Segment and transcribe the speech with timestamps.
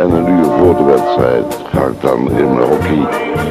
[0.00, 3.49] En een uur voor de wedstrijd ga ik dan in mijn hockey.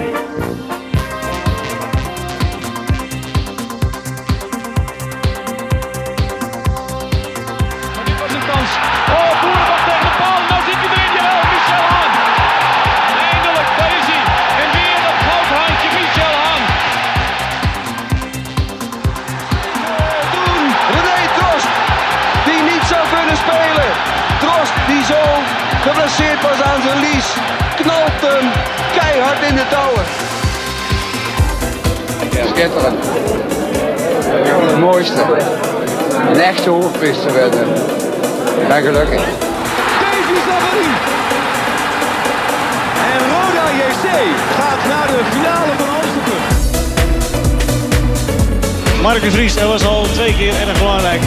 [49.20, 51.22] Marcus Ries, dat was al twee keer erg belangrijk.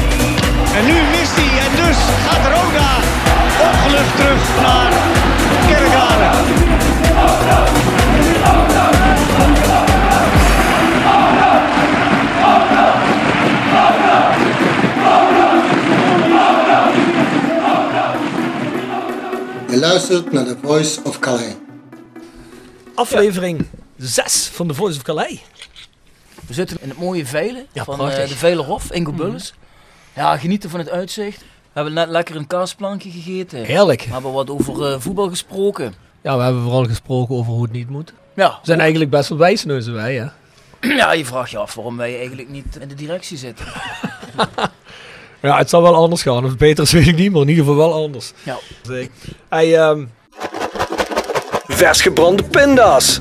[0.75, 1.59] En nu mist hij.
[1.67, 2.97] En dus gaat Roda
[3.69, 4.93] opgelucht terug naar
[5.67, 6.31] Kerkrade.
[19.71, 21.55] Je luistert naar The Voice of Calais.
[22.95, 25.41] Aflevering 6 van The Voice of Calais.
[26.47, 29.55] We zitten in het mooie Velen Ja, van eh, de Velenhof, Ingo Bulles.
[30.15, 31.41] Ja, genieten van het uitzicht.
[31.41, 33.65] We hebben net lekker een kaasplankje gegeten.
[33.65, 34.03] Heerlijk.
[34.03, 35.95] We hebben wat over eh, voetbal gesproken.
[36.23, 38.13] Ja, we hebben vooral gesproken over hoe het niet moet.
[38.35, 40.27] Ja, We zijn eigenlijk best wel wijsneuzen wij, hè?
[41.01, 43.67] ja, je vraagt je af waarom wij eigenlijk niet in de directie zitten.
[45.43, 46.45] Ja, het zal wel anders gaan.
[46.45, 48.33] Of het beter is, weet ik niet, maar in ieder geval wel anders.
[48.43, 48.59] Ja.
[48.83, 49.13] Zeker.
[49.49, 50.05] Hij, ehm
[51.67, 53.21] vers gebrande pinda's.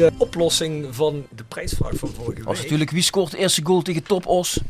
[0.00, 4.02] De oplossing van de prijsvraag van vorige Was natuurlijk wie scoort de eerste goal tegen
[4.02, 4.60] Top Os.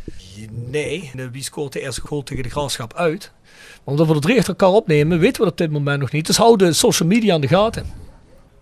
[0.50, 3.32] Nee, de- wie scoort de eerste goal tegen de graafschap uit?
[3.44, 6.12] Maar omdat we er drie achter elkaar opnemen, weten we dat op dit moment nog
[6.12, 6.26] niet.
[6.26, 7.86] Dus hou de social media aan de gaten.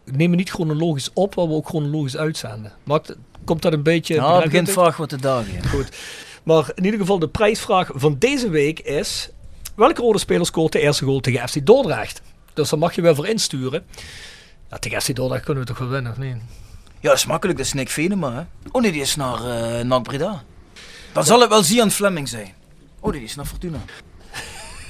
[0.05, 2.73] We nemen niet chronologisch op, maar we ook chronologisch uitzenden.
[2.85, 4.15] Maakt, komt dat een beetje...
[4.15, 5.69] Ja, je begint vaag wat te dagen.
[5.69, 5.89] Goed.
[6.43, 9.31] Maar in ieder geval, de prijsvraag van deze week is...
[9.77, 12.23] Welke rode speler scoort de eerste goal tegen FC Dordrecht?
[12.55, 13.85] Dus daar mag je wel voor insturen.
[14.71, 16.37] Ja, tegen FC Dordrecht kunnen we toch wel winnen, of niet?
[17.01, 17.59] Ja, dat is makkelijk.
[17.59, 18.43] Dat is Nick Venema, hè.
[18.71, 20.43] Oh nee, die is naar eh NAC Breda.
[21.12, 22.55] Dan zal het wel Zian Fleming zijn.
[23.01, 23.79] Oh nee, die is naar Fortuna.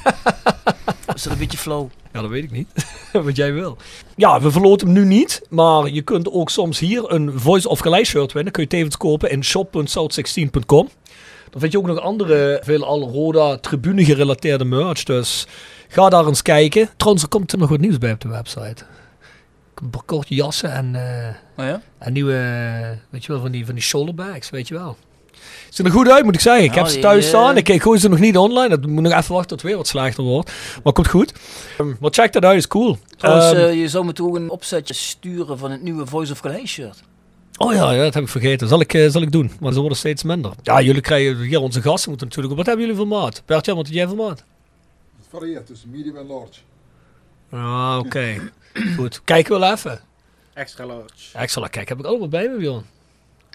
[1.15, 1.91] is dat een beetje flauw?
[2.13, 2.69] Ja, dat weet ik niet.
[3.13, 3.77] Wat jij wil.
[4.17, 5.43] Ja, we verloten hem nu niet.
[5.49, 8.53] Maar je kunt ook soms hier een Voice of Calais shirt winnen.
[8.53, 10.89] Kun je tevens kopen in shop.south16.com.
[11.51, 15.03] Dan vind je ook nog andere, veel al Roda tribune gerelateerde merch.
[15.03, 15.47] Dus
[15.89, 16.91] ga daar eens kijken.
[16.97, 18.85] Trouwens, er komt er nog wat nieuws bij op de website.
[19.83, 21.81] Een kort jassen en, eh, Oh ja?
[21.99, 24.97] en nieuwe, eh, weet je wel, van die, van die shoulderbags, weet je wel.
[25.69, 26.65] Ziet er goed uit, moet ik zeggen.
[26.65, 27.57] Ik heb ze die, thuis eh, staan.
[27.57, 28.69] Ik, ik gooi ze nog niet online.
[28.69, 30.53] Dat moet nog even wachten tot het weer wat slechter wordt.
[30.85, 31.33] Maar komt goed.
[31.81, 32.99] Um, maar check dat uit, is cool.
[33.17, 36.41] Trouwens, Ehm, eh, je zou me toch een opzetje sturen van het nieuwe Voice of
[36.41, 37.03] Calais shirt.
[37.57, 38.69] oh ja, ja, dat heb ik vergeten.
[38.69, 39.51] Zal ik, eh, zal ik doen.
[39.61, 40.53] Maar ze worden steeds minder.
[40.63, 42.57] Ja, jullie krijgen hier onze gasten moeten natuurlijk.
[42.57, 43.43] Wat hebben jullie voor maat?
[43.47, 44.45] Bertjan, wat heb jij voor maat?
[45.17, 46.61] Het varieert tussen medium en large.
[47.51, 48.51] Ah, oké.
[48.97, 49.21] Goed.
[49.25, 50.01] Kijken we wel even.
[50.55, 51.49] Extra large.
[51.49, 51.97] Zal er kijken.
[51.97, 52.85] Heb ik allemaal bij me, Bjorn?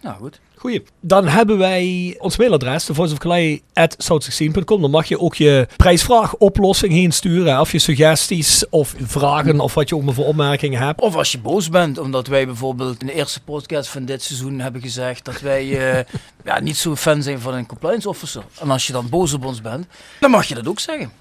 [0.02, 0.40] Nou goed.
[0.56, 0.84] Goeie.
[1.00, 4.82] Dan hebben wij ons mailadres, thevoiceofcalais.south16.com.
[4.82, 7.60] Dan mag je ook je prijsvraag oplossing heen sturen.
[7.60, 11.02] Of je suggesties of vragen of wat je ook maar voor opmerkingen hebt.
[11.02, 14.60] Of als je boos bent, omdat wij bijvoorbeeld in de eerste podcast van dit seizoen
[14.60, 16.04] hebben gezegd dat wij eh,
[16.46, 18.44] ja, niet zo fan zijn van een compliance officer.
[18.60, 19.86] En als je dan boos op ons bent,
[20.20, 21.12] dan mag je dat ook zeggen.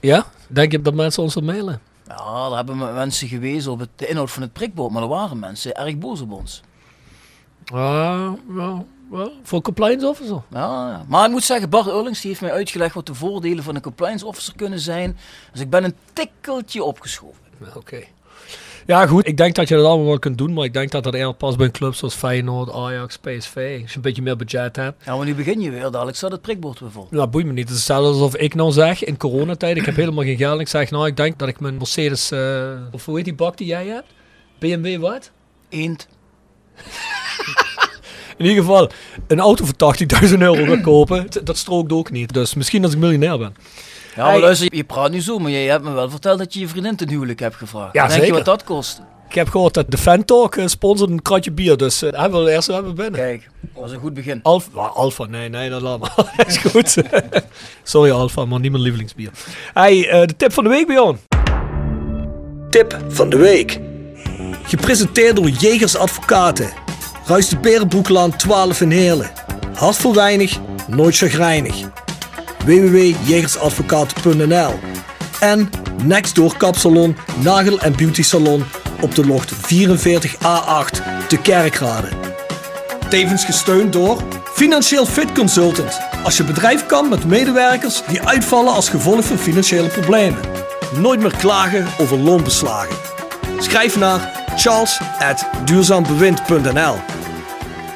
[0.00, 0.26] Ja?
[0.48, 1.80] Denk je dat mensen ons willen mailen?
[2.08, 5.08] Ja, daar hebben me- mensen gewezen op het, de inhoud van het prikbord, maar er
[5.08, 6.62] waren mensen erg boos op ons.
[7.72, 9.32] Ah, wel, wel.
[9.42, 10.42] Voor compliance officer?
[10.50, 11.04] Ja, ja.
[11.08, 13.82] maar ik moet zeggen, Bart Eurlings die heeft mij uitgelegd wat de voordelen van een
[13.82, 15.18] compliance officer kunnen zijn.
[15.52, 17.42] Dus ik ben een tikkeltje opgeschoven.
[17.76, 18.04] Oké.
[18.88, 19.26] Ja, goed.
[19.26, 21.34] Ik denk dat je dat allemaal wel kunt doen, maar ik denk dat dat eerder
[21.34, 23.78] past bij een club zoals Feyenoord, Ajax, PSV.
[23.82, 25.04] Als je een beetje meer budget hebt.
[25.04, 27.06] Ja, maar nu begin je weer, dadelijk staat het prikbord weer vol.
[27.10, 27.68] Nou, boeit me niet.
[27.68, 30.60] Het is hetzelfde alsof ik nou zeg in coronatijd, ik heb helemaal geen geld.
[30.60, 33.56] Ik zeg, nou, ik denk dat ik mijn Mercedes, eh, of hoe heet die bak
[33.56, 34.08] die jij hebt?
[34.58, 35.30] BMW wat?
[35.68, 36.08] Eend.
[38.38, 38.90] In ieder geval,
[39.26, 39.94] een auto voor
[40.28, 42.32] 80.000 euro kopen, dat strookt ook niet.
[42.32, 43.54] Dus misschien als ik miljonair ben.
[44.18, 44.40] Ja, maar Hey.
[44.42, 46.96] luister, je praat nu zo, maar jij hebt me wel verteld dat je je vriendin
[46.96, 47.92] ten huwelijk hebt gevraagd.
[47.94, 48.34] Ja, Denk je zeker.
[48.36, 49.00] wat dat kost?
[49.28, 52.44] Ik heb gehoord dat de Fantalk eh, sponsort een kratje bier, dus uh, hebben we
[52.46, 53.20] het eerst hebben we binnen.
[53.20, 54.40] Kijk, dat was een goed begin.
[54.42, 56.44] Alfa, Alfa, nee, nee, dat laat maar.
[56.46, 56.96] is goed.
[57.82, 59.30] Sorry Alfa, maar niet mijn lievelingsbier.
[59.74, 61.18] Hey, eh, de tip van de week, Bjorn.
[62.70, 63.78] Tip van de week.
[64.62, 66.68] Gepresenteerd door Jegers Advocaten.
[67.26, 69.30] Ruist de Berenbroeklaan 12 in Heerlen.
[69.74, 71.74] Hart voor weinig, nooit chagrijnig.
[72.64, 74.78] www.jegersadvocaten.nl
[75.40, 75.70] En
[76.02, 78.64] Nextdoor Kapsalon, Nagel en Beauty Salon
[79.00, 79.56] op de locht 44A8
[81.28, 82.08] te Kerkrade.
[83.08, 84.22] Tevens gesteund door
[84.54, 86.00] Financieel Fit Consultant.
[86.24, 90.40] Als je bedrijf kan met medewerkers die uitvallen als gevolg van financiële problemen.
[90.96, 92.96] Nooit meer klagen over loonbeslagen.
[93.58, 96.96] Schrijf naar charles.duurzaambewind.nl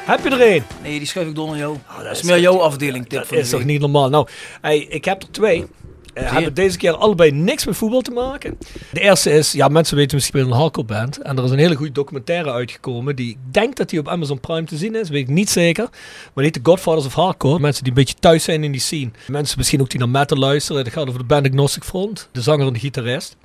[0.05, 0.63] Heb je er een?
[0.81, 1.77] Nee, die schuif ik door naar jou.
[1.97, 4.09] dat is is meer jouw afdeling tip Dat is toch niet normaal?
[4.09, 4.27] Nou,
[4.61, 5.65] hey, ik heb er twee.
[6.13, 8.57] Eh, hebben deze keer allebei niks met voetbal te maken.
[8.91, 11.21] De eerste is, ja, mensen weten misschien wel een hardcore band.
[11.21, 13.15] En er is een hele goede documentaire uitgekomen.
[13.15, 15.09] Die ik denk dat die op Amazon Prime te zien is.
[15.09, 15.83] Weet ik niet zeker.
[15.83, 17.59] Maar die heet The Godfathers of Hardcore.
[17.59, 19.11] Mensen die een beetje thuis zijn in die scene.
[19.27, 20.83] Mensen misschien ook die naar metal luisteren.
[20.83, 22.29] Dat gaat over de band Agnostic Front.
[22.31, 23.37] De zanger en de gitarist.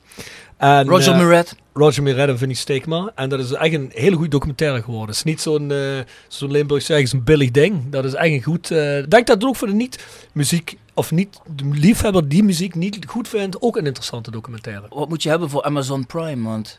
[0.58, 1.56] En, Roger eh, Muret.
[1.72, 3.12] Roger Miret en Vinnie Stegma.
[3.14, 5.06] En dat is echt een hele goede documentaire geworden.
[5.08, 7.90] Het is niet zo'n, eh zo'n Limburg zeggen, zo'n billig ding.
[7.90, 8.70] Dat is echt een goed...
[8.70, 12.74] eh, Ik denk dat het ook voor de niet-muziek, of niet de liefhebber die muziek
[12.74, 14.86] niet goed vindt, ook een interessante documentaire.
[14.88, 16.48] Wat moet je hebben voor Amazon Prime?
[16.48, 16.78] Want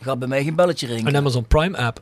[0.00, 1.06] gaat bij mij geen belletje ringen.
[1.06, 2.00] Een Amazon Prime app.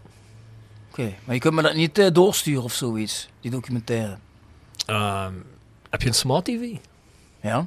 [0.90, 4.16] Oké, maar je kunt me dat niet eh, doorsturen of zoiets, die documentaire.
[4.86, 5.32] Ehm,
[5.90, 6.64] heb je een smart TV?
[7.42, 7.66] Ja?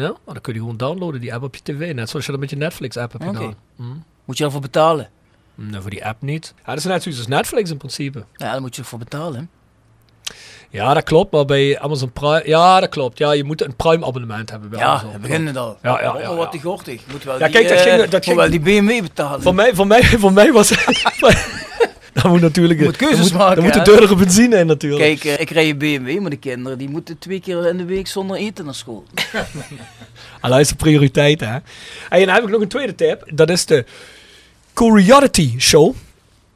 [0.00, 1.94] Ja, dan kun je gewoon downloaden, die app op je tv.
[1.94, 3.54] Net zoals je dat met je Netflix-app hebt gedaan.
[3.76, 3.82] Hm.
[4.24, 5.08] Moet je daarvoor betalen?
[5.54, 6.54] Nou, voor die app niet.
[6.58, 8.18] Ja, dat is net zoiets als Netflix in principe.
[8.34, 9.50] Ja, daar moet je voor betalen.
[10.70, 11.32] Ja, dat klopt.
[11.32, 12.42] Maar bij Amazon Prime...
[12.44, 13.18] Ja, dat klopt.
[13.18, 15.12] Ja, je moet een Prime abonnement hebben bij Ja, Amazon.
[15.12, 15.78] we beginnen het al.
[15.82, 16.50] Ja, ja, Oh, ja, wat ja.
[16.50, 16.94] die gortig.
[17.06, 19.42] Je moet wel Ja, die, kijk, dat eh, ging- dat ging- wel die BMW betalen.
[19.42, 20.70] Voor mij, voor mij, voor mij was
[22.22, 22.78] Dan moet natuurlijk...
[22.78, 25.20] Je moet keuzes dan moet, maken, Dan moet de duurdere benzine in natuurlijk.
[25.20, 27.84] Kijk, eh, ik rij een BMW, maar de kinderen die moeten twee keer in de
[27.84, 29.04] week zonder eten naar school.
[30.40, 31.56] Ah, dat is de prioriteit, hè.
[32.08, 33.30] En dan heb ik nog een tweede tip.
[33.34, 33.84] Dat is de
[34.74, 35.94] Curiosity Show.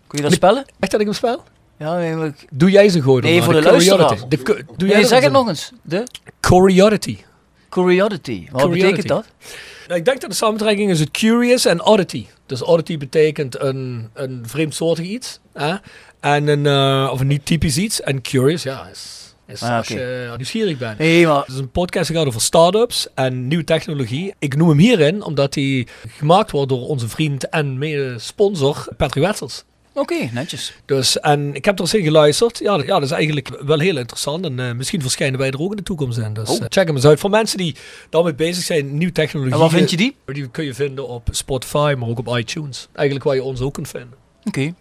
[0.06, 0.64] Kun je dat spellen?
[0.81, 1.43] Echt dat ik hem spel?
[1.79, 3.23] Ja, nee, maar ik- Doe jij ze gooien.
[3.23, 4.19] Nee, voor de luisteraar.
[4.29, 5.73] De, cu- doe Nee, jij zeg het nog eens.
[5.82, 6.06] De
[6.41, 7.17] Curiosity.
[7.69, 8.47] Curiosity.
[8.50, 9.25] Wat betekent dat?
[9.93, 12.27] Nou, ik denk dat de samentrekking is het curious en oddity.
[12.47, 15.41] Dus oddity betekent een, een vreemdsoortig iets.
[15.53, 15.75] Hè?
[16.20, 18.01] En een, eh, of een niet typisch iets.
[18.01, 20.99] En curious, ja, is, is Ah, als je nieuwsgierig bent.
[20.99, 24.34] Maar Het is een podcast die gaat over start-ups en nieuwe technologie.
[24.39, 29.65] Ik noem hem hierin omdat hij gemaakt wordt door onze vriend en mede-sponsor Patrick Wetsels.
[29.94, 30.72] Oké, netjes.
[30.84, 32.58] Dus, en ik heb er eens in geluisterd.
[32.58, 34.44] Ja, dat- ja, dat is eigenlijk wel heel interessant.
[34.44, 36.32] En eh, misschien verschijnen wij er ook in de toekomst in.
[36.32, 36.56] Dus Oh.
[36.56, 37.20] eh, check hem eens uit.
[37.20, 37.77] Voor mensen die
[38.11, 39.55] daarmee bezig zijn, nieuwe technologie.
[39.55, 40.17] En waar vind je die?
[40.27, 42.89] Die kun je vinden op Spotify, maar ook op iTunes.
[42.93, 44.13] Eigenlijk waar je ons ook kunt vinden.
[44.44, 44.75] Oké.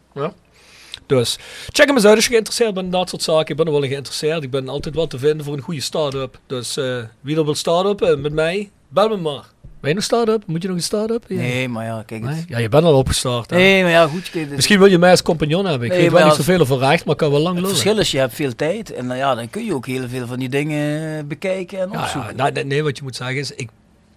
[1.05, 1.37] Dus
[1.71, 3.49] check hem eens uit als je geïnteresseerd bent in dat soort zaken.
[3.49, 4.43] Ik ben er wel in geïnteresseerd.
[4.43, 6.39] Ik ben altijd wat te vinden voor een goede start-up.
[6.47, 9.45] Dus eh, wie er wil start-up met mij, bel me maar.
[9.81, 10.43] Ben je nog start-up?
[10.47, 11.23] Moet je nog een start-up?
[11.27, 11.35] Ja.
[11.35, 12.31] Nee, maar ja, kijk het.
[12.31, 12.43] Nee?
[12.47, 13.49] Ja, je bent al opgestart.
[13.49, 13.55] hè?
[13.55, 14.29] Nee, maar ja, goed.
[14.29, 15.87] Kijk, het- Misschien wil je mij als compagnon hebben.
[15.87, 17.77] Ik Nee, weet wel niet zoveel over recht, maar ik kan wel lang Het lullen.
[17.77, 18.91] verschil is, je hebt veel tijd.
[18.93, 21.89] En dan, ja, dan kun je ook heel veel van die dingen eh, bekijken en
[21.91, 22.35] Ja, opzoeken.
[22.37, 23.69] ja, nou, nee, wat je moet zeggen is, ik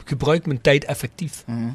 [0.04, 1.42] gebruik mijn tijd effectief.
[1.46, 1.68] Mhm.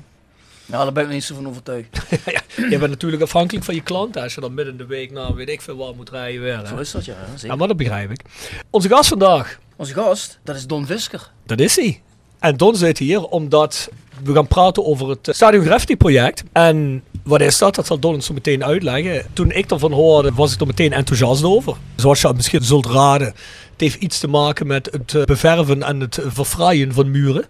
[0.65, 1.97] Ja, daar ben ik niet zo van overtuigd.
[2.69, 4.21] je bent natuurlijk afhankelijk van je klanten.
[4.21, 6.61] Als je dan midden in de week naar weet ik veel waar moet rijden weer.
[6.67, 7.15] Zo is dat, ja.
[7.33, 7.47] Zeker.
[7.47, 8.21] Ja, maar dat begrijp ik.
[8.69, 11.31] Onze gast vandaag, Onze gast, dat is Don Visker.
[11.45, 12.01] dat is hij.
[12.39, 13.89] En Don zit hier omdat
[14.23, 16.43] We gaan praten over het Stadion Graffiti project.
[16.51, 17.75] En wat is dat?
[17.75, 19.25] Dat zal Don zo meteen uitleggen.
[19.33, 21.75] Toen ik ervan hoorde, was ik er meteen enthousiast over.
[21.95, 23.35] Zoals je misschien zult raden, het
[23.77, 27.45] heeft iets te maken met het beverven en het verfraaien van muren.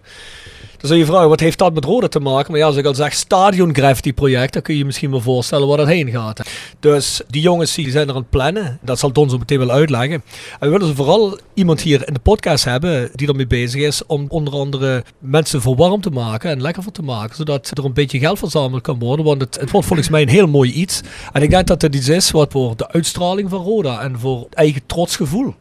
[0.80, 2.50] Dan zou je vragen, wat heeft dat met Roda te maken?
[2.50, 5.20] Maar ja, als ik al zeg stadion graffiti project, dan kun je je misschien wel
[5.20, 6.40] voorstellen waar dat heen gaat.
[6.80, 8.78] Dus die jongens die zijn er aan het plannen.
[8.82, 10.12] Dat zal Don zo meteen wel uitleggen.
[10.12, 10.22] En
[10.60, 14.24] we willen ze vooral iemand hier in de podcast hebben die ermee bezig is om
[14.28, 17.36] onder andere mensen voor warm te maken en lekker voor te maken.
[17.36, 19.24] Zodat er een beetje geld verzameld kan worden.
[19.24, 21.00] Want het, het wordt volgens mij een heel mooi iets.
[21.32, 24.46] En ik denk dat het iets is wat voor de uitstraling van Roda en voor
[24.50, 25.54] eigen trotsgevoel,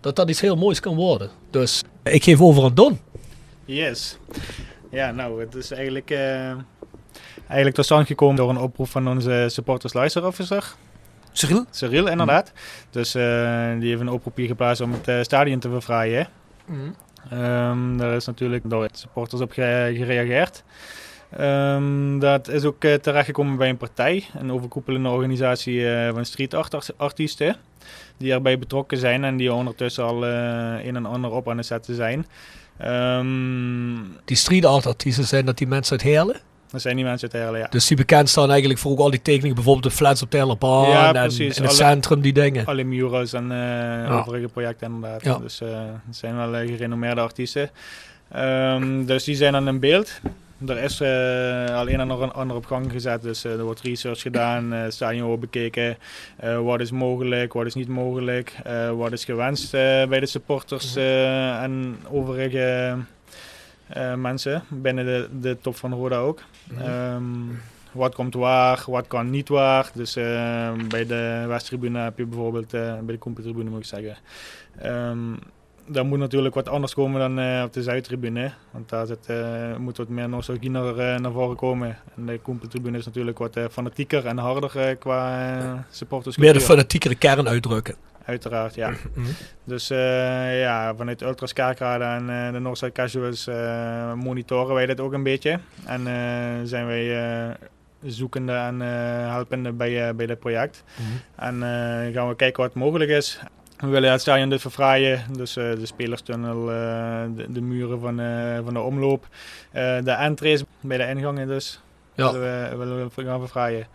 [0.00, 1.30] dat dat iets heel moois kan worden.
[1.50, 2.98] Dus ik geef over aan Don.
[3.72, 4.18] Yes.
[4.90, 6.50] Ja, nou, het is eigenlijk, uh,
[7.46, 10.74] eigenlijk tot stand gekomen door een oproep van onze supporters luisterofficer.
[11.32, 11.64] Cyril?
[11.70, 12.52] Cyril, inderdaad.
[12.90, 13.22] Dus uh,
[13.78, 16.28] die heeft een oproepje geplaatst om het uh, stadion te verfraaien.
[16.66, 16.94] Mm.
[17.32, 20.64] Um, daar is natuurlijk door supporters op gereageerd.
[21.40, 26.98] Um, dat is ook uh, terechtgekomen bij een partij, een overkoepelende organisatie van street art
[26.98, 27.56] artiesten,
[28.16, 31.94] die erbij betrokken zijn en die ondertussen al een en ander op aan het zetten
[31.94, 32.26] zijn.
[32.84, 36.40] Um, die street art artiesten zijn dat die mensen uit Heerlen?
[36.70, 37.66] Dat zijn die mensen uit Heerlen, ja.
[37.70, 40.36] Dus die bekend staan eigenlijk voor ook al die tekeningen, bijvoorbeeld de flats op de
[40.36, 42.66] Hellerbaan ja, en in het centrum, die dingen.
[42.66, 44.18] Alle murals en uh, ja.
[44.18, 45.24] overige projecten inderdaad.
[45.24, 45.38] Ja.
[45.38, 45.68] Dus uh,
[46.06, 47.70] het zijn wel uh, gerenommeerde artiesten.
[48.36, 50.20] Um, dus die zijn dan in beeld.
[50.66, 54.20] Er is uh, al een en ander op gang gezet, dus uh, er wordt research
[54.20, 55.96] gedaan, uh, stadion wordt bekeken,
[56.62, 58.56] wat is mogelijk, wat is niet mogelijk,
[58.96, 62.96] wat is gewenst bij de supporters en overige
[64.16, 66.40] mensen binnen de, de top van Roda ook.
[67.14, 67.60] Um,
[67.92, 69.90] wat komt waar, wat kan niet waar.
[69.94, 70.14] Dus
[70.88, 74.16] bij de Westtribune heb je bijvoorbeeld, bij de Kompentribune moet ik zeggen.
[74.84, 75.38] Um,
[75.92, 78.52] daar moet natuurlijk wat anders komen dan uh, op de Zuidtribune.
[78.70, 81.98] Want daar zit, uh, moet wat meer nostalgie naar, uh, naar voren komen.
[82.16, 86.36] En de Koempeltribune is natuurlijk wat fanatieker en harder qua supporters.
[86.36, 87.94] Meer de fanatiekere kern uitdrukken.
[88.24, 88.92] Uiteraard, ja.
[89.64, 93.48] Dus ja, vanuit Ultras Kerkrade en de Northside Casuals
[94.14, 95.58] monitoren wij dit ook een beetje.
[95.84, 96.06] En
[96.66, 97.56] zijn wij
[98.02, 98.80] zoekende en
[99.30, 100.84] helpende bij, bij dit project.
[101.36, 101.60] En
[102.12, 103.40] gaan we kijken wat mogelijk is.
[103.82, 108.20] We willen het stadion dit verfraaien, dus uh, de spelerstunnel, uh, de, de, muren van,
[108.20, 109.28] uh, van de omloop,
[109.72, 111.80] de entrees bij de ingangen dus,
[112.14, 112.32] ja.
[112.32, 113.86] willen, we, willen we gaan verfraaien.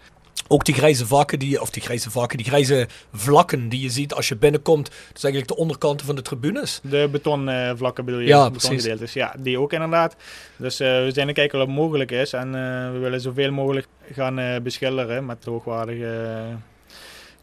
[0.47, 4.13] Ook die grijze vakken, die, of die grijze vakken, die grijze vlakken die je ziet
[4.13, 4.85] als je binnenkomt.
[4.85, 6.79] Dat is eigenlijk de onderkanten van de tribunes.
[6.83, 8.27] De betonvlakken bedoel je?
[8.27, 8.83] Ja, precies.
[8.83, 10.15] Dus ja, die ook inderdaad.
[10.57, 12.33] Dus we zijn aan het kijken wat mogelijk is.
[12.33, 12.51] En
[12.93, 16.15] we willen zoveel mogelijk gaan beschilderen met hoogwaardige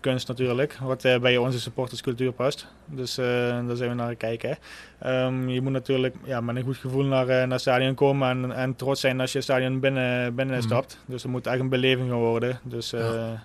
[0.05, 2.67] kunst natuurlijk, wat uh, bij onze supporterscultuur past.
[2.87, 3.27] Dus uh,
[3.67, 4.59] daar zijn we naar kijken.
[5.07, 8.29] Um, je moet natuurlijk ja, met een goed gevoel naar, uh, naar het stadion komen
[8.29, 10.63] en, en trots zijn als je het stadion binnen, binnen mm.
[10.63, 10.99] stapt.
[11.07, 12.61] Dus het moet echt een beleving gaan worden.
[12.63, 13.43] Dus, ja.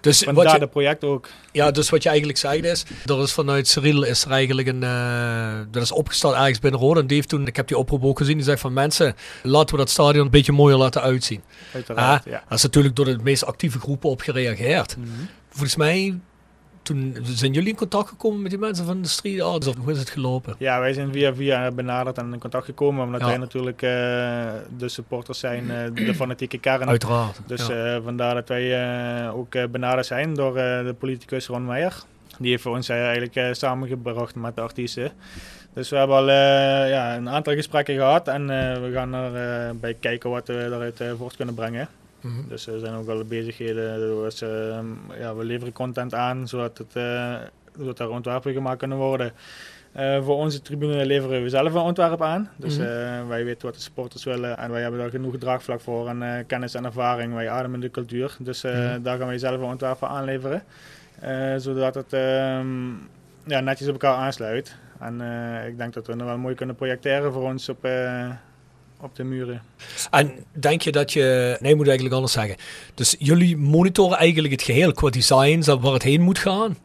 [0.00, 1.28] Dus Vandaar wat je, project ook.
[1.52, 4.82] Ja, dus wat je eigenlijk zegt is, er is vanuit Cyril is er eigenlijk een,
[4.82, 7.00] uh, dat is opgestart ergens binnen Rode.
[7.00, 9.74] En die heeft toen, ik heb die oproep ook gezien, die zegt van mensen, laten
[9.74, 11.42] we dat stadion een beetje mooier laten uitzien.
[11.74, 12.42] Uiteraard, uh, ja.
[12.48, 14.96] Dat is natuurlijk door de meest actieve groepen op gereageerd.
[14.96, 15.28] Mm -hmm.
[15.54, 16.18] Volgens mij
[16.82, 19.66] toen zijn jullie in contact gekomen met die mensen van de street arts?
[19.66, 20.54] Of hoe is het gelopen?
[20.58, 23.04] Ja, wij zijn via via benaderd en in contact gekomen.
[23.04, 23.26] Omdat ja.
[23.26, 23.90] wij natuurlijk uh,
[24.76, 26.88] de supporters zijn, uh, de fanatieke kern.
[26.88, 27.40] Uiteraard.
[27.46, 27.96] Dus ja.
[27.96, 32.02] uh, vandaar dat wij ook benaderd zijn door de politicus Ron Meijer.
[32.38, 35.12] Die heeft voor ons eigenlijk samengebracht met de artiesten.
[35.72, 36.30] Dus we hebben al
[36.88, 38.46] ja, een aantal gesprekken gehad en
[38.82, 41.88] we gaan erbij kijken wat we eruit voort kunnen brengen.
[42.24, 42.48] Mm -hmm.
[42.48, 43.98] Dus er zijn ook al bezigheden.
[44.22, 44.38] Dus,
[45.18, 47.34] ja, we leveren content aan zodat, het, uh,
[47.78, 49.32] zodat er ontwerpen gemaakt kunnen worden.
[49.96, 52.50] Uh, voor onze tribune leveren we zelf een ontwerp aan.
[52.56, 53.28] Dus mm -hmm.
[53.28, 56.74] wij weten wat de supporters willen en wij hebben daar genoeg draagvlak voor en kennis
[56.74, 57.34] en ervaring.
[57.34, 58.36] Wij ademen de cultuur.
[58.38, 59.02] Dus mm -hmm.
[59.02, 60.62] daar gaan wij zelf een ontwerp aanleveren.
[61.56, 63.08] zodat het um,
[63.44, 64.76] ja, netjes op elkaar aansluit.
[64.98, 65.20] En
[65.66, 67.86] ik denk dat we nog wel mooi kunnen projecteren voor ons op
[69.00, 69.62] op de muren.
[70.10, 72.56] En denk je dat je, nee, moet eigenlijk anders zeggen.
[72.94, 76.76] Dus jullie monitoren eigenlijk het geheel qua designs waar het heen moet gaan.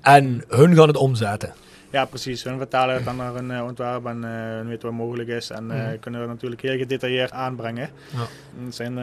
[0.00, 1.54] En hun gaan het omzetten.
[1.90, 2.42] Ja, precies.
[2.42, 5.50] We vertalen het dan naar een uh, ontwerp en uh, weten wat mogelijk is.
[5.50, 5.98] En uh, mm.
[5.98, 7.90] kunnen we natuurlijk heel gedetailleerd aanbrengen.
[8.10, 8.26] Ja.
[8.64, 8.98] Het zijn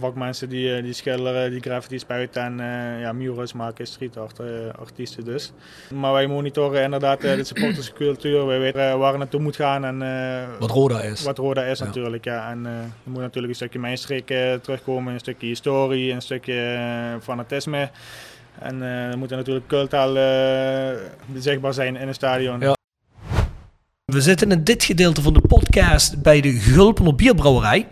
[0.00, 2.56] vakmensen die, die schilderen, die graffiti spuiten en
[3.00, 4.40] ja, murals maken, street art
[4.78, 5.52] artiesten dus.
[5.94, 8.46] Maar wij monitoren inderdaad de supporterscultuur.
[8.56, 9.84] Wij weten waar het naartoe moet gaan.
[9.84, 9.98] En,
[10.58, 11.22] wat Roda is.
[11.22, 11.84] Wat Roda is ja.
[11.84, 12.50] natuurlijk, ja.
[12.50, 14.26] En er moet natuurlijk een stukje mijnstreek
[14.62, 17.90] terugkomen, een stukje historie, een stukje fanatisme.
[18.60, 20.98] En uh, er moet natuurlijk cultaal uh,
[21.34, 22.60] zichtbaar zijn in het stadion.
[22.60, 22.74] Ja.
[24.04, 27.86] We zitten in dit gedeelte van de podcast bij de Gulpener Bierbrouwerij.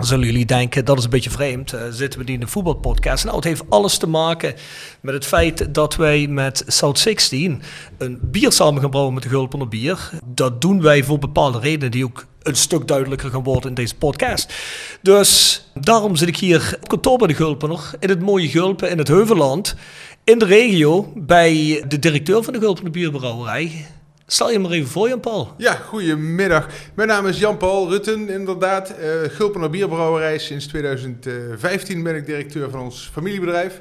[0.00, 1.72] Zullen jullie denken, dat is een beetje vreemd.
[1.72, 3.24] Uh, zitten we niet in de voetbalpodcast?
[3.24, 4.54] Nou, het heeft alles te maken
[5.00, 7.62] met het feit dat wij met South 16
[7.98, 10.10] een bier samen gaan brouwen met de Gulpener Bier.
[10.24, 13.96] Dat doen wij voor bepaalde redenen die ook een stuk duidelijker gaan worden in deze
[13.96, 14.54] podcast.
[15.02, 18.98] Dus daarom zit ik hier op kantoor bij de Gulpener, in het mooie Gulpen, in
[18.98, 19.74] het Heuvelland,
[20.24, 23.86] in de regio, bij de directeur van de Gulpener Bierbrouwerij.
[24.32, 25.54] Stel je maar even voor, Jan-Paul.
[25.56, 26.66] Ja, goedemiddag.
[26.94, 28.94] Mijn naam is Jan-Paul Rutten, inderdaad.
[29.00, 30.38] Uh, Gulpener Bierbrouwerij.
[30.38, 33.80] Sinds 2015 ben ik directeur van ons familiebedrijf.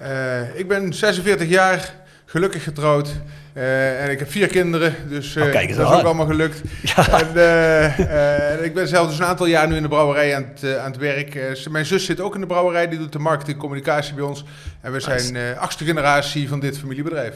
[0.00, 3.08] Uh, ik ben 46 jaar, gelukkig getrouwd.
[3.54, 6.60] Uh, en ik heb vier kinderen, dus uh, dat is ook allemaal gelukt.
[6.96, 7.20] Ja.
[7.20, 10.78] En, uh, ik ben zelf dus een aantal jaar nu in de brouwerij aan het,
[10.78, 11.58] aan het werk.
[11.70, 14.44] mijn zus zit ook in de brouwerij, die doet de marketing en communicatie bij ons.
[14.80, 17.34] En we zijn achtste generatie van dit familiebedrijf.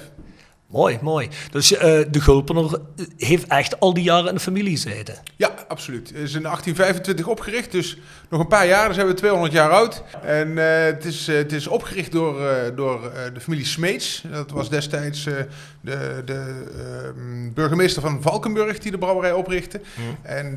[0.70, 1.28] Mooi, mooi.
[1.50, 2.80] Dus uh, de Gulpener
[3.16, 5.14] heeft echt al die jaren in de familie gezeten?
[5.36, 6.08] Ja, absoluut.
[6.08, 7.98] Het is in 1825 opgericht, dus
[8.28, 10.02] nog een paar jaar, dan zijn we 200 jaar oud.
[10.22, 12.40] En uh, het, is, uh, het is opgericht door,
[12.74, 14.24] door de familie Smeets.
[14.30, 19.80] Dat was destijds de, de ehm, burgemeester van Valkenburg die de brouwerij oprichtte.
[19.94, 20.16] Hmm.
[20.22, 20.56] En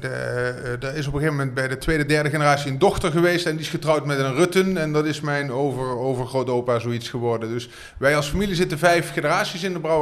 [0.79, 3.45] daar is op een gegeven moment bij de tweede, derde generatie een dochter geweest.
[3.45, 4.77] En die is getrouwd met een Rutten.
[4.77, 7.49] En dat is mijn over, overgrootopa zoiets geworden.
[7.49, 9.99] Dus wij als familie zitten vijf generaties in de brouwerij.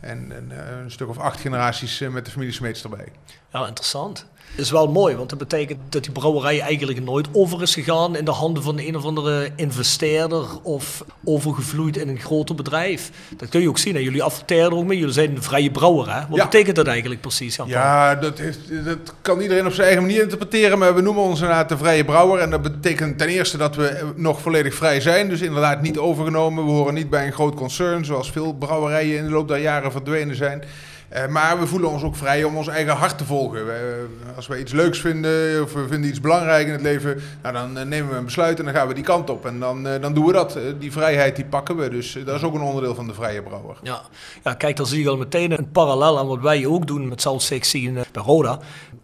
[0.00, 3.08] En, en eh, een stuk of acht generaties eh, met de familie Smeets erbij.
[3.52, 4.26] Ja, interessant.
[4.50, 8.16] Dat is wel mooi, want dat betekent dat die brouwerij eigenlijk nooit over is gegaan
[8.16, 13.10] in de handen van een of andere investeerder of overgevloeid in een groter bedrijf.
[13.36, 13.94] Dat kun je ook zien.
[13.94, 14.00] Hè?
[14.00, 16.14] Jullie adverteren ook mee, jullie zijn een vrije brouwer.
[16.14, 16.20] Hè?
[16.28, 17.56] Wat betekent dat eigenlijk precies?
[17.56, 21.22] Jan ja, dat, heeft, dat kan iedereen op zijn eigen manier interpreteren, maar we noemen
[21.22, 22.40] ons inderdaad de vrije brouwer.
[22.40, 26.64] En dat betekent ten eerste dat we nog volledig vrij zijn, dus inderdaad niet overgenomen.
[26.64, 29.92] We horen niet bij een groot concern, zoals veel brouwerijen in de loop der jaren
[29.92, 30.64] verdwenen zijn.
[31.12, 33.66] Uh, maar we voelen ons ook vrij om ons eigen hart te volgen.
[33.66, 37.54] We, als we iets leuks vinden of we vinden iets belangrijk in het leven, nou,
[37.54, 39.46] dan uh, nemen we een besluit en dan gaan we die kant op.
[39.46, 40.58] En dan, dan doen we dat.
[40.78, 41.88] die vrijheid die pakken we.
[41.88, 43.76] Dus dat is ook een onderdeel van de vrije brouwer.
[43.82, 44.00] Ja,
[44.44, 47.20] ja kijk, dan zie je al meteen een parallel aan wat wij ook doen met
[47.20, 48.58] South 16 bij Roda.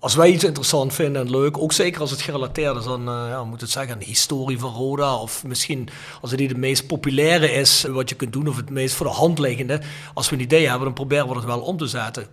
[0.07, 3.45] Als wij iets interessant vinden en leuk, ook zeker als het gerelateerd is aan, ja,
[3.45, 5.17] moet het zeggen, de historie van Roda.
[5.17, 5.89] Of misschien
[6.21, 9.07] als het niet het meest populaire is wat je kunt doen of het meest voor
[9.07, 9.81] de hand liggende.
[10.15, 12.27] Als we een idee hebben, dan proberen we het wel om te zetten.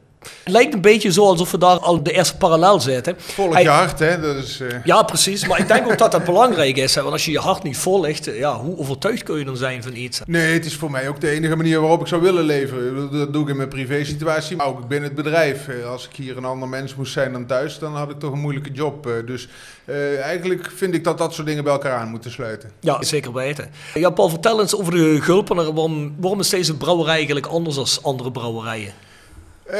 [0.43, 3.15] Het lijkt een beetje zo alsof we daar al de eerste parallel zitten.
[3.17, 4.19] Volg je hart, hè?
[4.19, 4.67] Dat is, uh...
[4.83, 5.47] Ja, precies.
[5.47, 6.95] Maar ik denk ook dat dat belangrijk is.
[6.95, 7.01] Hè?
[7.01, 9.95] Want als je je hart niet volgt, ja, hoe overtuigd kun je dan zijn van
[9.95, 10.21] iets?
[10.25, 13.09] Nee, het is voor mij ook de enige manier waarop ik zou willen leven.
[13.11, 15.67] Dat doe ik in mijn privé-situatie, maar ook binnen het bedrijf.
[15.67, 18.31] Eh, als ik hier een ander mens moest zijn dan thuis, dan had ik toch
[18.31, 19.07] een moeilijke job.
[19.07, 19.47] Eh, dus
[19.85, 22.71] uh, eigenlijk vind ik dat dat soort dingen bij elkaar aan moeten sluiten.
[22.79, 23.71] Ja, zeker weten.
[23.93, 25.73] Ja, Paul, vertel eens over de Gulpener.
[25.73, 28.93] Waarom, waarom is deze brouwerij eigenlijk anders dan andere brouwerijen?
[29.73, 29.79] Uh,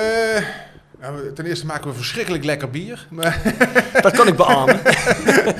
[1.00, 3.08] nou, ten eerste maken we verschrikkelijk lekker bier.
[4.02, 4.80] Dat kan ik beamen.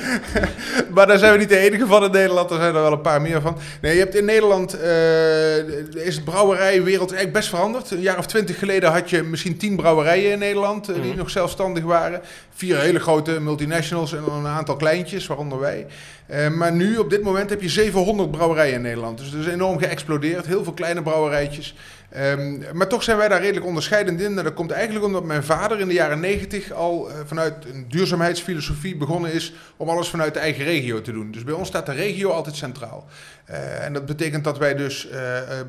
[0.94, 2.50] maar daar zijn we niet de enige van in Nederland.
[2.50, 3.58] Er zijn er wel een paar meer van.
[3.80, 5.58] Nee, je hebt in Nederland uh,
[6.06, 7.90] is het brouwerijwereld eigenlijk best veranderd.
[7.90, 11.18] Een jaar of twintig geleden had je misschien tien brouwerijen in Nederland uh, die mhm.
[11.18, 12.20] nog zelfstandig waren.
[12.56, 15.86] Vier hele grote multinationals en een aantal kleintjes, waaronder wij.
[16.30, 19.18] Uh, maar nu, op dit moment, heb je 700 brouwerijen in Nederland.
[19.18, 20.46] Dus dat is enorm geëxplodeerd.
[20.46, 21.74] Heel veel kleine brouwerijtjes.
[22.16, 24.34] Um, maar toch zijn wij daar redelijk onderscheidend in.
[24.34, 28.96] Dat komt eigenlijk omdat mijn vader in de jaren 90 al uh, vanuit een duurzaamheidsfilosofie
[28.96, 31.30] begonnen is om alles vanuit de eigen regio te doen.
[31.30, 33.06] Dus bij ons staat de regio altijd centraal.
[33.50, 35.08] Uh, en dat betekent dat wij dus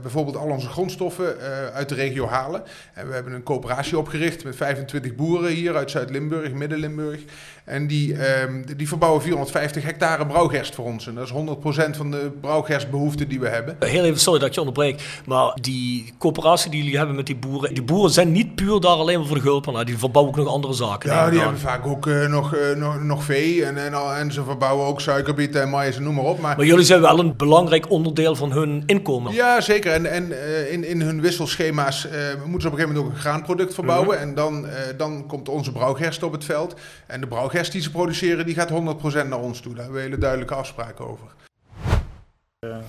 [0.01, 1.37] bijvoorbeeld al onze grondstoffen
[1.73, 2.63] uit de regio halen.
[2.93, 7.19] En we hebben een coöperatie opgericht met 25 boeren hier uit Zuid-Limburg, Midden-Limburg.
[7.65, 11.07] En die, um, die verbouwen 450 hectare brouwgerst voor ons.
[11.07, 13.75] En dat is 100% van de brouwgerstbehoeften die we hebben.
[13.79, 15.21] Heel even, sorry dat ik je onderbreek.
[15.25, 18.91] Maar die coöperatie die jullie hebben met die boeren, die boeren zijn niet puur daar
[18.91, 19.85] alleen maar voor de gulpen.
[19.85, 21.09] Die verbouwen ook nog andere zaken.
[21.11, 24.43] Ja, die hebben vaak ook uh, nog, uh, nog, nog vee en, en, en, ze
[24.43, 26.39] verbouwen ook suikerbieten en maïs en noem maar op.
[26.39, 29.33] Maar, maar jullie zijn wel een belangrijk onderdeel van hun inkomen.
[29.33, 29.91] Ja, zeker.
[29.91, 32.07] En, en uh, in, in hun wisselschema's
[32.45, 34.15] moeten ze op een gegeven moment ook een graanproduct verbouwen.
[34.15, 34.29] Mm -hmm.
[34.29, 34.65] En dan,
[34.97, 36.64] dan komt onze brouwgerst op het veld.
[37.07, 39.73] En de brouwgerst die ze produceren, die gaat 100% naar ons toe.
[39.73, 41.27] Daar hebben we hele duidelijke afspraken over.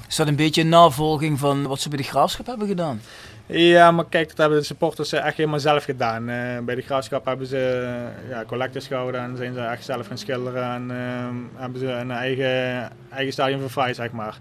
[0.09, 3.01] Is dat een beetje een navolging van wat ze bij de graafschap hebben gedaan?
[3.47, 6.29] Ja, maar kijk, dat hebben de supporters echt helemaal zelf gedaan.
[6.29, 7.87] Uh, bij de graafschap hebben ze
[8.25, 10.65] uh, ja, collectors gehouden en zijn ze echt zelf gaan schilderen.
[10.65, 14.39] En uh, hebben ze een eigen, eigen stadion voor vrij, zeg maar.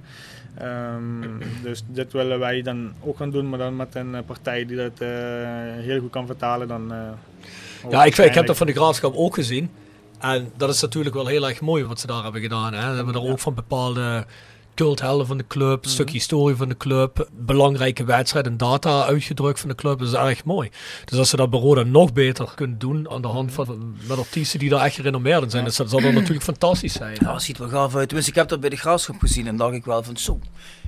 [0.61, 4.77] Um, dus dit willen wij dan ook gaan doen, maar dan met een partij die
[4.77, 4.99] dat
[5.79, 6.67] heel goed kan vertalen.
[6.67, 6.93] Dan,
[7.89, 9.69] ja, ik, ik heb dat van de graafschap ook gezien.
[10.19, 12.73] En dat is natuurlijk wel heel erg mooi wat ze daar hebben gedaan.
[12.73, 12.89] Hè.
[12.89, 14.25] Ze hebben er ook van bepaalde
[14.75, 19.59] culthelden van de club, een stukje historie van de club, belangrijke wedstrijden en data uitgedrukt
[19.59, 19.99] van de club.
[19.99, 20.69] Dat is erg mooi.
[21.05, 24.17] Dus als ze dat bij Roda nog beter kunnen doen aan de hand van met
[24.17, 27.17] artiesten die daar echt gerenommeerd zijn, dat zal dat natuurlijk fantastisch zijn.
[27.19, 28.27] Ja, dat ziet er wel gaaf uit.
[28.27, 30.39] Ik heb dat bij de Graafschap gezien en dacht ik wel van zo.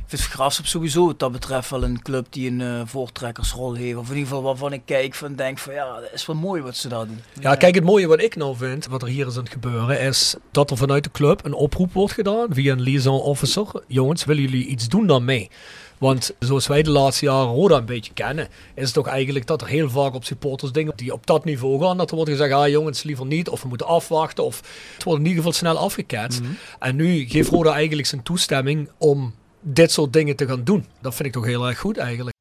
[0.08, 3.98] Vind Graafschap sowieso wat dat betreft wel een club die een eh, voortrekkersrol heeft.
[3.98, 6.62] Of in ieder geval waarvan ik kijk van denk van ja, dat is wel mooi
[6.62, 7.22] wat ze daar doen.
[7.40, 10.00] Ja, kijk, het mooie wat ik nou vind, wat er hier is aan het gebeuren,
[10.00, 13.66] is dat er vanuit de club een oproep wordt gedaan via een liaison officer.
[13.88, 15.50] Jongens, willen jullie iets doen daarmee?
[15.98, 19.62] Want zoals wij de laatste jaren Roda een beetje kennen, is het toch eigenlijk dat
[19.62, 22.54] er heel vaak op supporters dingen die op dat niveau gaan, dat er wordt gezegd,
[22.54, 24.62] ah jongens, liever niet, of we moeten afwachten, of
[24.94, 26.42] het wordt in ieder geval snel afgeketst.
[26.80, 30.86] En nu geeft Roda eigenlijk zijn toestemming om dit soort dingen te gaan doen.
[31.02, 32.37] Dat vind ik toch heel erg goed eigenlijk.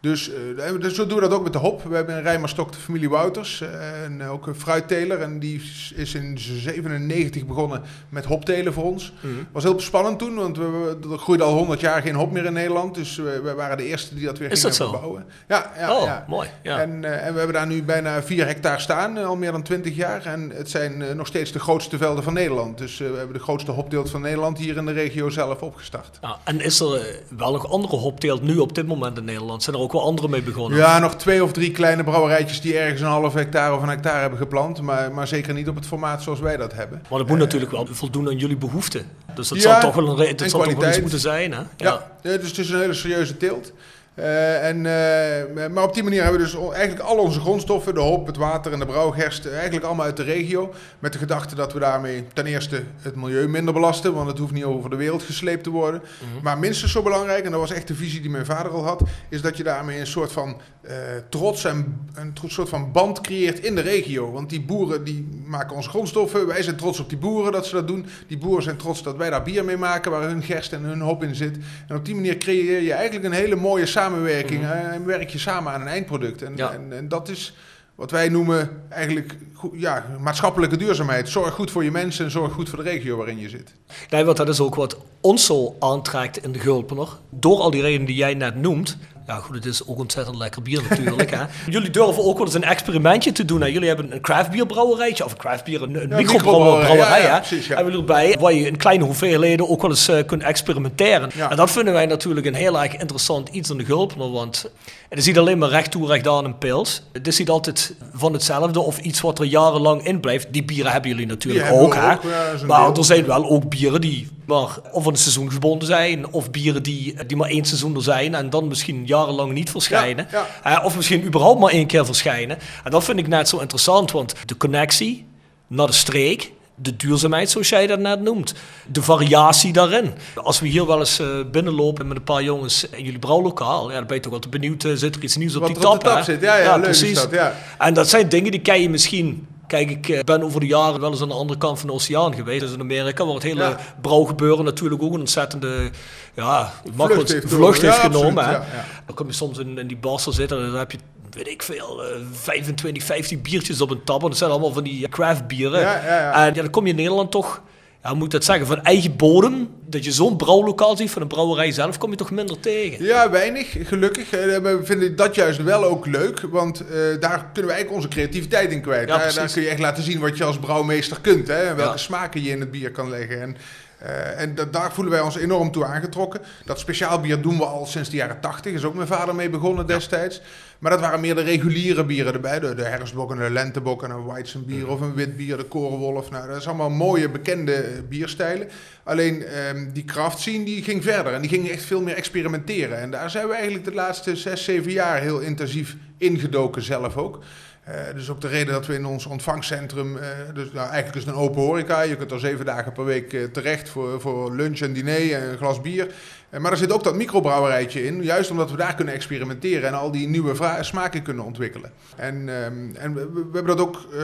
[0.00, 1.82] Dus, eh, dus zo doen we dat ook met de hop.
[1.82, 5.20] We hebben in Rijmerstok de familie Wouters, eh, en ook een fruitteler.
[5.20, 5.62] En die
[5.94, 9.12] is in 97 begonnen met hoptelen voor ons.
[9.20, 9.32] Mhm.
[9.52, 12.52] was heel spannend toen, want we, er groeide al 100 jaar geen hop meer in
[12.52, 12.94] Nederland.
[12.94, 14.90] Dus we, we waren de eerste die dat weer Is gingen dat zo?
[14.92, 15.24] verbouwen.
[15.48, 16.24] Ja, ja, Oh, ja.
[16.28, 16.80] mooi, ja.
[16.80, 19.96] En, eh, en we hebben daar nu bijna 4 hectare staan, al meer dan 20
[19.96, 20.26] jaar.
[20.26, 22.78] En het zijn nog steeds de grootste velden van Nederland.
[22.78, 26.18] Dus we hebben de grootste hopteelt van Nederland hier in de regio zelf opgestart.
[26.22, 29.62] Ja, en is er wel nog andere hopteelt nu op dit moment in Nederland?
[29.62, 30.78] Zijn er ook wel andere mee begonnen?
[30.78, 34.20] Ja, nog twee of drie kleine brouwerijtjes die ergens een half hectare of een hectare
[34.20, 34.80] hebben geplant.
[34.80, 37.02] Maar, maar zeker niet op het formaat zoals wij dat hebben.
[37.10, 39.06] Maar dat moet natuurlijk wel voldoen aan jullie behoeften.
[39.34, 41.60] Dus dat Ja, zal toch wel, een, dat zal toch wel iets moeten zijn, hè?
[41.76, 43.72] Ja, ja, dus het is een hele serieuze teelt.
[44.18, 48.00] Eh, en, eh, maar op die manier hebben we dus eigenlijk al onze grondstoffen, de
[48.00, 50.74] hop, het water en de brouwgerst, eigenlijk allemaal uit de regio.
[50.98, 54.52] Met de gedachte dat we daarmee ten eerste het milieu minder belasten, want het hoeft
[54.52, 56.02] niet over de wereld gesleept te worden.
[56.42, 59.02] Maar minstens zo belangrijk, en dat was echt de visie die mijn vader al had,
[59.28, 60.96] is dat je daarmee een soort van eh,
[61.28, 64.32] trots en een soort van band creëert in de regio.
[64.32, 67.74] Want die boeren die maken onze grondstoffen, wij zijn trots op die boeren dat ze
[67.74, 68.06] dat doen.
[68.26, 71.00] Die boeren zijn trots dat wij daar bier mee maken, waar hun gerst en hun
[71.00, 71.56] hop in zit.
[71.88, 75.38] En op die manier creëer je eigenlijk een hele mooie samenwerking eh, en werk je
[75.38, 76.42] samen aan een eindproduct.
[76.42, 76.72] En, Ja.
[76.72, 77.54] en, en dat is
[77.94, 79.36] wat wij noemen eigenlijk
[79.72, 81.28] ja, maatschappelijke duurzaamheid.
[81.28, 83.74] Zorg goed voor je mensen en zorg goed voor de regio waarin je zit.
[84.10, 87.08] Nee, want dat is ook wat ons zo aantrekt in de Gulpener.
[87.30, 88.96] Door al die redenen die jij net noemt.
[89.28, 91.30] Ja, goed, het is ook ontzettend lekker bier natuurlijk.
[91.30, 91.44] hè.
[91.74, 93.60] Jullie durven ook wel eens een experimentje te doen.
[93.60, 93.66] Hè.
[93.66, 97.74] Jullie hebben een craftbierbrouwerijtje, of een craftbier, een, een Ja, microbrouwerij, ja, precies, ja.
[97.74, 101.30] Hebben we erbij, waar je in kleine hoeveelheden ook wel eens eh, kunt experimenteren.
[101.34, 101.50] Ja.
[101.50, 104.70] En dat vinden wij natuurlijk een heel erg interessant iets aan de Gulpener, want
[105.08, 107.02] het is niet alleen maar recht toe, recht aan een pils.
[107.12, 110.46] Het is niet altijd van hetzelfde of iets wat er jarenlang in blijft.
[110.50, 112.00] Die bieren hebben jullie natuurlijk hebben ook, hè.
[112.00, 112.18] ja,
[112.66, 112.96] maar deel.
[112.96, 117.14] er zijn wel ook bieren die maar of een seizoen gebonden zijn, of bieren die,
[117.26, 120.28] die maar één seizoen er zijn en dan misschien jarenlang niet verschijnen.
[120.64, 122.58] Ja, of misschien überhaupt maar één keer verschijnen.
[122.84, 125.26] En dat vind ik net zo interessant, want de connectie
[125.66, 128.54] naar de streek, de duurzaamheid zoals jij dat net noemt,
[128.86, 130.12] de variatie daarin.
[130.34, 133.96] Als we hier wel eens eh, binnenlopen met een paar jongens in jullie brouwlokaal, ja,
[133.96, 135.86] dan ben je toch altijd benieuwd, eh, zit er iets nieuws op Wat die er
[135.88, 136.02] op tap?
[136.02, 136.40] de tap zit.
[136.40, 137.54] Ja, ja, leuk dat, ja.
[137.78, 139.46] En dat zijn dingen die ken je misschien.
[139.66, 141.94] Kijk, ik eh, ben over de jaren wel eens aan de andere kant van de
[141.94, 142.60] oceaan geweest.
[142.60, 143.76] Dus in Amerika, waar het hele Ja.
[144.00, 145.90] brouwgebeuren natuurlijk ook een ontzettende
[146.34, 147.72] ja, Vlucht heeft vlucht door.
[147.72, 148.44] heeft Ja, genomen.
[148.44, 148.84] absoluut, ja.
[149.06, 150.98] Dan kom je soms in, in die bars te zitten en dan heb je,
[151.30, 154.22] weet ik veel, eh 25, 50 biertjes op een tab.
[154.22, 155.80] En dat zijn allemaal van die eh, craft bieren.
[155.80, 156.46] Ja, ja, ja.
[156.46, 157.62] En ja, dan kom je in Nederland toch,
[158.02, 159.68] ja, moet dat zeggen, van eigen bodem.
[159.86, 163.04] Dat je zo'n brouwlokaal ziet van een brouwerij zelf, kom je toch minder tegen.
[163.04, 164.30] Ja, weinig, gelukkig.
[164.30, 166.86] Eh, We vinden dat juist wel ook leuk, want eh,
[167.20, 169.08] daar kunnen we eigenlijk onze creativiteit in kwijt.
[169.08, 171.76] Ja, daar, daar kun je echt laten zien wat je als brouwmeester kunt, hè, en
[171.76, 173.40] welke smaken je in het bier kan leggen.
[173.42, 173.56] En,
[173.98, 176.40] eh, en da- daar voelen wij ons enorm toe aangetrokken.
[176.64, 179.50] Dat speciaal bier doen we al sinds de jaren 80, is ook mijn vader mee
[179.50, 180.40] begonnen destijds.
[180.78, 184.10] Maar dat waren meer de reguliere bieren erbij, de, de herfstbok en de lentebok en
[184.10, 186.30] een Weizenbier of een wit bier, de korenwolf.
[186.30, 188.68] Nou, dat is allemaal mooie, bekende eh, bierstijlen.
[189.02, 192.98] Alleen ehm, die craft scene die ging verder en die ging echt veel meer experimenteren.
[192.98, 197.38] En daar zijn we eigenlijk de laatste zes, zeven jaar heel intensief ingedoken zelf ook.
[197.84, 201.24] Eh, dus ook de reden dat we in ons ontvangcentrum, eh, dus nou, eigenlijk is
[201.24, 202.02] het een open horeca.
[202.02, 205.56] Je kunt er zeven dagen per week terecht voor, voor lunch en diner en een
[205.56, 206.06] glas bier.
[206.50, 209.94] Eh, maar er zit ook dat microbrouwerijtje in, juist omdat we daar kunnen experimenteren en
[209.94, 211.90] al die nieuwe smaken kunnen ontwikkelen.
[212.16, 214.20] En, ehm, en we, we hebben dat ook eh,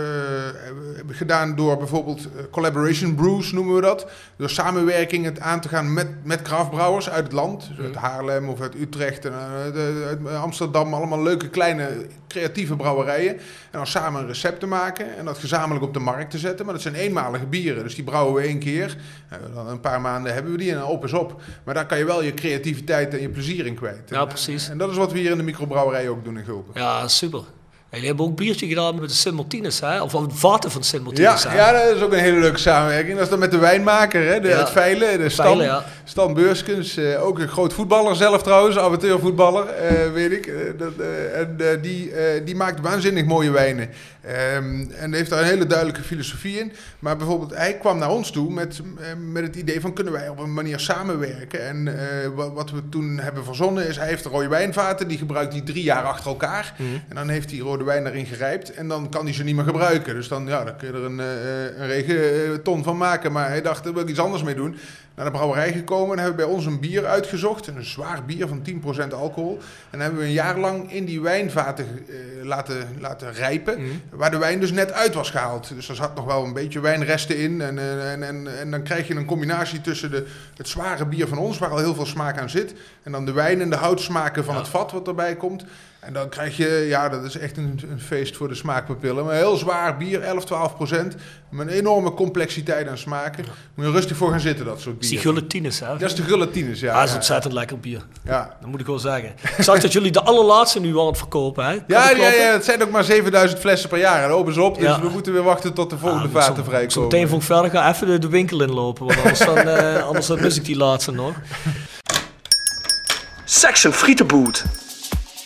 [1.08, 4.06] gedaan door bijvoorbeeld eh, collaboration brews noemen we dat.
[4.36, 7.68] Door samenwerking het aan te gaan met, met craftbrouwers uit het land.
[7.76, 10.94] Dus uit Haarlem of uit Utrecht en uit Amsterdam.
[10.94, 13.32] Allemaal leuke kleine creatieve brouwerijen.
[13.34, 16.64] En dan samen een recept te maken en dat gezamenlijk op de markt te zetten.
[16.64, 18.96] Maar dat zijn eenmalige bieren, dus die brouwen we één keer.
[19.54, 21.40] Dan een paar maanden hebben we die en dan op is op.
[21.64, 24.00] Maar daar kan je wel je creativiteit en je plezier in kwijt.
[24.08, 24.68] Ja, En, precies.
[24.68, 26.80] En dat is wat we hier in de microbrouwerij ook doen in Gulpen.
[26.80, 27.40] Ja, super.
[27.90, 30.02] Jullie hebben ook een biertje gedaan met de Sint Martinus, hè?
[30.02, 31.56] Of het vaten van Sint Ja, Martinus, hè?
[31.56, 33.14] ja, dat is ook een hele leuke samenwerking.
[33.14, 34.40] Dat is dan met de wijnmaker, hè?
[34.40, 34.58] De, Ja.
[34.58, 35.84] het Veilen, de Stan, Veilen, ja.
[36.04, 36.96] Stan Beurskens.
[36.96, 40.46] eh, ook een groot voetballer zelf trouwens, amateurvoetballer, eh, weet ik.
[40.46, 40.92] Eh, dat,
[41.34, 42.12] en die,
[42.44, 43.88] die maakt waanzinnig mooie wijnen.
[44.26, 46.72] Ehm, en heeft daar een hele duidelijke filosofie in.
[46.98, 49.92] Maar bijvoorbeeld, hij kwam naar ons toe met, eh, met het idee van...
[49.92, 51.66] kunnen wij op een manier samenwerken?
[51.66, 53.96] En eh, wat, wat we toen hebben verzonnen is...
[53.96, 56.74] hij heeft rode wijnvaten, die gebruikt hij drie jaar achter elkaar.
[57.08, 59.64] En dan heeft hij rode wijn erin gerijpt en dan kan hij ze niet meer
[59.64, 60.14] gebruiken.
[60.14, 63.32] Dus dan, ja, dan kun je er een, eh, een regenton van maken.
[63.32, 64.76] Maar hij dacht, daar wil ik iets anders mee doen.
[65.14, 67.66] Naar de brouwerij gekomen en hebben we bij ons een bier uitgezocht.
[67.66, 68.62] Een zwaar bier van
[69.08, 69.58] 10% alcohol.
[69.90, 74.02] En hebben we een jaar lang in die wijnvaten eh, laten, laten rijpen.
[74.10, 75.74] Waar de wijn dus net uit was gehaald.
[75.74, 77.60] Dus er zat nog wel een beetje wijnresten in.
[77.60, 81.28] En, eh, en, en, en dan krijg je een combinatie tussen de, het zware bier
[81.28, 82.74] van ons, waar al heel veel smaak aan zit.
[83.02, 85.64] En dan de wijn en de houtsmaken van het vat wat erbij komt.
[86.06, 89.24] En dan krijg je, ja, dat is echt een, een feest voor de smaakpapillen.
[89.24, 91.14] Maar heel zwaar bier, 11, 12 procent.
[91.50, 93.44] Met een enorme complexiteit aan smaken.
[93.74, 95.10] Moet je rustig voor gaan zitten, dat soort is bier.
[95.10, 95.86] die Gulletines, hè?
[95.86, 96.86] Dat is de gulletines, ja.
[96.86, 98.00] Ja, dat is ja, ontzettend lekker bier.
[98.24, 98.56] Ja.
[98.60, 99.32] Dat moet ik wel zeggen.
[99.56, 101.70] Ik zag dat jullie de allerlaatste nu aan het verkopen, hè?
[101.74, 104.24] Kan Ja, dat ja, ja, het zijn ook maar 7000 flessen per jaar.
[104.24, 105.00] En open ze op, dus Ja.
[105.00, 106.90] we moeten weer wachten tot de volgende Ah, vaten vrijkomen.
[106.90, 110.26] Zo meteen ik verder ga even de, de winkel inlopen, want anders dan, eh, anders
[110.26, 111.34] dan mis ik die laatste nog.
[113.44, 114.64] Section Frietenboot.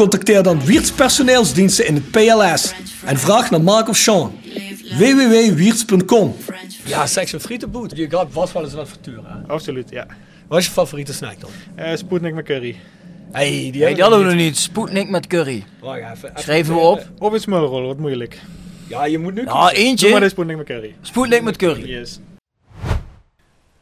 [0.00, 2.72] Contacteer dan Wiertz Personeelsdiensten in het PLS
[3.04, 4.32] en vraag naar Mark of Sean.
[4.98, 6.36] www.wiertz.com
[6.84, 7.96] Ja, seks en frietenboet.
[7.96, 9.52] Je gaat vast wel eens een advertuur, hè?
[9.52, 10.06] Absoluut, ja.
[10.48, 11.50] Wat is je favoriete snack dan?
[11.74, 12.76] Eh Sputnik met curry.
[13.32, 14.56] Hey, die, Nee, die hadden we nog niet.
[14.56, 15.64] Sputnik met curry.
[15.80, 16.10] Wacht even.
[16.28, 17.08] even Schrijven we op.
[17.18, 18.38] Of een smulrol, wat moeilijk.
[18.88, 20.20] Ja, je moet nu Ja, Doe maar eentje.
[20.20, 20.94] de Sputnik met curry.
[21.00, 21.88] Sputnik met curry.
[21.88, 22.18] Yes.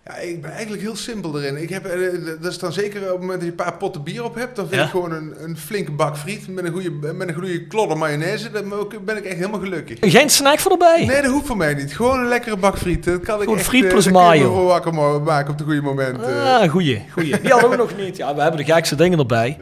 [0.09, 1.63] Ja, ik ben eigenlijk heel simpel erin.
[1.63, 2.01] Ik heb, eh,
[2.41, 4.57] dat is dan zeker op het moment dat je een paar potten bier op hebt,
[4.57, 4.85] dan vind Ja?
[4.87, 8.51] ik gewoon een, een flinke bak friet met een goede, met een goede klodder mayonaise.
[8.51, 8.69] Dan
[9.05, 9.99] ben ik echt helemaal gelukkig.
[10.01, 11.05] Geen snack voor erbij?
[11.07, 11.97] Nee, dat hoeft voor mij niet.
[11.97, 13.05] Gewoon een lekkere bak friet.
[13.05, 14.65] Dat kan ik echt, friet eh, plus me mayo.
[14.65, 16.23] wakker maken op het goede moment.
[16.23, 16.55] eh.
[16.55, 17.41] Ah, goeie, goeie.
[17.41, 18.17] Die hadden we nog niet.
[18.17, 19.59] Ja, we hebben de gekste dingen erbij.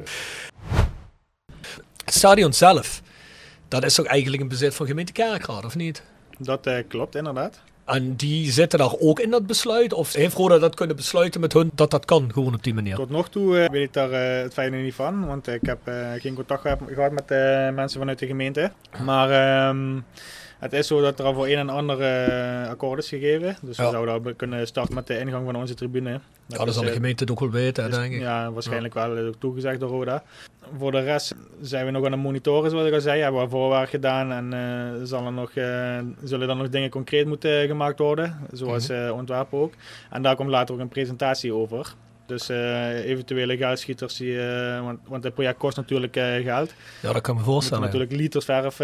[2.05, 3.03] Het stadion zelf,
[3.69, 6.03] dat is toch eigenlijk een bezit van gemeente Kerkrade, of niet?
[6.39, 7.59] Dat eh, klopt, inderdaad.
[7.87, 9.93] En die zitten daar ook in dat besluit?
[9.93, 12.97] Of heeft Roda dat kunnen besluiten met hun dat dat kan, gewoon op die manier?
[12.97, 15.79] Tot nog toe eh, weet ik daar eh, het fijne niet van, want ik heb
[15.85, 17.29] eh, geen contact gehad, met
[17.75, 18.73] mensen vanuit de gemeente.
[19.05, 19.99] Maar ehm,
[20.59, 23.57] het is zo dat er al voor een en ander eh, akkoord is gegeven.
[23.63, 23.85] Dus Ja.
[23.85, 26.21] we zouden kunnen starten met de ingang van onze tribune.
[26.47, 28.21] Ja, dat zal de eh, gemeente het ook wel weten, is- denk ik.
[28.21, 30.23] Ja, waarschijnlijk wel eh, ook toegezegd door Roda.
[30.79, 33.21] Voor de rest zijn we nog aan het monitoren, zoals ik al zei.
[33.21, 35.51] Hebben we voorwerk gedaan en zal er nog,
[36.25, 39.73] zullen er nog dingen concreet moeten gemaakt worden, zoals ontwerpen ook.
[40.11, 41.95] En daar komt later ook een presentatie over.
[42.27, 46.73] Dus eh, eventuele geldschieters, die, eh, want, want het project kost natuurlijk eh, geld.
[47.03, 47.83] Ja, dat kan me Er voorstellen.
[47.83, 48.75] moeten natuurlijk liters verf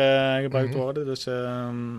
[0.42, 0.78] gebruikt Mhm.
[0.78, 1.04] worden.
[1.04, 1.94] Dus, ehm,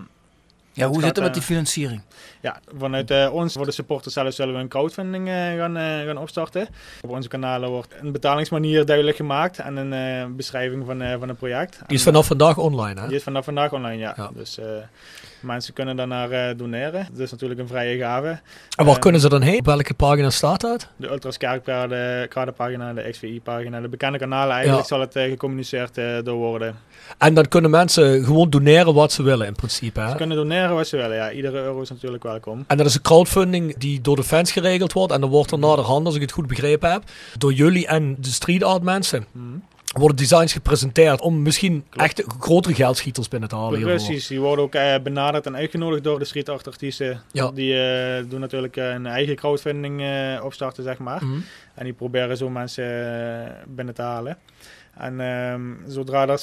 [0.76, 2.02] Ja, hoe het zit het met die financiering?
[2.40, 6.68] ja, vanuit ons, voor de supporters zelf, zullen we een crowdfunding gaan, gaan opstarten.
[7.02, 11.28] Op onze kanalen wordt een betalingsmanier duidelijk gemaakt en een eh, beschrijving van, eh, van
[11.28, 11.78] het project.
[11.86, 13.06] Die is vanaf vandaag online, hè?
[13.06, 14.14] Die is vanaf vandaag online, ja.
[14.16, 14.30] Ja.
[14.34, 14.66] Dus eh,
[15.44, 17.06] mensen kunnen daarnaar eh doneren.
[17.10, 18.28] Dat is natuurlijk een vrije gave.
[18.76, 19.58] En waar Eh, kunnen ze dan heen?
[19.58, 20.88] Op welke pagina staat dat?
[20.96, 24.88] De Ultras Kerkrade-pagina, de XVI-pagina, de bekende kanalen eigenlijk Ja.
[24.88, 26.76] zal het eh, gecommuniceerd door worden.
[27.18, 30.10] En dan kunnen mensen gewoon doneren wat ze willen in principe, hè?
[30.10, 31.30] Ze kunnen doneren wat ze willen, ja.
[31.30, 32.64] Iedere euro is natuurlijk welkom.
[32.66, 35.12] En dat is een crowdfunding die door de fans geregeld wordt.
[35.12, 37.02] En dan wordt er naderhand, als ik het goed begrepen heb,
[37.38, 39.44] door jullie en de street art mensen, Mhm.
[39.98, 43.76] Worden designs gepresenteerd om misschien echt grotere geldschieters binnen te halen.
[43.78, 43.94] hiervoor.
[44.06, 47.20] Precies, die worden ook eh, benaderd en uitgenodigd door de street art artiesten.
[47.32, 47.50] Ja.
[47.50, 51.24] Die eh, doen natuurlijk eh, een eigen crowdfunding eh, opstarten, zeg maar.
[51.24, 51.38] Mhm.
[51.74, 54.38] En die proberen zo mensen eh, binnen te halen.
[54.98, 56.38] En ehm, zodra er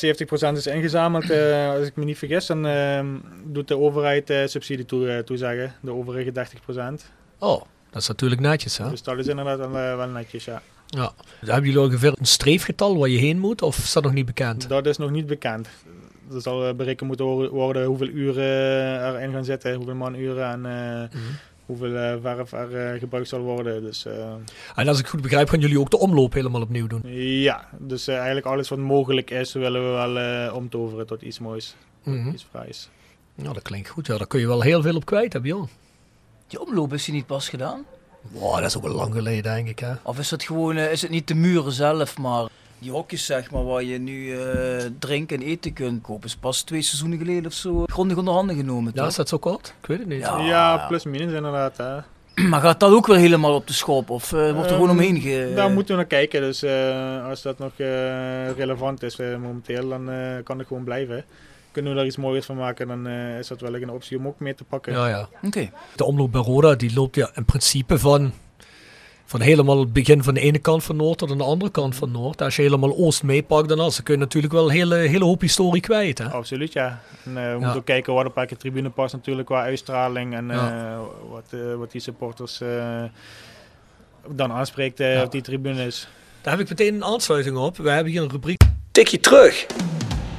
[0.54, 3.08] 70% is ingezameld, eh, als ik me niet vergis, dan ehm,
[3.46, 5.74] doet de overheid eh, subsidie toe, eh, toezeggen.
[5.82, 7.06] De overige 30%.
[7.40, 7.62] Oh,
[7.92, 8.90] dat is natuurlijk netjes, hè?
[8.90, 10.62] Dus dat is inderdaad wel, eh, wel netjes, ja.
[10.92, 11.14] Ja.
[11.40, 14.70] Hebben jullie ongeveer een streefgetal waar je heen moet, of is dat nog niet bekend?
[14.70, 15.68] Dat is nog niet bekend.
[16.34, 20.66] Er zal eh, berekend moeten wo- worden hoeveel uren erin gaan zitten, hoeveel manuren en
[21.12, 21.20] eh,
[21.66, 23.82] hoeveel eh, verf er eh, gebruikt zal worden.
[23.84, 24.34] Dus eh,
[24.76, 27.02] En als ik goed begrijp, gaan jullie ook de omloop helemaal opnieuw doen.
[27.42, 31.40] ja, dus eh, eigenlijk alles wat mogelijk is, willen we wel eh, omtoveren tot iets
[31.40, 31.76] moois.
[32.04, 32.30] Mhm.
[32.30, 32.90] Iets prijs.
[33.36, 34.08] Nou, dat klinkt goed.
[34.08, 35.68] Ja, daar kun je wel heel veel op kwijt hebben, joh.
[36.48, 37.86] Die omloop is die niet pas gedaan?
[38.22, 39.80] Wow, dat is ook al lang geleden, denk ik.
[39.80, 39.92] Hè?
[40.04, 42.46] Of is het gewoon, eh, is het niet de muren zelf, maar
[42.80, 46.62] die hokjes zeg maar, waar je nu eh, drinken en eten kunt kopen, is pas
[46.62, 48.92] twee seizoenen geleden of zo grondig onder handen genomen.
[48.94, 49.10] Ja, toch?
[49.10, 49.74] is dat zo kort?
[49.82, 50.20] Ik weet het niet.
[50.20, 50.40] Ja.
[50.40, 51.78] Ja, plus minus inderdaad.
[51.78, 51.98] Hè.
[52.50, 54.10] Maar gaat dat ook weer helemaal op de schop?
[54.10, 55.52] Of eh, wordt er gewoon Ehm, omheen ge...
[55.56, 56.42] Daar moeten we naar kijken.
[56.42, 60.10] Dus eh, als dat nog eh, relevant is momenteel, dan
[60.44, 61.26] kan het gewoon blijven.
[61.72, 64.28] Kunnen we daar iets moois van maken, dan eh, is dat wel een optie om
[64.28, 64.94] ook mee te pakken.
[64.94, 65.30] Ja, ja.
[65.44, 65.70] Oké.
[65.96, 68.32] De omloop bij Roda die loopt ja in principe van,
[69.26, 71.96] van helemaal het begin van de ene kant van Noord tot aan de andere kant
[71.96, 72.42] van Noord.
[72.42, 75.24] Als je helemaal Oost meepakt, dan, als, dan kun je natuurlijk wel een hele, hele
[75.26, 76.18] hoop historie kwijt.
[76.18, 76.30] Hè?
[76.30, 77.02] Absoluut, ja.
[77.26, 77.58] En, eh, we Ja.
[77.58, 80.92] moeten ook kijken wat op elke tribune past natuurlijk qua uitstraling en Ja.
[80.94, 83.04] eh, wat, eh, wat die supporters eh,
[84.30, 85.24] dan aanspreekt eh, Ja.
[85.24, 86.08] op die tribunes.
[86.42, 87.78] Daar heb ik meteen een aansluiting op.
[87.78, 88.62] We hebben hier een rubriek.
[88.92, 89.66] Tikje terug.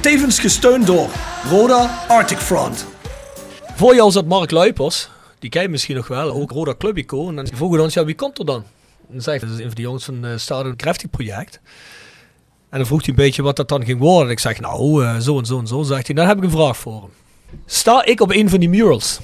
[0.00, 1.08] Tevens gesteund door
[1.50, 2.86] Roda Arctic Front.
[3.74, 5.08] Voor jou zat Mark Luipers,
[5.38, 7.28] die je misschien nog wel, ook Roda Clubico.
[7.28, 8.64] En dan vroegen ons, ja wie komt er dan?
[9.12, 11.60] En zei dat is een van de jongens van het Stadion Crafting project.
[12.68, 14.26] En dan vroeg hij een beetje wat dat dan ging worden.
[14.26, 15.82] En ik zeg, nou, eh, zo en zo en zo.
[15.82, 17.10] Zegt hij, dan heb ik een vraag voor hem.
[17.66, 19.20] Sta ik op een van die murals?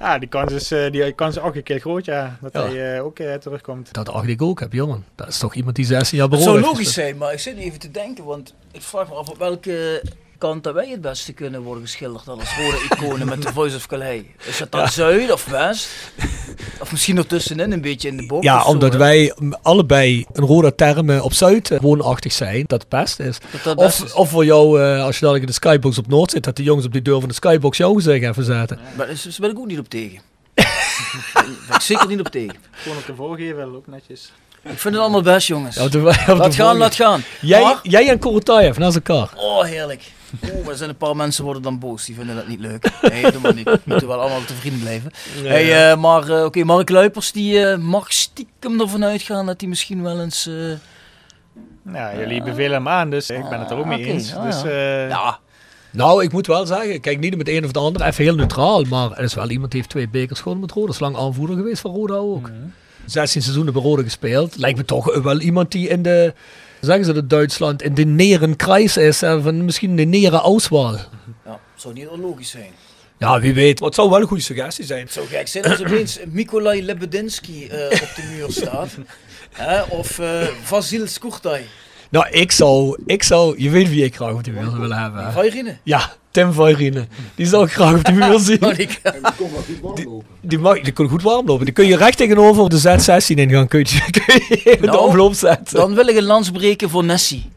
[0.00, 2.38] Ja, die kans is, eh, die kans is ook een keer groot, ja.
[2.40, 2.62] Dat Ja.
[2.66, 3.92] hij eh, ook eh, terugkomt.
[3.92, 5.04] Dat dacht ik ook heb, jongen.
[5.14, 7.56] Dat is toch iemand die 16 jaar Het beroemd zou logisch zijn, maar ik zit
[7.56, 10.02] even te denken, want ik vraag me af op welke
[10.42, 13.76] kant dat wij het beste kunnen worden geschilderd dan als rode iconen met de Voice
[13.76, 14.22] of Calais.
[14.44, 14.86] Is dat dan Ja.
[14.90, 15.88] zuid of west?
[16.80, 20.44] Of misschien nog tussenin een beetje in de bocht Ja, zo, omdat wij allebei een
[20.44, 22.64] rode termen op Zuid eh, woonachtig zijn.
[22.66, 23.38] Dat het best is.
[23.50, 24.12] Dat dat of, is.
[24.12, 26.62] of voor jou, eh, als je dadelijk in de skybox op Noord zit, dat de
[26.62, 28.78] jongens op die deur van de skybox jou gezicht even zetten.
[28.96, 30.20] Maar daar ben ik ook niet op tegen.
[30.54, 32.56] Daar ben ik zeker niet op tegen.
[32.70, 34.32] Gewoon op de voorgeven, ook netjes.
[34.62, 35.76] Ik vind het allemaal best, jongens.
[35.76, 37.24] Ja, de- laat gaan, laat gaan.
[37.40, 39.28] Jij, Maar- jij en Korotayev naast elkaar.
[39.36, 40.02] Oh, heerlijk.
[40.40, 42.04] Oh, er zijn een paar mensen worden dan boos.
[42.04, 42.90] Die vinden dat niet leuk.
[43.02, 43.64] Nee, doe maar niet.
[43.64, 45.10] We moeten wel allemaal te vrienden blijven.
[45.42, 45.90] Ja, hey, ja.
[45.90, 50.02] eh, maar eh, oké, Mark Luipers die eh, mag stiekem ervan uitgaan dat hij misschien
[50.02, 50.46] wel eens...
[50.46, 50.54] eh,
[51.94, 54.28] Ja, jullie bevelen hem aan, dus ik ben het er ook mee oké, eens.
[54.28, 54.68] ja, dus, ja.
[54.68, 55.38] eh, ja,
[55.90, 58.34] Nou, ik moet wel zeggen, kijk niet met de een of de ander, even heel
[58.34, 58.82] neutraal.
[58.84, 60.86] Maar er is wel iemand die heeft twee bekers gewonnen met Roda.
[60.86, 62.50] Dat is lang aanvoerder geweest van Roda ook.
[63.06, 64.56] 16 seizoenen bij Roda gespeeld.
[64.56, 66.34] Lijkt me toch wel iemand die in de,
[66.86, 69.22] zeggen ze dat Duitsland, in de Nerenkreis is.
[69.22, 70.96] eh, Van misschien de Neren Auswahl.
[71.44, 72.70] ja, zou niet onlogisch zijn.
[73.18, 73.78] Ja, wie weet.
[73.80, 75.00] Wat zou wel een goede suggestie zijn.
[75.02, 78.88] Het zou gek zijn als opeens Mikolaj Lebedinsky eh, op de muur staat.
[79.52, 81.62] Hè, of eh Vasil Skurtaj.
[82.12, 84.98] Nou, ik zou, ik zou, je weet wie ik graag op de muur zou willen
[84.98, 85.24] hebben.
[85.24, 85.32] hè?
[85.32, 85.76] Vairine.
[85.82, 87.06] Ja, Tim Vairine.
[87.34, 88.58] Die zou ik graag op de muur zien.
[88.76, 88.88] Die
[89.36, 90.24] kon wel goed warmlopen.
[90.40, 91.64] Die, mag, die kan goed warm lopen.
[91.64, 93.68] Die kun je recht tegenover de Z16 ingaan.
[93.68, 95.76] Kun je, kun je even de Nou, omloop zetten.
[95.76, 97.50] Dan wil ik een lans breken voor Nessie.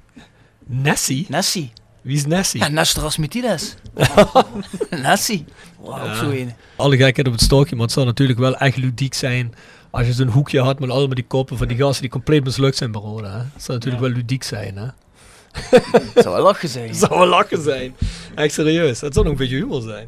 [0.65, 1.25] Nessie?
[1.29, 1.71] Nessie.
[2.01, 2.59] Wie is Nessie?
[2.59, 3.75] Ja, Nestras Mitides.
[4.89, 5.45] Nessie.
[5.79, 6.53] Wow, ook zo een.
[6.75, 9.53] Alle gekheid op het stokje, maar het zou natuurlijk wel echt ludiek zijn
[9.95, 12.77] als je zo'n hoekje had met allemaal die koppen van die gasten die compleet mislukt
[12.77, 13.31] zijn bij Roda.
[13.31, 13.37] Hè?
[13.37, 14.87] Het zou natuurlijk wel ludiek zijn, hè?
[16.13, 16.87] Het zou wel lachen zijn.
[16.89, 17.95] Het zou wel lachen zijn.
[18.35, 19.01] Echt serieus.
[19.01, 20.05] Het zou nog een beetje humor zijn.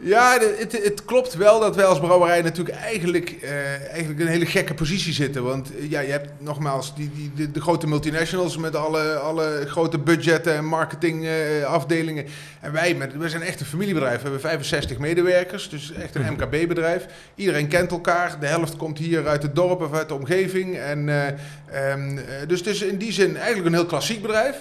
[0.00, 4.46] Ja, het, het klopt wel dat wij als brouwerij natuurlijk eigenlijk, eh, eigenlijk een hele
[4.46, 5.42] gekke positie zitten.
[5.44, 9.98] Want eh, ja, je hebt nogmaals die, die, de, grote multinationals met alle, alle grote
[9.98, 12.26] budgetten en marketingafdelingen.
[12.60, 14.16] en wij, met, wij zijn echt een familiebedrijf.
[14.16, 17.06] We hebben 65 medewerkers, dus echt een MKB-bedrijf.
[17.34, 18.40] Iedereen kent elkaar.
[18.40, 20.76] De helft komt hier uit het dorp of uit de omgeving.
[20.76, 21.26] En, eh,
[21.90, 24.56] ehm, eh, dus is in die zin eigenlijk een heel klassiek bedrijf.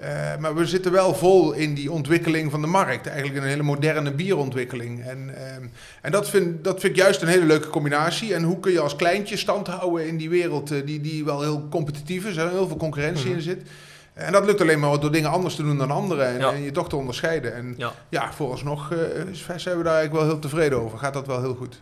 [0.00, 3.06] Eh, maar we zitten wel vol in die ontwikkeling van de markt.
[3.06, 5.04] Eigenlijk een hele moderne bierontwikkeling.
[5.04, 5.62] En, ehm,
[6.02, 8.34] en dat, vind, dat vind ik juist een hele leuke combinatie.
[8.34, 11.40] En hoe kun je als kleintje stand houden in die wereld eh, die, die wel
[11.40, 12.36] heel competitief is.
[12.36, 13.62] Er heel veel concurrentie in zit.
[14.20, 16.26] En dat lukt alleen maar door dingen anders te doen dan anderen.
[16.26, 16.52] En, Ja.
[16.52, 17.54] en je toch te onderscheiden.
[17.54, 17.92] En Ja.
[18.08, 18.98] ja, vooralsnog eh,
[19.56, 20.98] zijn we daar eigenlijk wel heel tevreden over.
[20.98, 21.80] Gaat dat wel heel goed.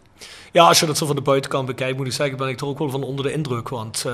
[0.52, 2.66] Ja, als je dat zo van de buitenkant bekijkt, moet ik zeggen, ben ik er
[2.66, 3.68] ook wel van onder de indruk.
[3.68, 4.12] Want eh,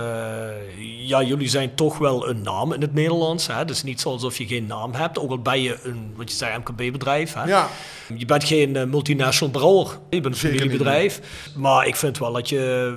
[1.06, 3.46] ja, jullie zijn toch wel een naam in het Nederlands.
[3.46, 3.54] Hè?
[3.54, 6.30] Het is niet zo alsof je geen naam hebt, ook al ben je een, wat
[6.30, 7.32] je zei, MKB-bedrijf.
[7.34, 7.44] Hè?
[7.44, 7.68] Ja.
[8.16, 11.20] Je bent geen eh, multinational brouwer, je bent een familiebedrijf.
[11.56, 12.96] Maar ik vind wel dat je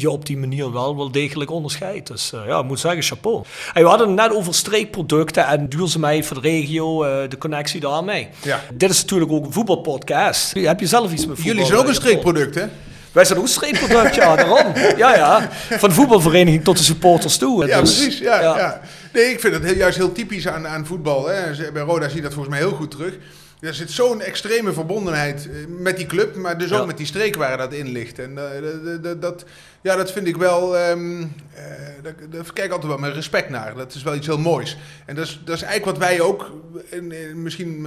[0.00, 2.06] je op die manier wel wel degelijk onderscheidt.
[2.06, 3.42] Dus eh, ja, ik moet zeggen, chapeau.
[3.74, 7.80] En we hadden het net over streekproducten en duurzaamheid voor de regio, eh, de connectie
[7.80, 8.28] daarmee.
[8.42, 8.60] Ja.
[8.74, 10.54] Dit is natuurlijk ook een voetbalpodcast.
[10.54, 11.44] Heb je zelf iets met voetbal?
[11.54, 12.64] Jullie zijn ook een eh, streekproduct, hè?
[13.12, 14.72] Wij zijn ook een streekproduct, ja, daarom.
[14.96, 15.48] Ja, ja.
[15.70, 17.66] Van de voetbalvereniging tot de supporters toe.
[17.66, 18.18] Ja, Dus, precies.
[18.18, 18.80] Ja, ja.
[19.12, 21.28] Nee, ik vind het heel- juist heel typisch aan, aan voetbal.
[21.28, 21.70] Hè.
[21.72, 23.14] Bij Roda zie je dat volgens mij heel goed terug.
[23.62, 26.84] Er zit zo'n extreme verbondenheid eh, met die club, maar dus ook Ja.
[26.86, 28.18] met die streek waar dat in ligt.
[28.18, 29.44] En eh, dat-
[29.82, 30.76] ja, dat vind ik wel.
[30.76, 30.96] eh,
[32.02, 33.74] daar, daar kijk ik altijd wel met respect naar.
[33.74, 34.78] Dat is wel iets heel moois.
[35.06, 36.50] En dat is, dat is eigenlijk wat wij ook,
[36.90, 37.86] in, in- misschien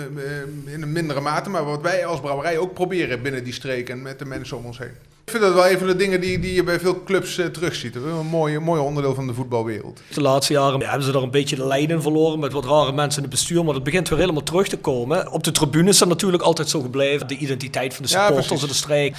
[0.66, 4.02] in een mindere mate, maar wat wij als brouwerij ook proberen binnen die streek en
[4.02, 4.92] met de mensen om ons heen.
[5.26, 7.46] Ik vind dat wel een van de dingen die, die je bij veel clubs eh,
[7.46, 7.96] terugziet.
[7.96, 10.02] Een mooi, mooi onderdeel van de voetbalwereld.
[10.14, 12.92] De laatste jaren hebben ze er een beetje de lijn in verloren met wat rare
[12.92, 13.64] mensen in het bestuur.
[13.64, 15.32] Maar dat begint weer helemaal terug te komen.
[15.32, 17.28] Op de tribunes is dat natuurlijk altijd zo gebleven.
[17.28, 19.16] De identiteit van de supporters en de streek.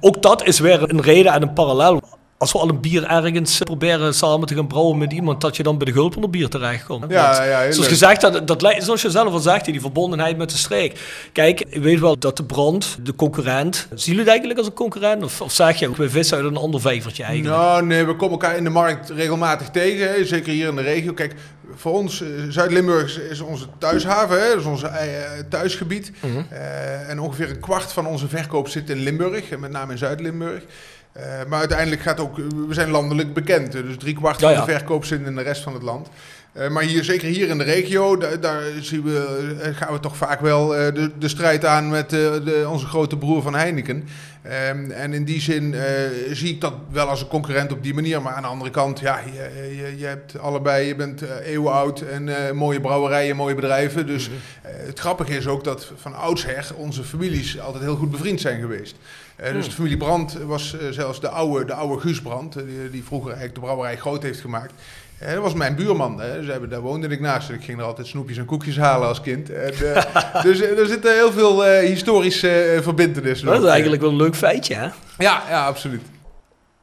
[0.00, 2.02] Ook dat is weer een reden en een parallel.
[2.40, 5.62] Als we al een bier ergens proberen samen te gaan brouwen met iemand, dat je
[5.62, 7.04] dan bij de Gulpener bier terechtkomt.
[7.10, 10.50] Ja, Want ja, zoals gezegd, dat, dat, zoals je zelf al zegt, die verbondenheid met
[10.50, 11.00] de streek.
[11.32, 14.72] Kijk, ik weet wel dat de brand, de concurrent, zien jullie het eigenlijk als een
[14.74, 15.22] concurrent?
[15.22, 17.56] Of, of zeg je, we vissen uit een ander vijvertje eigenlijk?
[17.56, 20.12] Nou, nee, we komen elkaar in de markt regelmatig tegen.
[20.12, 21.12] hè, Zeker hier in de regio.
[21.12, 21.34] Kijk,
[21.74, 24.40] voor ons, eh, Zuid-Limburg is- onze thuishaven.
[24.42, 24.90] Hè, dat is ons eh,
[25.48, 26.12] thuisgebied.
[26.20, 26.42] Mhm.
[26.50, 29.58] Eh, en ongeveer een kwart van onze verkoop zit in Limburg.
[29.58, 30.62] Met name in Zuid-Limburg.
[31.12, 33.72] Eh, maar uiteindelijk gaat ook, we zijn landelijk bekend.
[33.72, 36.08] Dus drie kwart Ja, van de verkoop zit in de rest van het land.
[36.52, 40.00] Eh, maar hier, zeker hier in de regio, da- daar zien we, eh, gaan we
[40.00, 44.08] toch vaak wel eh, de, de strijd aan met de, onze grote broer van Heineken.
[44.42, 45.74] Ehm, en in die zin
[46.30, 48.22] zie ik dat wel als een concurrent op die manier.
[48.22, 51.72] Maar aan de andere kant, ja, je, je, je hebt allebei, je bent eh, eeuwen
[51.72, 54.06] oud en mooie brouwerijen, mooie bedrijven.
[54.06, 54.30] Dus
[54.62, 58.60] eh, het grappige is ook dat van oudsher onze families altijd heel goed bevriend zijn
[58.60, 58.96] geweest.
[59.52, 63.04] Dus de familie Brandt was zelfs de oude, de oude Guus Brandt, eh, die, die
[63.04, 64.72] vroeger eigenlijk de brouwerij groot heeft gemaakt.
[65.26, 66.20] Dat was mijn buurman.
[66.20, 66.42] Hè.
[66.44, 67.48] Ze hebben, daar woonde ik naast.
[67.48, 69.50] En ik ging er altijd snoepjes en koekjes halen als kind.
[69.50, 73.46] En, eh, dus eh, er zitten heel veel eh, historische eh, verbindenissen.
[73.46, 74.88] Dat is eigenlijk wel een leuk feitje, hè?
[75.18, 76.02] Ja, ja, absoluut.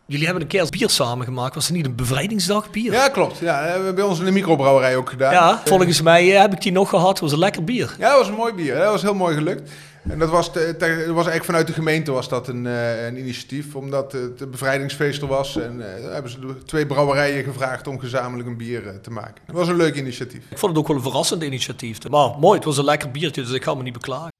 [0.06, 1.56] Jullie hebben een keer bier samengemaakt.
[1.56, 2.92] Was het niet een bevrijdingsdag bier?
[2.92, 3.38] Ja, klopt.
[3.38, 5.34] Ja, dat hebben we bij ons in de microbrouwerij ook gedaan.
[5.34, 7.10] Ja, volgens mij heb ik die nog gehad.
[7.10, 7.96] Het was een lekker bier.
[8.00, 8.76] Ja, dat was een mooi bier.
[8.76, 9.72] Dat was heel mooi gelukt.
[10.10, 13.76] En dat was, te- was eigenlijk vanuit de gemeente was dat een, eh, een initiatief,
[13.76, 15.58] omdat het een bevrijdingsfeest er was.
[15.58, 19.42] En eh, daar hebben ze twee brouwerijen gevraagd om gezamenlijk een bier eh, te maken.
[19.46, 20.44] Dat was een leuk initiatief.
[20.50, 22.10] Ik vond het ook wel een verrassend initiatief.
[22.10, 24.32] Maar mooi, het was een lekker biertje, dus ik ga me niet beklagen.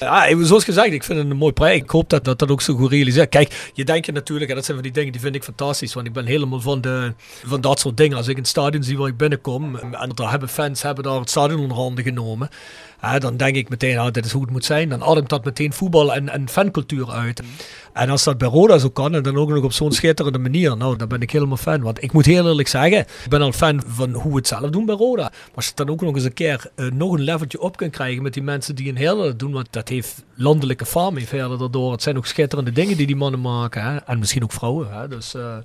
[0.00, 1.82] Ja, zoals gezegd, ik vind het een mooi project.
[1.82, 3.28] Ik hoop dat dat, dat ook zo goed realiseert.
[3.28, 5.94] Kijk, je denkt je natuurlijk, en dat zijn van die dingen die vind ik fantastisch.
[5.94, 7.12] Want ik ben helemaal van, de,
[7.46, 8.16] van dat soort dingen.
[8.16, 11.18] Als ik in het stadion zie waar ik binnenkom, en daar hebben fans hebben daar
[11.18, 12.48] het stadion onder handen genomen.
[13.04, 14.88] Ja, dan denk ik meteen, nou, dit is hoe het moet zijn.
[14.88, 17.42] Dan ademt dat meteen voetbal en, en fancultuur uit.
[17.92, 20.76] En als dat bij Roda zo kan, en dan ook nog op zo'n schitterende manier,
[20.76, 21.82] nou, dan ben ik helemaal fan.
[21.82, 24.70] Want ik moet heel eerlijk zeggen, ik ben al fan van hoe we het zelf
[24.70, 25.22] doen bij Roda.
[25.22, 27.76] Maar als je het dan ook nog eens een keer eh, nog een leveltje op
[27.76, 31.28] kunt krijgen met die mensen die Heerlen dat doen, want dat heeft landelijke faam heeft
[31.28, 31.92] verder daardoor.
[31.92, 33.82] Het zijn ook schitterende dingen die die mannen maken.
[33.82, 33.96] Hè?
[33.96, 34.88] En misschien ook vrouwen.
[34.92, 35.08] Hè?
[35.08, 35.56] Dus, eh,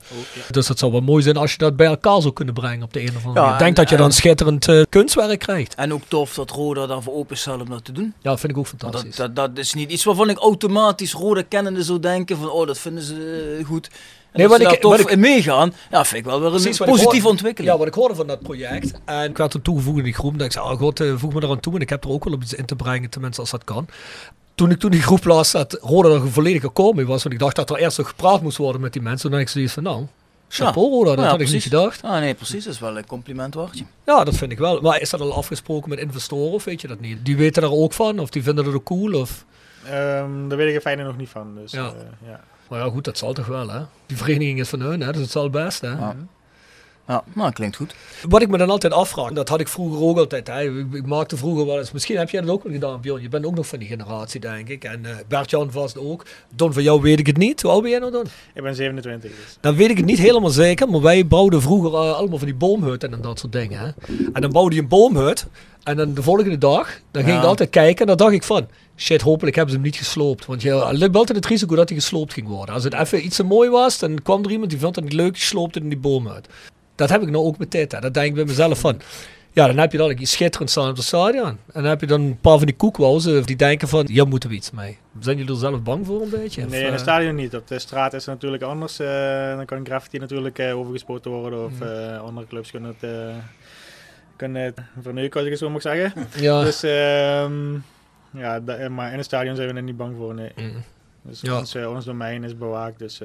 [0.52, 2.94] dus dat zou wel mooi zijn als je dat bij elkaar zou kunnen brengen op
[2.94, 3.54] de een of andere Ja, manier.
[3.54, 5.76] Ik denk en- dat je dan en- schitterend eh, kunstwerk krijgt.
[5.76, 8.14] En ook tof dat Roda daarvoor open om dat te doen.
[8.22, 9.16] Ja, vind ik ook fantastisch.
[9.16, 12.68] Dat, dat, dat is niet iets waarvan ik automatisch Roda kennende zou denken van oh,
[12.68, 13.88] dat vinden ze eh, goed.
[13.88, 16.54] En Nee, dat wat ik- daar wat ik- in meegaan, ja, vind ik wel weer
[16.54, 17.72] een positieve ontwikkeling.
[17.74, 18.92] Ja, wat ik hoorde van dat project.
[19.06, 20.38] En ik werd toen toegevoegd in die groep.
[20.38, 21.76] Dat ik zei, oh god, eh, voeg me eraan toe.
[21.76, 23.88] En ik heb er ook wel op iets in te brengen, tenminste als dat kan.
[24.56, 27.24] Toen ik toen die groep las dat Roda er volledig gekomen was.
[27.24, 29.22] Want ik dacht dat er eerst nog gepraat moest worden met die mensen.
[29.22, 30.06] Toen dacht ik zoiets van, nou,
[30.50, 31.54] chapeau dat Ja, had ik precies.
[31.54, 32.02] niet gedacht.
[32.04, 32.64] Ah, nee, precies.
[32.64, 33.84] Dat is wel een compliment waard.
[34.06, 34.82] Ja, dat vind ik wel.
[34.82, 37.26] Maar is dat al afgesproken met investoren of weet je dat niet?
[37.26, 39.46] Die weten er ook van of die vinden dat ook cool of...
[39.86, 41.56] Ehm, daar weet ik er fijner nog niet van.
[41.56, 41.86] Dus, Ja.
[41.88, 42.40] eh, ja.
[42.70, 43.82] Maar ja, goed, dat zal toch wel, hè?
[44.06, 45.12] Die vereniging is van hun, hè?
[45.12, 45.88] Dus het zal best, hè?
[45.92, 46.16] Ja.
[47.10, 47.96] Ja, nou, klinkt goed.
[48.30, 50.48] Wat ik me dan altijd afvraag, dat had ik vroeger ook altijd.
[50.48, 50.62] Hè.
[50.62, 53.22] Ik, ik maakte vroeger wel eens, misschien heb jij dat ook wel gedaan, Bjorn.
[53.22, 54.84] Je bent ook nog van die generatie, denk ik.
[54.84, 56.26] En eh Bert-Jan vast ook.
[56.56, 57.62] Don, van jou weet ik het niet.
[57.62, 58.26] Hoe oud ben jij nou, Don?
[58.54, 59.58] Ik ben 27 dus.
[59.62, 62.56] Dan weet ik het niet helemaal zeker, maar wij bouwden vroeger eh, allemaal van die
[62.58, 63.80] boomhutten en dat soort dingen.
[63.80, 63.88] Hè.
[64.34, 65.48] En dan bouwde je een boomhut.
[65.84, 67.42] En dan de volgende dag, dan ging Ja.
[67.42, 68.68] ik altijd kijken en dan dacht ik van...
[68.98, 70.46] Shit, hopelijk hebben ze hem niet gesloopt.
[70.46, 72.76] Want je liep altijd het risico dat hij gesloopt ging worden.
[72.76, 75.14] Als het even iets te mooi was, dan kwam er iemand die vond het niet
[75.14, 76.48] leuk, die sloopte in die boomhut.
[77.00, 77.72] Dat heb ik nou ook met.
[77.90, 79.02] Dat denk ik bij mezelf van...
[79.52, 81.48] Ja, dan heb je dan iets schitterend staan op het stadion.
[81.48, 84.08] En dan heb je dan een paar van die koekwouwen die denken van...
[84.08, 84.98] Hier moeten we iets mee.
[85.20, 86.64] Zijn jullie er zelf bang voor een beetje?
[86.64, 87.56] Of, Nee, in eh, het stadion niet.
[87.56, 89.00] Op de straat is het natuurlijk anders.
[89.00, 91.66] eh, dan kan graffiti natuurlijk eh, overgespoten worden.
[91.66, 93.36] Of eh, andere clubs kunnen het, eh
[94.36, 96.14] kunnen het verneuken, als ik het zo mag zeggen.
[96.36, 96.64] Ja.
[96.64, 97.74] Dus, ehm,
[98.32, 100.52] ja, maar in het stadion zijn we er niet bang voor, nee.
[100.56, 100.68] Mhm.
[101.22, 101.58] Dus Ja.
[101.58, 103.22] ons, eh, ons domein is bewaakt, dus...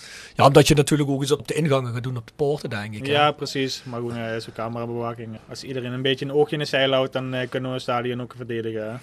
[0.00, 2.70] eh, Ja, omdat je natuurlijk ook eens op de ingangen gaat doen op de poorten,
[2.70, 3.06] denk ik.
[3.06, 3.12] hè?
[3.12, 3.82] Ja, precies.
[3.84, 5.38] Maar goed, uh, zo'n camerabewaking.
[5.48, 7.82] Als iedereen een beetje een oogje in de zeil houdt, dan eh, kunnen we het
[7.84, 8.90] stadion ook verdedigen.
[8.90, 8.96] hè.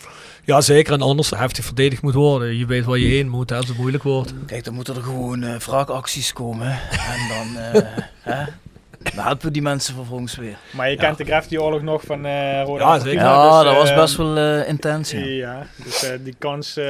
[0.44, 0.94] Ja, zeker.
[0.94, 2.58] En anders heftig verdedigd moet worden.
[2.58, 4.34] Je weet waar je heen moet hè, als het moeilijk wordt.
[4.46, 6.68] Kijk, dan moeten er gewoon eh wraakacties komen.
[6.92, 7.82] En dan, eh,
[8.34, 8.44] hè,
[9.16, 10.58] dan helpen we die mensen vervolgens weer.
[10.72, 13.14] Maar je kent de Grafti-oorlog nog van eh Roda Ja, zeker.
[13.24, 15.12] Ja, dus, dat was eh, best wel eh, intens.
[15.12, 15.20] Ja.
[15.26, 16.86] Ja, dus eh, die kans eh,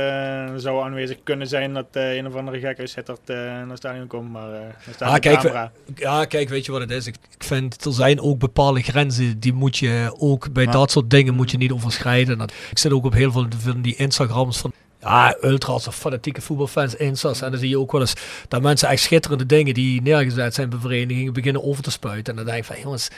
[0.56, 4.08] zou aanwezig kunnen zijn dat eh, een of andere gek uit Sittard naar het stadion
[4.08, 5.72] komt, maar eh dan staat Ah, de kijk, camera.
[5.96, 7.08] Ja, kijk, weet je wat het is?
[7.08, 10.72] Ik, ik vind, er zijn ook bepaalde grenzen, die moet je ook bij Ja.
[10.72, 12.42] dat soort dingen moet je niet overschrijden.
[12.70, 16.96] Ik zit ook op heel veel van die Instagrams van ja, ultras of fanatieke voetbalfans,
[16.96, 17.42] Instas.
[17.42, 18.16] En dan zie je ook wel eens
[18.48, 22.32] dat mensen echt schitterende dingen die neergezet zijn bij verenigingen beginnen over te spuiten.
[22.32, 23.10] En dan denk ik van, jongens,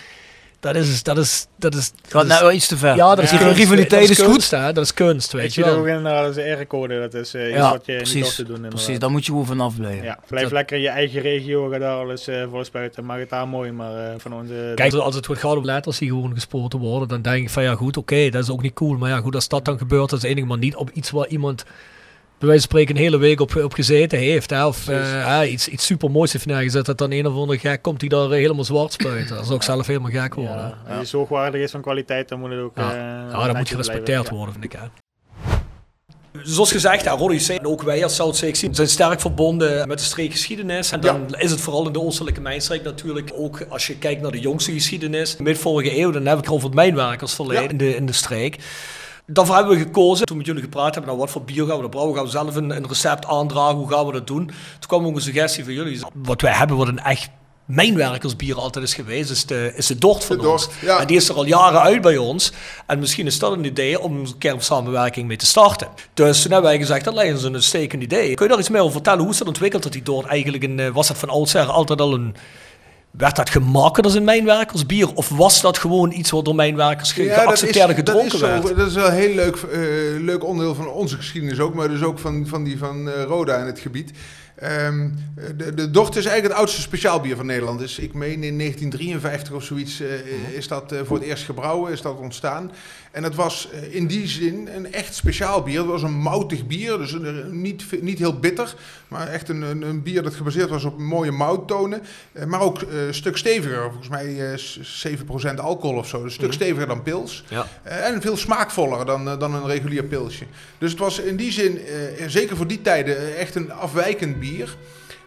[0.59, 1.91] dat is, dat is, dat is...
[2.01, 2.95] Gaat dat is- wel iets te ver.
[2.95, 3.57] Ja, dat is Ja, kunst.
[3.57, 4.31] rivaliteit dat is goed.
[4.31, 4.73] kunst, hè?
[4.73, 5.75] Dat is kunst, weet Ik je wel.
[5.77, 8.43] ook inderdaad als een R-code, dat is eh, iets Ja, wat je niet Precies, te
[8.43, 8.55] doen.
[8.55, 8.79] inderdaad.
[8.79, 10.03] precies, daar moet je gewoon vanaf blijven.
[10.03, 13.05] Ja, blijf Dat- lekker in je eigen regio, ga daar alles eh voor spuiten.
[13.05, 14.71] Maak het daar mooi, maar eh, van onze...
[14.75, 17.63] Kijk, als het wordt gaat om letters die gewoon gespoten worden, dan denk ik van
[17.63, 18.97] ja goed, oké, dat is ook niet cool.
[18.97, 21.27] Maar ja goed, als dat dan gebeurt, dat is enige maar niet op iets waar
[21.27, 21.63] iemand
[22.39, 24.49] bij wijze van spreken een hele week op, op gezeten heeft.
[24.49, 27.59] Hè, of eh, hè, iets, iets super moois heeft neergezet, dat dan een of andere
[27.59, 29.27] gek komt die daar eh, helemaal zwart spuit.
[29.29, 30.55] Dat is ook zelf helemaal gek worden.
[30.55, 30.91] ja, hè.
[30.93, 32.91] als je zo hoogwaardig is van kwaliteit, dan moet het ook Ja.
[32.91, 34.35] eh, Ja, dat moet gerespecteerd blijven.
[34.35, 34.71] worden, vind ik.
[34.71, 34.87] Hè.
[36.43, 37.49] Zoals gezegd, ja, Roddy C.
[37.49, 40.91] en ook wij als Six zijn sterk verbonden met de streekgeschiedenis.
[40.91, 43.31] En dan is het vooral in de Oostelijke Mijnstreek natuurlijk.
[43.35, 45.37] Ook als je kijkt naar de jongste geschiedenis.
[45.37, 48.57] Mid vorige eeuw, dan heb ik het over het mijnwerkersverleden in, de, in de streek.
[49.31, 51.77] Daarvoor hebben we gekozen, toen we met jullie gepraat hebben, nou wat voor bier gaan
[51.77, 52.15] we er brouwen?
[52.15, 53.75] Gaan we zelf een, een recept aandragen?
[53.75, 54.45] Hoe gaan we dat doen?
[54.45, 56.01] Toen kwam ook een suggestie van jullie.
[56.13, 57.29] Wat wij hebben, wat een echt
[57.69, 60.69] mijnwerkersbier altijd is geweest, is de, is de Dort van De ons.
[60.81, 60.99] Ja.
[60.99, 62.51] En die is er al jaren uit bij ons.
[62.85, 65.87] En misschien is dat een idee om een kernsamenwerking mee te starten.
[66.13, 68.33] Dus toen hebben wij gezegd, dat lijkt ons een stekend idee.
[68.33, 69.19] Kun je daar iets meer over vertellen?
[69.21, 72.01] Hoe is dat ontwikkeld dat die Dort eigenlijk een, eh, was dat van oudsher altijd
[72.01, 72.35] al een...
[73.19, 75.13] Werd dat gemakkelijk als een mijnwerkersbier?
[75.13, 78.77] Of was dat gewoon iets wat door mijnwerkers ge- geaccepteerd en gedronken dat is, werd?
[78.77, 79.79] dat is wel een heel leuk, eh,
[80.23, 83.57] leuk onderdeel van onze geschiedenis ook, maar dus ook van, van die van eh, Roda
[83.57, 84.11] in het gebied.
[84.55, 85.09] Ehm,
[85.57, 87.79] de, de Dort is eigenlijk het oudste speciaalbier van Nederland.
[87.79, 90.07] Dus ik meen in 1953 of zoiets eh,
[90.57, 92.71] is dat voor het eerst gebrouwen, is dat ontstaan.
[93.11, 95.77] En het was eh, in die zin een echt speciaal bier.
[95.77, 98.73] Het was een moutig bier, dus een- niet, niet heel bitter.
[99.07, 102.01] Maar echt een, een, een bier dat gebaseerd was op mooie mouttonen.
[102.31, 103.81] Eh, maar ook eh, een stuk steviger.
[103.83, 106.17] Volgens mij eh, s- 7% alcohol of zo.
[106.17, 107.43] Dus een stuk steviger dan pils.
[107.47, 107.67] Ja.
[107.83, 110.45] Eh, en veel smaakvoller dan, eh, dan een regulier pilsje.
[110.77, 114.39] Dus het was in die zin, eh, zeker voor die tijden, eh, echt een afwijkend
[114.39, 114.75] bier.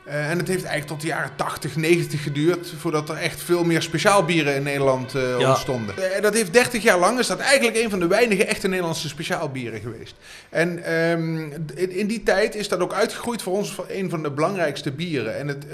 [0.05, 3.65] Eh, en het heeft eigenlijk tot de jaren 80, 90 geduurd voordat er echt veel
[3.65, 5.49] meer speciaalbieren in Nederland eh, Ja.
[5.49, 6.15] ontstonden.
[6.15, 9.09] Eh, dat heeft 30 jaar lang, is dat eigenlijk een van de weinige echte Nederlandse
[9.09, 10.15] speciaalbieren geweest.
[10.51, 14.31] En ehm, in, die tijd is dat ook uitgegroeid voor ons voor een van de
[14.31, 15.39] belangrijkste bieren.
[15.39, 15.65] En het,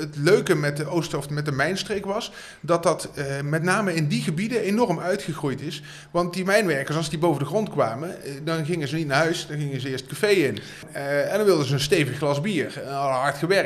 [0.00, 3.08] het leuke met de Ooster of met de Mijnstreek was dat dat
[3.44, 5.82] met name in die gebieden enorm uitgegroeid is.
[6.10, 8.14] Want die mijnwerkers, als die boven de grond kwamen,
[8.44, 10.58] dan gingen ze niet naar huis, dan gingen ze eerst het café in.
[10.92, 12.82] En dan wilden ze een stevig glas bier.
[12.88, 13.59] Hard gewerkt.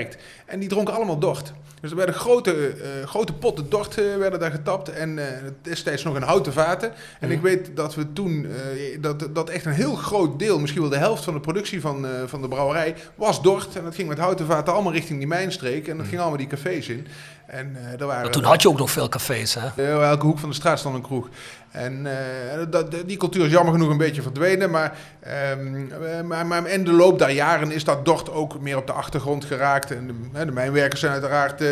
[0.47, 1.53] En die dronken allemaal dort.
[1.85, 4.89] Dus er werden grote, eh, grote potten dort eh, werden daar getapt.
[4.89, 5.27] En eh,
[5.63, 6.93] destijds nog in houten vaten.
[7.21, 10.81] En ik weet dat we toen, eh, dat, dat echt een heel groot deel, misschien
[10.81, 13.77] wel de helft van de productie van, eh, van de brouwerij, was dort.
[13.77, 15.89] En dat ging met houten vaten allemaal richting die mijnstreek.
[15.89, 17.07] En dat ging allemaal die cafés in.
[17.55, 18.23] En eh daar waren...
[18.23, 19.69] Maar toen had je ook nog veel cafés, hè?
[19.77, 21.29] Eh, elke hoek van de straat stond een kroeg.
[21.71, 24.71] En eh, dat, die cultuur is jammer genoeg een beetje verdwenen.
[24.71, 28.77] Maar, ehm, eh, maar, maar in de loop der jaren is dat dort ook meer
[28.77, 29.91] op de achtergrond geraakt.
[29.91, 31.69] En de, de mijnwerkers zijn uiteraard eh,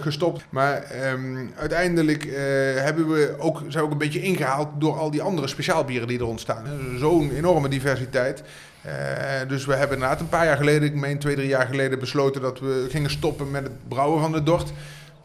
[0.00, 0.44] gestopt.
[0.48, 2.32] Maar ehm, uiteindelijk eh,
[2.74, 6.18] hebben we ook, zijn we ook een beetje ingehaald door al die andere speciaalbieren die
[6.18, 6.64] er ontstaan.
[6.98, 8.42] Zo'n enorme diversiteit.
[8.84, 11.98] Eh, dus we hebben inderdaad een paar jaar geleden, ik meen twee, drie jaar geleden,
[11.98, 14.72] besloten dat we gingen stoppen met het brouwen van de dort.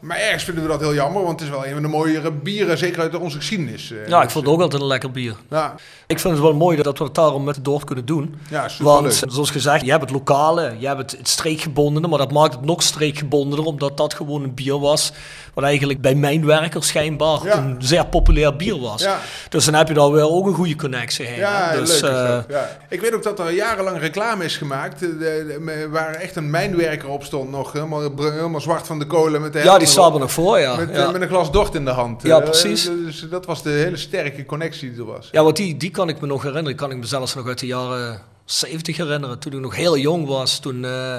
[0.00, 2.32] Maar ergens vinden we dat heel jammer, want het is wel een van de mooiere
[2.32, 3.90] bieren, zeker uit onze geschiedenis.
[3.92, 4.08] eh.
[4.08, 5.34] Ja, ik vond het ook altijd een lekker bier.
[5.50, 5.74] Ja,
[6.06, 8.34] Ik vind het wel mooi dat we het daarom met de Dorp kunnen doen.
[8.50, 8.68] ja.
[8.78, 12.64] Want zoals gezegd, je hebt het lokale, je hebt het, streekgebondene, maar dat maakt het
[12.64, 15.12] nog streekgebondener, omdat dat gewoon een bier was
[15.54, 17.56] wat eigenlijk bij mijnwerkers schijnbaar Ja.
[17.58, 19.02] een zeer populair bier was.
[19.02, 19.18] Ja.
[19.48, 21.38] Dus dan heb je daar wel ook een goede connectie heen.
[21.38, 22.78] Ja, leuk dus, dat, eh, ja.
[22.88, 26.50] Ik weet ook dat er jarenlang reclame is gemaakt, eh, de- de- waar echt een
[26.50, 29.40] mijnwerker op stond nog, helemaal, helemaal zwart van de kolen.
[29.40, 29.58] Met de
[29.94, 30.30] ja, helm die erop.
[30.30, 30.76] staat er nog voor, ja.
[30.76, 31.10] Met, ja.
[31.10, 32.22] met een glas dort in de hand.
[32.22, 32.84] Ja, Eh, precies.
[32.84, 35.28] Dus dat was de hele sterke connectie die er was.
[35.32, 36.76] Ja, want die, die kan ik me nog herinneren.
[36.76, 39.38] Kan ik me zelfs nog uit de jaren 70 herinneren.
[39.38, 40.58] Toen ik nog heel jong was.
[40.58, 41.16] Toen, eh,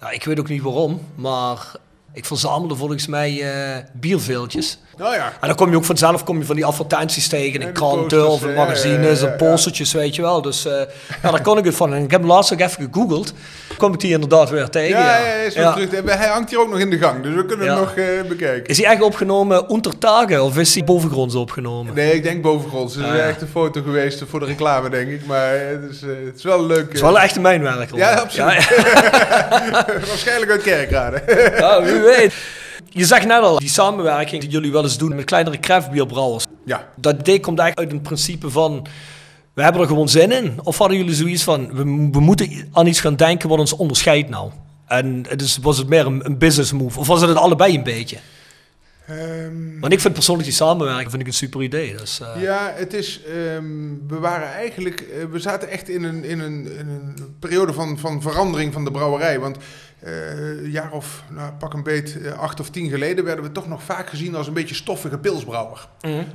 [0.00, 1.72] ja, ik weet ook niet waarom, maar
[2.14, 4.78] Ik verzamelde volgens mij eh bierveeltjes.
[5.00, 5.32] Oh ja.
[5.40, 8.42] En dan kom je ook vanzelf kom je van die advertenties tegen in kranten of
[8.42, 10.42] in ja, magazines ja, ja, en postertjes, weet je wel.
[10.42, 10.72] Dus eh,
[11.22, 11.94] ja, daar kon ik het van.
[11.94, 13.32] En ik heb hem laatst ook even gegoogeld.
[13.76, 14.98] Kom ik die inderdaad weer tegen.
[14.98, 15.72] Ja, Ja, ja, is Ja.
[15.72, 15.90] terug.
[16.18, 18.66] Hij hangt hier ook nog in de gang, dus we kunnen hem nog eh, bekijken.
[18.66, 21.94] Is hij echt opgenomen onder tagen of is hij bovengronds opgenomen?
[21.94, 22.94] Nee, ik denk bovengronds.
[22.94, 25.26] Het is Ah, echt een foto geweest voor de reclame, denk ik.
[25.26, 26.84] Maar het is, eh, het is wel leuk.
[26.86, 27.96] Het is wel echt een mijnwerker.
[27.96, 28.68] Ja, absoluut.
[30.08, 31.22] Waarschijnlijk uit Kerkrade.
[31.58, 32.34] Ja, wie weet.
[32.88, 36.44] Je zegt net al, die samenwerking die jullie wel eens doen met kleinere craftbierbrouwers.
[36.64, 36.88] Ja.
[36.96, 38.86] Dat idee komt eigenlijk uit een principe van,
[39.54, 40.58] we hebben er gewoon zin in.
[40.62, 41.82] Of hadden jullie zoiets van, we,
[42.12, 44.50] we moeten aan iets gaan denken wat ons onderscheidt nou?
[44.86, 46.98] En het is, was het meer een, een business move?
[46.98, 48.16] Of was het het allebei een beetje?
[49.06, 51.96] Ehm, Want ik vind persoonlijk die samenwerking vind ik een super idee.
[51.96, 53.20] Dus, Ja, het is.
[53.26, 53.64] ehm,
[54.08, 55.00] we waren eigenlijk.
[55.00, 58.84] eh, we zaten echt in een, in een, in een periode van, van verandering van
[58.84, 59.38] de brouwerij.
[59.40, 59.56] Want
[60.04, 63.68] een jaar of, nou, pak een beet, eh, acht of tien geleden werden we toch
[63.68, 65.88] nog vaak gezien als een beetje stoffige pilsbrouwer.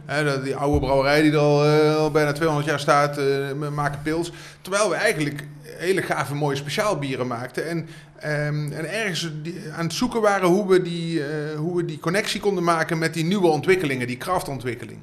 [0.05, 3.26] Hè, dat- die oude brouwerij die al, eh, al bijna 200 jaar staat, eh,
[3.74, 4.32] maken pils.
[4.61, 7.67] Terwijl we eigenlijk hele gave, mooie speciaalbieren maakten.
[7.67, 7.88] En,
[8.20, 9.32] ehm, en ergens
[9.78, 13.13] aan het zoeken waren hoe we, die, eh, hoe we die connectie konden maken met
[13.13, 14.99] die nieuwe ontwikkelingen, die kraftontwikkeling.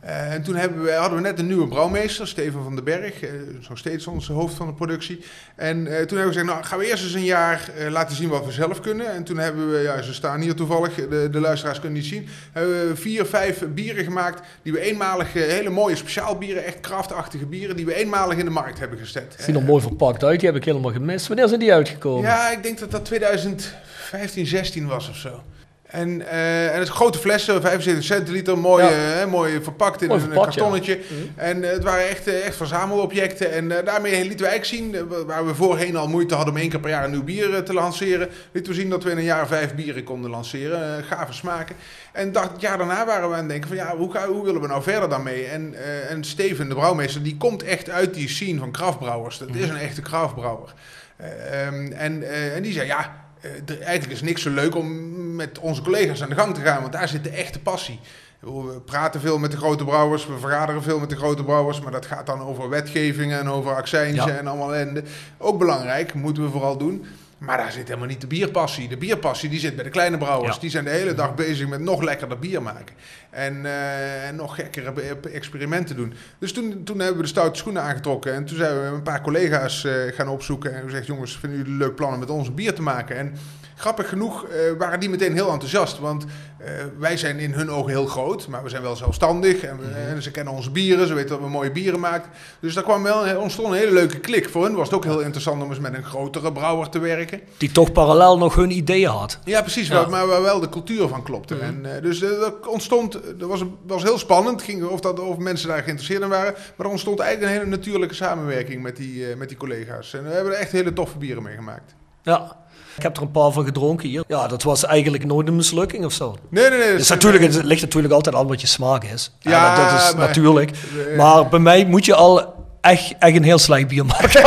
[0.00, 3.30] Eh, en toen we, hadden we net een nieuwe brouwmeester, Steven van den Berg, eh,
[3.60, 5.20] is nog steeds onze hoofd van de productie.
[5.56, 8.16] En eh, toen hebben we gezegd, nou gaan we eerst eens een jaar eh, laten
[8.16, 9.12] zien wat we zelf kunnen.
[9.12, 12.28] En toen hebben we, ja ze staan hier toevallig, de, de luisteraars kunnen niet zien,
[12.52, 17.46] hebben we vier, vijf bieren gemaakt die we eenmalig, eh, hele mooie speciaalbieren, echt kraftachtige
[17.46, 19.34] bieren, die we eenmalig in de markt hebben gezet.
[19.38, 21.26] Zien er mooi verpakt uit, die heb ik helemaal gemist.
[21.26, 22.22] Wanneer zijn die uitgekomen?
[22.22, 25.42] Ja, ik denk dat dat 2015, 16 was of zo.
[25.84, 29.20] En, eh, en het is grote flessen, 75 centiliter, mooi, Ja.
[29.20, 30.60] eh, mooi verpakt in Mooi een verpakt, ja.
[30.60, 31.00] kartonnetje.
[31.36, 33.52] En eh, het waren echt, eh, echt verzamelobjecten.
[33.52, 36.80] En daarmee lieten we eigenlijk zien, waar we voorheen al moeite hadden om één keer
[36.80, 39.46] per jaar een nieuw bier te lanceren, lieten we zien dat we in een jaar
[39.46, 41.04] vijf bieren konden lanceren.
[41.04, 41.76] gave smaken.
[42.12, 44.44] En dacht, het jaar daarna waren we aan het denken van ja, hoe, ga, hoe
[44.44, 45.44] willen we nou verder daarmee?
[45.46, 45.74] En,
[46.08, 49.38] en Steven, de brouwmeester, die komt echt uit die scene van kraftbrouwers.
[49.38, 50.74] Dat is een echte kraftbrouwer.
[51.16, 54.74] Eh, ehm, en, eh, en die zei ja, eh, er- eigenlijk is niks zo leuk
[54.74, 58.00] om met onze collega's aan de gang te gaan, want daar zit de echte passie.
[58.40, 61.92] We praten veel met de grote brouwers, we vergaderen veel met de grote brouwers, maar
[61.92, 64.36] dat gaat dan over wetgevingen en over accijnzen Ja.
[64.38, 65.02] en allemaal ellende.
[65.38, 67.06] Ook belangrijk, moeten we vooral doen.
[67.44, 68.88] Maar daar zit helemaal niet de bierpassie.
[68.88, 70.54] De bierpassie die zit bij de kleine brouwers.
[70.54, 70.60] Ja.
[70.60, 72.94] Die zijn de hele dag bezig met nog lekkerder bier maken.
[73.30, 76.14] En, eh, en nog gekkere be- experimenten doen.
[76.38, 78.34] Dus toen, toen hebben we de stoute schoenen aangetrokken.
[78.34, 80.70] En toen zijn we een paar collega's eh, gaan opzoeken.
[80.74, 83.16] En we gezegd, jongens, vinden jullie het leuk plan om met ons bier te maken?
[83.16, 83.34] En
[83.76, 85.98] grappig genoeg eh, waren die meteen heel enthousiast.
[85.98, 86.24] Want
[86.58, 88.48] eh, wij zijn in hun ogen heel groot.
[88.48, 89.62] Maar we zijn wel zelfstandig.
[89.62, 91.06] En, we- en ze kennen onze bieren.
[91.06, 92.30] Ze weten dat we mooie bieren maken.
[92.60, 94.48] Dus daar kwam wel, ontstond een hele leuke klik.
[94.48, 97.40] Voor hun was het ook heel interessant om eens met een grotere brouwer te werken.
[97.56, 99.38] Die toch parallel nog hun ideeën had.
[99.44, 99.88] Ja, precies.
[99.88, 100.06] Ja.
[100.06, 101.58] Maar waar wel de cultuur van klopte.
[101.58, 104.62] En, eh, dus eh, dat ontstond, dat was, was heel spannend.
[104.62, 106.54] Ging of, dat, of mensen daar geïnteresseerd in waren.
[106.76, 110.14] Maar er ontstond eigenlijk een hele natuurlijke samenwerking met die, eh, met die collega's.
[110.14, 111.94] En we hebben er echt hele toffe bieren mee gemaakt.
[112.22, 112.56] Ja.
[112.96, 114.24] Ik heb er een paar van gedronken hier.
[114.26, 116.36] Ja, dat was eigenlijk nooit een mislukking of zo.
[116.48, 116.88] Nee, nee, nee.
[116.88, 119.30] Het, is natuurlijk, het ligt natuurlijk altijd aan wat je smaak is.
[119.40, 120.70] Ja, dat, dat is maar- natuurlijk.
[121.16, 122.53] Maar bij mij moet je al
[122.84, 124.30] echt, echt een heel slecht bier maken.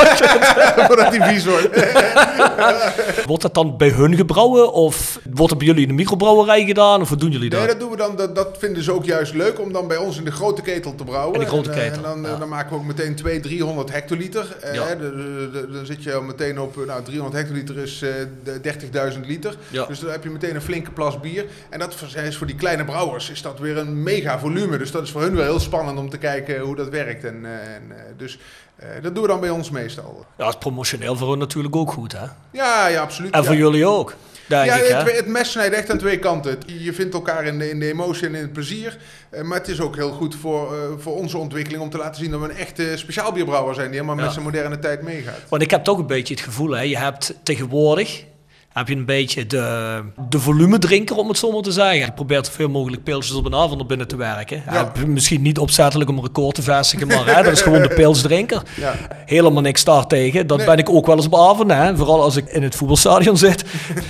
[0.88, 1.70] Voordat die vies wordt.
[3.30, 4.74] wordt dat dan bij hun gebrouwen?
[4.74, 7.02] Of wordt het bij jullie in de microbrouwerij gedaan?
[7.02, 7.60] Of wat doen jullie dan?
[7.60, 8.16] Nee, dat doen we dan.
[8.16, 10.96] Dat, dat vinden ze ook juist leuk om dan bij ons in de grote ketel
[10.96, 11.34] te brouwen.
[11.34, 12.38] In de grote en, eh, ketel, En dan, eh, ja.
[12.38, 14.58] dan maken we ook meteen 200, 300 hectoliter.
[14.62, 14.96] Eh, Ja.
[15.72, 18.10] Dan zit je al meteen op, nou 300 hectoliter is eh,
[18.44, 19.56] de 30.000 liter.
[19.70, 19.86] Ja.
[19.86, 21.46] Dus dan heb je meteen een flinke plas bier.
[21.70, 21.96] En dat
[22.28, 24.78] is voor die kleine brouwers is dat weer een mega volume.
[24.78, 27.24] Dus dat is voor hun wel heel spannend om te kijken hoe dat werkt.
[27.24, 27.96] En, en, eh,
[28.28, 28.38] dus
[28.76, 30.26] eh, dat doen we dan bij ons meestal.
[30.38, 32.26] Ja, dat is promotioneel voor hun natuurlijk ook goed, hè?
[32.52, 33.34] Ja, ja, absoluut.
[33.34, 34.14] En voor jullie ook,
[34.48, 36.58] denk ja, ik, het, het mes snijdt echt aan twee kanten.
[36.66, 38.98] Je vindt elkaar in de, in de emotie en in het plezier.
[39.30, 42.22] Eh, maar het is ook heel goed voor, eh, voor onze ontwikkeling om te laten
[42.22, 44.24] zien dat we een echte speciaalbierbrouwer zijn die helemaal Ja.
[44.24, 45.40] met zijn moderne tijd meegaat.
[45.50, 48.24] Want ik heb toch een beetje het gevoel, hè, je hebt tegenwoordig
[48.78, 50.00] heb je een beetje de,
[50.30, 51.96] de volumedrinker, om het zo maar te zeggen.
[52.00, 54.64] Je probeert zoveel mogelijk pilsjes op een avond naar binnen te werken.
[54.66, 54.74] Ja.
[54.74, 57.94] Ja, misschien niet opzettelijk om een record te vestigen, maar hè, dat is gewoon de
[58.02, 58.62] pilsdrinker.
[58.76, 58.94] Ja.
[59.26, 60.48] Helemaal niks daartegen.
[60.48, 60.66] Dat Nee.
[60.66, 63.64] ben ik ook wel eens op avond, hè, vooral als ik in het voetbalstadion zit.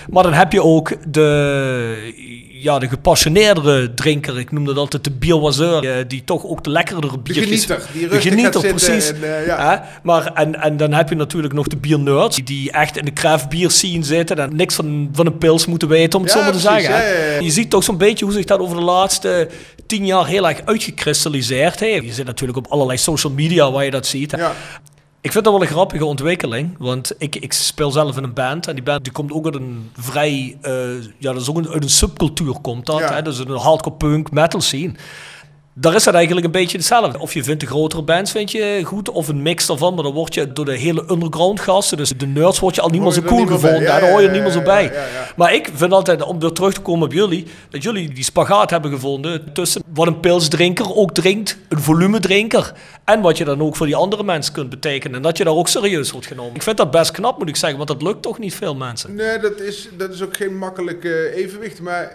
[0.10, 2.14] maar dan heb je ook de,
[2.60, 6.70] ja, de gepassioneerdere drinker, ik noem dat altijd de bierwazeur, eh, die toch ook de
[6.70, 7.66] lekkerdere De biertjes...
[7.66, 9.12] genieter, die de genieter, precies.
[9.12, 9.88] en, eh, ja.
[10.04, 13.14] Maar, en, en dan heb je natuurlijk nog de biernerds, die- die echt in de
[13.14, 16.40] craft beer scene zitten en niks van, van een pils moeten weten, om het Ja,
[16.40, 17.34] zo maar te precies, zeggen.
[17.34, 17.40] ja.
[17.40, 19.50] Je ziet toch zo'n beetje hoe zich dat over de laatste
[19.86, 22.06] tien jaar heel erg uitgekristalliseerd heeft.
[22.06, 24.34] Je zit natuurlijk op allerlei social media waar je dat ziet.
[25.28, 28.68] Ik vind dat wel een grappige ontwikkeling, want ik, ik speel zelf in een band
[28.68, 30.72] en die band die komt ook uit een vrij, eh,
[31.18, 33.14] ja, dat is ook een, uit een subcultuur komt dat, Ja.
[33.14, 34.92] hè, dus een hardcore punk metal scene.
[35.80, 37.20] Daar is dat eigenlijk een beetje hetzelfde.
[37.20, 40.14] Of je vindt de grotere bands vind je goed, of een mix daarvan, maar dan
[40.14, 43.12] word je door de hele underground gasten, dus de nerds, word je al niet meer
[43.12, 43.82] zo cool gevonden.
[43.82, 44.92] Ja, daar hoor je niet meer zo bij.
[45.36, 48.70] Maar ik vind altijd, om weer terug te komen op jullie, dat jullie die spagaat
[48.70, 52.74] hebben gevonden tussen wat een pilsdrinker ook drinkt, een volumedrinker,
[53.04, 55.16] en wat je dan ook voor die andere mensen kunt betekenen.
[55.16, 56.56] En dat je daar ook serieus wordt genomen.
[56.56, 59.16] Ik vind dat best knap, moet ik zeggen, want dat lukt toch niet veel mensen.
[59.16, 61.82] Nee, dat is, dat is ook geen makkelijk eh, evenwicht.
[61.82, 62.12] Maar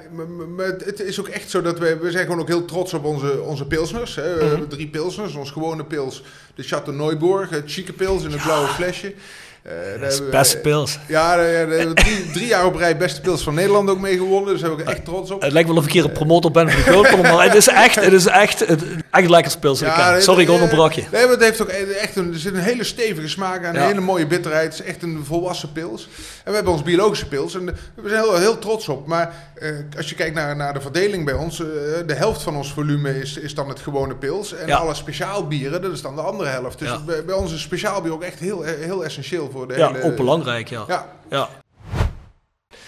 [0.85, 3.43] het is ook echt zo dat wij, we zijn gewoon ook heel trots op onze,
[3.53, 4.15] onze pilsners.
[4.15, 4.35] Hè.
[4.35, 4.51] We Mhm.
[4.51, 5.35] hebben drie pilsners.
[5.35, 6.23] Ons gewone pils,
[6.55, 9.15] de Chateau Neuburg, het chique pils in het blauwe flesje.
[9.63, 10.99] Eh, daar Dat is hebben we- beste pils.
[11.09, 14.53] Ja, daar, daar drie, drie jaar op rij beste pils van Nederland ook mee gewonnen.
[14.53, 15.43] Dus daar ben ik echt trots op.
[15.43, 17.69] Het lijkt wel of ik hier een promotor ben van de Gulpen, maar het is
[17.69, 19.81] echt, het is echt, het, echt lekker spils.
[19.81, 21.01] Ja, Sorry, ik eh, onderbrak je.
[21.13, 23.81] Nee, maar het heeft ook echt een, er zit een hele stevige smaak aan, Ja.
[23.81, 24.65] een hele mooie bitterheid.
[24.77, 26.09] Het is echt een volwassen pils.
[26.45, 29.07] En we hebben ons biologische pils en we zijn heel, heel trots op.
[29.07, 31.67] Maar eh, als je kijkt naar, naar de verdeling bij ons, eh,
[32.07, 34.55] de helft van ons volume is, is dan het gewone pils.
[34.55, 34.77] En Ja.
[34.77, 36.79] alle speciaalbieren, dat is dan de andere helft.
[36.79, 36.91] Dus
[37.27, 40.03] bij ons is speciaalbier ook echt heel, heel essentieel voor de Ja, hele...
[40.05, 40.85] ook belangrijk, ja.
[40.89, 41.07] Ja.
[41.31, 41.49] ja.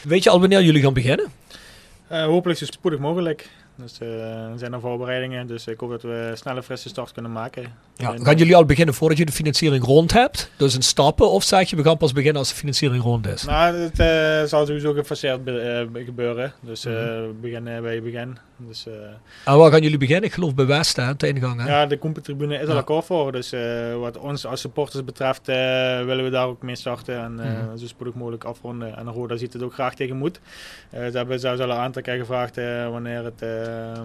[0.03, 1.33] Weet je al wanneer jullie gaan beginnen?
[2.09, 3.49] Eh, hopelijk zo spoedig mogelijk.
[3.77, 4.09] Dus eh,
[4.51, 7.63] er zijn er voorbereidingen, dus ik hoop dat we een frisse start kunnen maken.
[7.97, 10.51] Ja, gaan jullie al beginnen voordat je de financiering rond hebt?
[10.57, 11.31] Dus in stappen?
[11.31, 13.45] Of zeg je, we gaan pas beginnen als de financiering rond is?
[13.45, 16.53] Nou, het eh, zal sowieso gefaseerd be- eh, gebeuren.
[16.61, 17.41] Dus eh Mhm.
[17.41, 18.39] beginnen bij het begin.
[18.57, 18.93] Dus, eh,
[19.45, 20.25] En waar gaan jullie beginnen?
[20.25, 21.61] Ik geloof bij West, op de ingang.
[21.63, 21.69] Hè?
[21.69, 22.75] ja, de Koempentribune is er Ja.
[22.79, 23.33] akkoord voor.
[23.33, 25.57] Dus eh, wat ons als supporters betreft eh,
[26.05, 27.19] willen we daar ook mee starten.
[27.19, 27.77] En eh, Mhm.
[27.77, 28.97] zo spoedig mogelijk afronden.
[28.97, 30.41] En Roda ziet het ook graag tegemoet.
[30.91, 33.43] Eh ze hebben zelfs al een aantal keer gevraagd eh, wanneer het...
[33.65, 34.01] eh,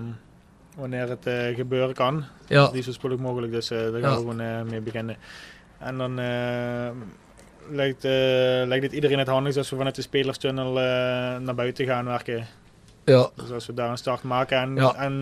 [0.76, 2.24] Wanneer het eh, gebeuren kan.
[2.48, 2.64] Ja.
[2.64, 3.52] Dus die zo spoedig mogelijk.
[3.52, 4.10] Dus eh, daar gaan Ja.
[4.10, 5.16] we gewoon eh, mee beginnen.
[5.78, 6.16] En dan
[7.72, 8.04] lijkt,
[8.68, 10.74] lijkt het iedereen het handigst als we vanuit de spelerstunnel
[11.40, 12.46] naar buiten gaan werken.
[13.06, 13.30] Ja.
[13.36, 14.96] Dus als we daar een start maken en, Ja.
[14.96, 15.14] en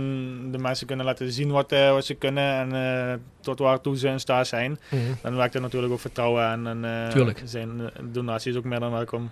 [0.51, 2.73] de mensen kunnen laten zien wat, wat ze kunnen en
[3.11, 5.01] eh, tot waartoe ze in staat zijn, Mhm.
[5.21, 6.67] dan werkt er natuurlijk ook vertrouwen aan.
[6.67, 7.41] En Tuurlijk.
[7.45, 7.81] zijn
[8.11, 9.31] donaties ook meer dan welkom.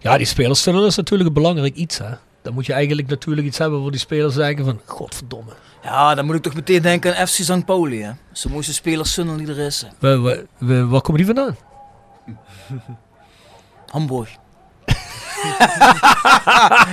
[0.00, 1.98] Ja, die spelerstunnel is natuurlijk een belangrijk iets.
[1.98, 2.10] Hè?
[2.42, 5.52] Dan moet je eigenlijk natuurlijk iets hebben waar die spelers zeggen van, godverdomme.
[5.82, 7.64] Ja, dan moet ik toch meteen denken aan FC St.
[7.64, 8.02] Pauli.
[8.02, 8.10] Hè.
[8.42, 9.86] De mooiste spelerstunnel die er is.
[9.98, 10.46] we-
[10.86, 11.56] waar komen die vandaan?
[13.92, 14.28] Hamburg.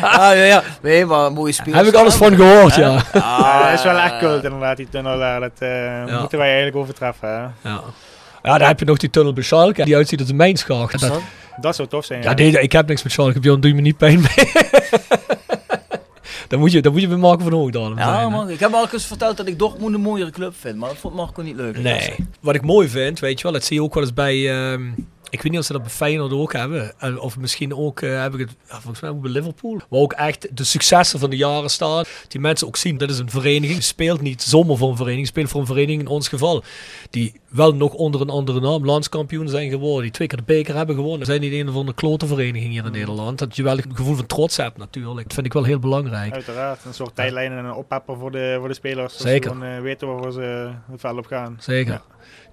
[0.02, 0.64] ah, ja, ja.
[0.82, 1.78] Nee, maar mooie spelers.
[1.78, 3.02] Heb ik alles van gehoord, ja.
[3.14, 5.40] Ja, dat is wel echt cult inderdaad, die tunnel daar.
[5.40, 7.30] Dat eh, moeten wij eigenlijk overtreffen.
[7.30, 7.70] Hè?
[7.70, 7.82] Ja.
[8.44, 11.00] Ja, dan heb je nog die tunnel bij Schalke, die uitziet als een mijnschacht.
[11.00, 11.22] Dat,
[11.62, 12.22] Dat zou tof zijn.
[12.22, 14.52] ja, nee, ik heb niks met Schalke, Bjorn, doe je me niet pijn mee.
[16.48, 18.20] dan, moet je, dan moet je bij Marco van Hoogdalen Ja, zijn.
[18.20, 18.30] hè.
[18.30, 18.50] man.
[18.50, 21.16] Ik heb al eens verteld dat ik Dortmund een mooiere club vind, maar dat vond
[21.16, 21.78] Marco niet leuk.
[21.78, 22.16] Nee.
[22.42, 24.50] Wat ik mooi vind, weet je wel, dat zie je ook wel eens bij...
[24.72, 24.82] ehm,
[25.30, 26.94] ik weet niet of ze dat bij Feyenoord ook hebben.
[27.00, 29.82] En Of misschien ook, eh, heb ik het volgens mij ook bij Liverpool.
[29.90, 32.04] Waar ook echt de successen van de jaren staan.
[32.28, 33.84] Die mensen ook zien, dit is een vereniging.
[33.84, 35.28] Speelt niet zomaar voor een vereniging.
[35.28, 36.64] Speelt voor een vereniging in ons geval.
[37.10, 40.02] Die wel nog onder een andere naam landskampioen zijn geworden.
[40.02, 41.26] Die twee keer de beker hebben gewonnen.
[41.26, 43.40] Zijn niet een of andere klote vereniging hier in Nederland.
[43.40, 45.24] Dat je wel een gevoel van trots hebt natuurlijk.
[45.24, 46.34] Dat vind ik wel heel belangrijk.
[46.34, 49.18] Uiteraard, een soort tijdlijn en een oppepper voor de, voor de spelers.
[49.18, 49.50] Zeker.
[49.50, 51.58] Ze gewoon eh, weten waarvoor ze het veld op gaan.
[51.60, 51.94] Zeker.
[51.94, 52.02] Ja.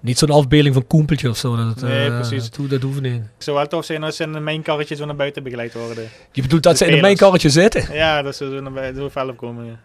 [0.05, 1.55] Niet zo'n afbeelding van Koempeltje of zo.
[1.55, 2.49] Dat, Nee, eh, precies.
[2.49, 3.13] Dat, dat hoeft niet.
[3.13, 6.09] Het zou wel tof zijn als ze in mijn karretje zo naar buiten begeleid worden.
[6.31, 7.93] Je bedoelt dat De ze in een mijnkarretje zitten?
[7.93, 9.65] Ja, dat ze zo naar buiten zo opkomen.
[9.65, 9.79] Ja.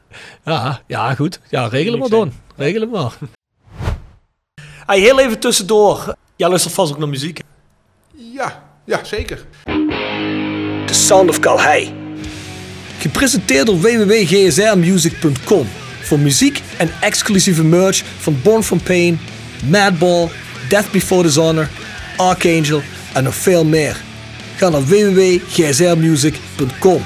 [0.44, 1.40] Ja, ja, goed.
[1.48, 2.32] Ja, regelen maar Uniek dan.
[2.56, 3.12] Regelen maar.
[4.86, 6.14] Hey, heel even tussendoor.
[6.36, 7.40] Jij luistert vast ook naar muziek.
[8.14, 9.44] Ja, ja, zeker.
[10.86, 11.94] The Sound of Calhei.
[12.98, 15.66] Gepresenteerd door www.gsrmusic.com.
[16.02, 19.18] Voor muziek en exclusieve merch van Born From Pain,
[19.64, 20.28] Madball,
[20.68, 21.68] Death Before Dishonor,
[22.16, 22.82] Archangel
[23.12, 23.96] en nog veel meer.
[24.56, 27.02] Ga naar www.gsrmusic.com.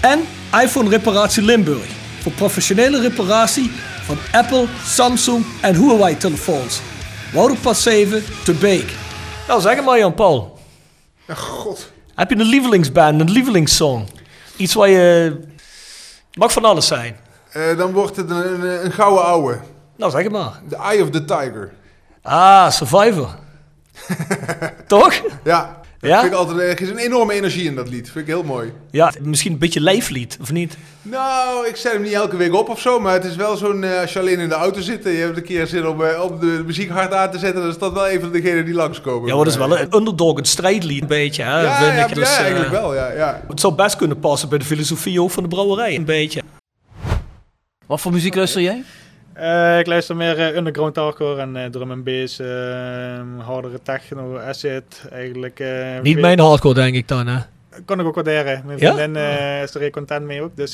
[0.00, 0.20] En
[0.62, 1.86] iPhone Reparatie Limburg.
[2.20, 3.70] Voor professionele reparatie
[4.02, 6.80] van Apple, Samsung en Huawei telefoons.
[7.32, 8.92] Wouderpad 7 te Beek.
[9.48, 10.58] Nou zeg maar Jan Paul.
[11.26, 11.92] Ja, god.
[12.14, 14.06] Heb je een lievelingsband, een lievelingssong?
[14.56, 15.36] Iets waar je...
[16.34, 17.16] Mag van alles zijn.
[17.52, 19.60] Eh, dan wordt het een, een, een gouden ouwe.
[19.96, 20.60] Nou, zeg het maar.
[20.68, 21.72] The Eye of the Tiger.
[22.22, 23.38] Ah, Survivor.
[24.86, 25.22] Toch?
[25.44, 25.80] Ja.
[26.00, 26.20] Ja?
[26.20, 28.10] Vind ik altijd, er is een enorme energie in dat lied.
[28.10, 28.72] Vind ik heel mooi.
[28.90, 30.76] Ja, misschien een beetje lijflied, of niet?
[31.02, 33.84] Nou, ik zet hem niet elke week op of zo, maar het is wel zo'n,
[33.84, 36.04] eh, als je alleen in de auto zit en je hebt een keer zin om,
[36.04, 38.64] eh, om de muziek hard aan te zetten, dan is dat wel een van degenen
[38.64, 39.28] die langskomen.
[39.28, 42.06] Ja, maar dat is wel een underdog, een strijdlied een beetje, hè, Ja, vind ja,
[42.06, 42.14] ik.
[42.14, 43.42] Dus, ja, eh, eigenlijk wel, ja, ja.
[43.48, 46.42] Het zou best kunnen passen bij de filosofie ook van de brouwerij, een beetje.
[47.86, 48.84] Wat voor muziek luister jij?
[49.34, 52.46] Eh, ik luister meer eh, underground hardcore en eh, drum and bass, eh,
[53.38, 55.64] hardere techno, acid, eigenlijk.
[56.02, 57.38] Niet mijn hardcore, denk ik dan, hè?
[57.84, 58.62] Kan ik ook waarderen.
[58.66, 58.94] Mijn Ja?
[58.94, 60.72] vriendin eh, is er heel content mee ook, dus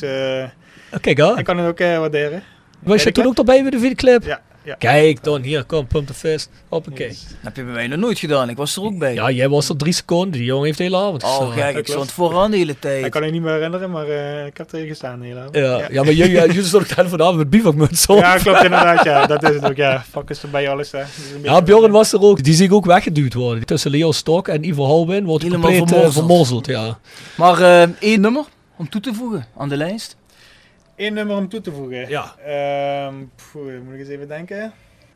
[1.01, 1.39] Kijk aan.
[1.39, 2.43] ik kan het ook waarderen.
[2.79, 4.23] Was je toen ook erbij bij de videoclip?
[4.25, 4.41] Ja.
[4.69, 4.75] Ja.
[4.75, 6.51] Kijk dan, hier, kom, pump the fist.
[6.69, 7.17] Hoppakee.
[7.41, 8.49] heb je bij mij nog nooit gedaan.
[8.49, 9.15] Ik was er ook bij.
[9.15, 10.31] Ja, jij was er drie seconden.
[10.33, 11.55] Die jongen heeft de hele avond Oh, gestaan.
[11.57, 13.05] kijk, ik stond vooraan de hele tijd.
[13.05, 15.49] Ik kan het niet meer herinneren, maar eh, ik heb er gestaan heel lang.
[15.53, 16.03] Ja, ja.
[16.03, 18.19] maar jullie, jullie stonden ook vanavond met bivakmuts op.
[18.19, 19.27] Ja, klopt inderdaad, ja.
[19.27, 20.05] Dat is het ook, ja.
[20.11, 20.99] Fuck is erbij alles, hè.
[20.99, 21.09] Dat
[21.43, 22.43] Ja, Bjorn was er ook.
[22.43, 23.67] Die zie ik ook weggeduwd worden.
[23.67, 26.67] Tussen Leo Stok en Ivo Halwin wordt hij Helemaal compleet eh, vermorzeld.
[26.67, 26.99] ja.
[27.37, 28.45] Maar eh, één nummer
[28.77, 30.17] om toe te voegen aan de lijst.
[30.99, 32.09] Eén nummer om toe te voegen.
[32.09, 32.35] Ja.
[32.39, 33.15] Ehm,
[33.53, 34.73] poeh, moet ik eens even denken.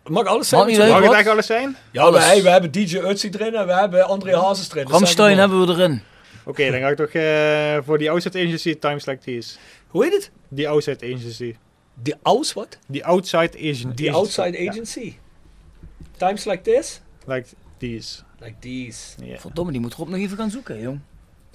[0.09, 0.67] Mag alles zijn?
[0.67, 1.77] Mag Mag het echt alles zijn?
[1.91, 2.27] Ja, Alles.
[2.27, 4.87] wij, we hebben DJ Utsi erin en we hebben André Hazes erin.
[4.89, 6.03] Ramstein hebben we erin.
[6.45, 9.57] Oké, dan ga ik toch eh, voor die Outside Agency Times Like These.
[9.89, 10.31] Hoe heet het?
[10.49, 11.57] Die Outside Agency.
[11.95, 12.79] Die Aus wat?
[12.87, 13.95] Die Outside Agency.
[13.95, 15.15] Die Outside Agency.
[16.17, 17.01] Times like this?
[17.27, 18.23] Like these.
[18.39, 19.25] Like these.
[19.25, 19.39] Ja.
[19.39, 21.01] Verdomme, die moet Rob nog even gaan zoeken, jong.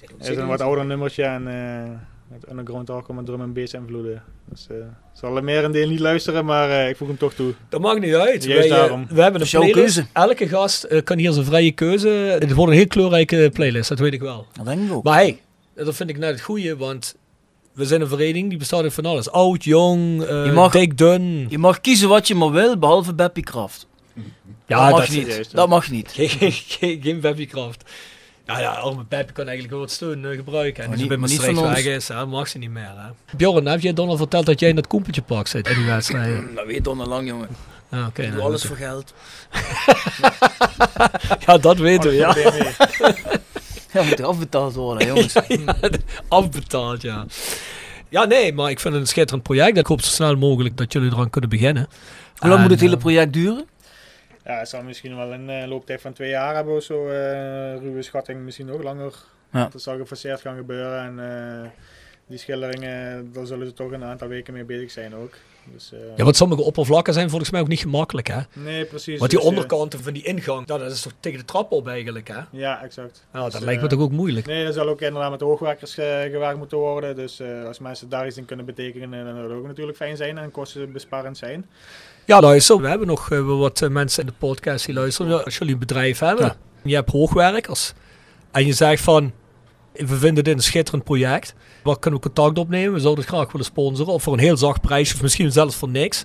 [0.00, 1.90] Het is een wat ouder nummertje en eh
[2.30, 4.22] met underground hardcore met drum en bass invloeden.
[4.50, 4.76] Dus eh
[5.12, 7.54] zal er meer een deel niet luisteren, maar eh, ik voeg hem toch toe.
[7.68, 8.44] Dat maakt niet uit.
[8.44, 9.06] Juist Wij, eh, daarom.
[9.10, 9.74] we hebben een playlist.
[9.74, 10.06] keuze.
[10.12, 12.08] Elke gast kan hier zijn vrije keuze.
[12.08, 14.46] Het wordt een heel kleurrijke playlist, dat weet ik wel.
[14.52, 15.04] Dat denk ik ook.
[15.04, 15.40] Maar hey,
[15.74, 17.16] dat vind ik net het goede, want
[17.72, 19.30] we zijn een vereniging die bestaat uit van alles.
[19.30, 21.46] Oud, jong, Je mag- dik, dun.
[21.48, 23.86] Je mag kiezen wat je maar wil, behalve Beppie Kraft.
[24.66, 25.26] Ja, dat mag dat niet.
[25.26, 26.10] juist, dat mag niet.
[26.18, 26.52] Geen,
[27.02, 27.90] geen, Babykraft.
[28.48, 30.82] Ja, ja, arme Peppy kan eigenlijk wel wat steun eh, gebruiken.
[30.84, 32.92] En Maar als niet- je bij Maastricht weg is, hè, mag ze niet meer.
[32.96, 33.36] Hè.
[33.36, 35.84] Bjorn, heb jij dan al verteld dat jij in dat koempeltje pak zit in die
[35.86, 36.48] wedstrijden?
[36.54, 37.48] Dat weet Don al lang, jongen.
[37.90, 38.22] Ja, oké.
[38.22, 39.14] Ik doe nou, alles voor geld.
[41.46, 42.16] Ja, dat weten we,
[43.92, 44.02] ja.
[44.02, 45.34] Moet er afbetaald worden, jongens.
[46.28, 47.26] Afbetaald, ja.
[48.08, 49.76] Ja, nee, maar ik vind het een schitterend project.
[49.78, 51.88] Ik hoop zo snel mogelijk dat jullie eraan kunnen beginnen.
[52.36, 53.66] Hoe lang moet het hele eh, project duren?
[54.48, 57.08] Ja, het zal misschien wel een eh, looptijd van twee jaar hebben of zo.
[57.08, 59.14] eh, ruwe schatting misschien nog langer.
[59.52, 59.68] Ja.
[59.72, 61.02] Dat zal geforceerd gaan gebeuren.
[61.02, 61.30] En
[61.64, 61.70] eh,
[62.26, 65.32] die schilderingen, daar zullen ze toch een aantal weken mee bezig zijn ook.
[65.72, 68.40] Dus, Ja, want sommige oppervlakken zijn volgens mij ook niet gemakkelijk, hè?
[68.52, 69.18] Nee, precies.
[69.18, 71.88] Want die Dus, onderkanten van die ingang, nou, dat is toch tegen de trap op
[71.88, 72.40] eigenlijk, hè?
[72.50, 73.26] Ja, exact.
[73.32, 74.46] Nou, Dus, dat lijkt me toch ook moeilijk.
[74.46, 77.16] Nee, dat zal ook inderdaad met hoogwerkers gewerkt moeten worden.
[77.16, 80.38] Dus als mensen daar iets in kunnen betekenen, dan zou dat ook natuurlijk fijn zijn
[80.38, 81.66] en kostenbesparend zijn.
[82.28, 82.80] Ja, is zo.
[82.80, 85.44] We hebben nog eh, wel wat eh, mensen in de podcast die luisteren.
[85.44, 86.56] Als jullie een bedrijf hebben, Ja.
[86.82, 87.92] je hebt hoogwerkers.
[88.50, 89.32] En je zegt van,
[89.92, 91.54] we vinden dit een schitterend project.
[91.82, 92.92] Waar kunnen we contact opnemen?
[92.92, 94.12] We zouden het graag willen sponsoren.
[94.12, 96.24] Of voor een heel zacht prijsje, of misschien zelfs voor niks.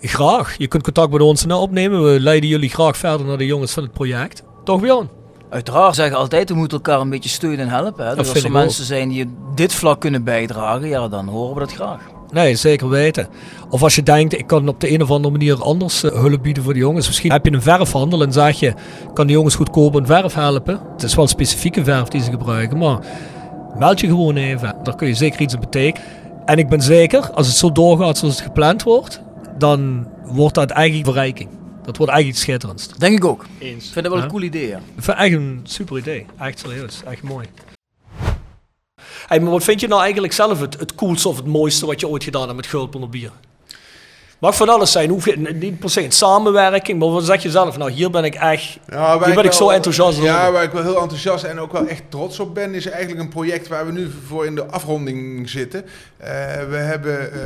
[0.00, 0.58] Graag.
[0.58, 2.04] Je kunt contact met ons nou opnemen.
[2.12, 4.42] We leiden jullie graag verder naar de jongens van het project.
[4.64, 5.08] Toch Bjorn?
[5.50, 8.06] Uiteraard zeggen altijd, we moeten elkaar een beetje steunen en helpen.
[8.06, 8.14] Hè?
[8.16, 8.52] Dus als er ook.
[8.52, 12.00] mensen zijn die op dit vlak kunnen bijdragen, ja, dan horen we dat graag.
[12.32, 13.28] Nee, zeker weten.
[13.70, 16.42] Of als je denkt, ik kan op de een of andere manier anders eh, hulp
[16.42, 17.06] bieden voor de jongens.
[17.06, 18.74] Misschien heb je een verfhandel en zeg je,
[19.14, 20.80] kan de jongens goedkoop een verf helpen.
[20.92, 22.98] Het is wel specifieke verf die ze gebruiken, maar
[23.78, 24.74] meld je gewoon even.
[24.82, 26.08] Daar kun je zeker iets in betekenen.
[26.44, 29.20] En ik ben zeker, als het zo doorgaat zoals het gepland wordt,
[29.58, 31.48] dan wordt dat eigenlijk verrijking.
[31.84, 32.88] Dat wordt eigenlijk iets schitterends.
[32.98, 33.46] Denk ik ook.
[33.58, 33.86] Eens.
[33.86, 34.22] Ik vind dat wel Ja.
[34.22, 34.76] een cool idee, ja.
[34.76, 36.26] Ik vind het echt een super idee.
[36.38, 37.02] Echt serieus.
[37.06, 37.46] Echt mooi.
[39.32, 42.00] Hey, maar wat vind je nou eigenlijk zelf het, het coolste of het mooiste wat
[42.00, 43.30] je ooit gedaan hebt met Gulpen bier?
[44.38, 45.10] Mag van alles zijn.
[45.10, 47.76] Hoef je, niet per se in samenwerking, maar wat zeg je zelf?
[47.76, 48.78] Nou, hier ben ik echt...
[48.88, 50.30] Ja, hier ben ik wel- zo enthousiast over.
[50.30, 53.20] Ja, waar ik wel heel enthousiast en ook wel echt trots op ben, is eigenlijk
[53.20, 55.84] een project waar we nu voor in de afronding zitten.
[56.22, 56.30] Eh,
[56.68, 57.38] we, hebben, eh,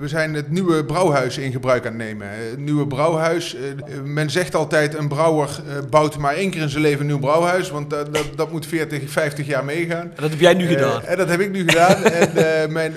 [0.00, 2.28] we, zijn het nieuwe brouwhuis in gebruik aan het nemen.
[2.28, 3.60] Het nieuwe brouwhuis, eh,
[4.04, 5.48] men zegt altijd een brouwer
[5.90, 8.66] bouwt maar één keer in zijn leven een nieuw brouwhuis, want dat, dat, dat moet
[8.66, 10.00] 40, 50 jaar meegaan.
[10.00, 11.04] En dat heb jij nu gedaan.
[11.04, 12.04] en dat heb ik nu gedaan.
[12.04, 12.94] en, mijn,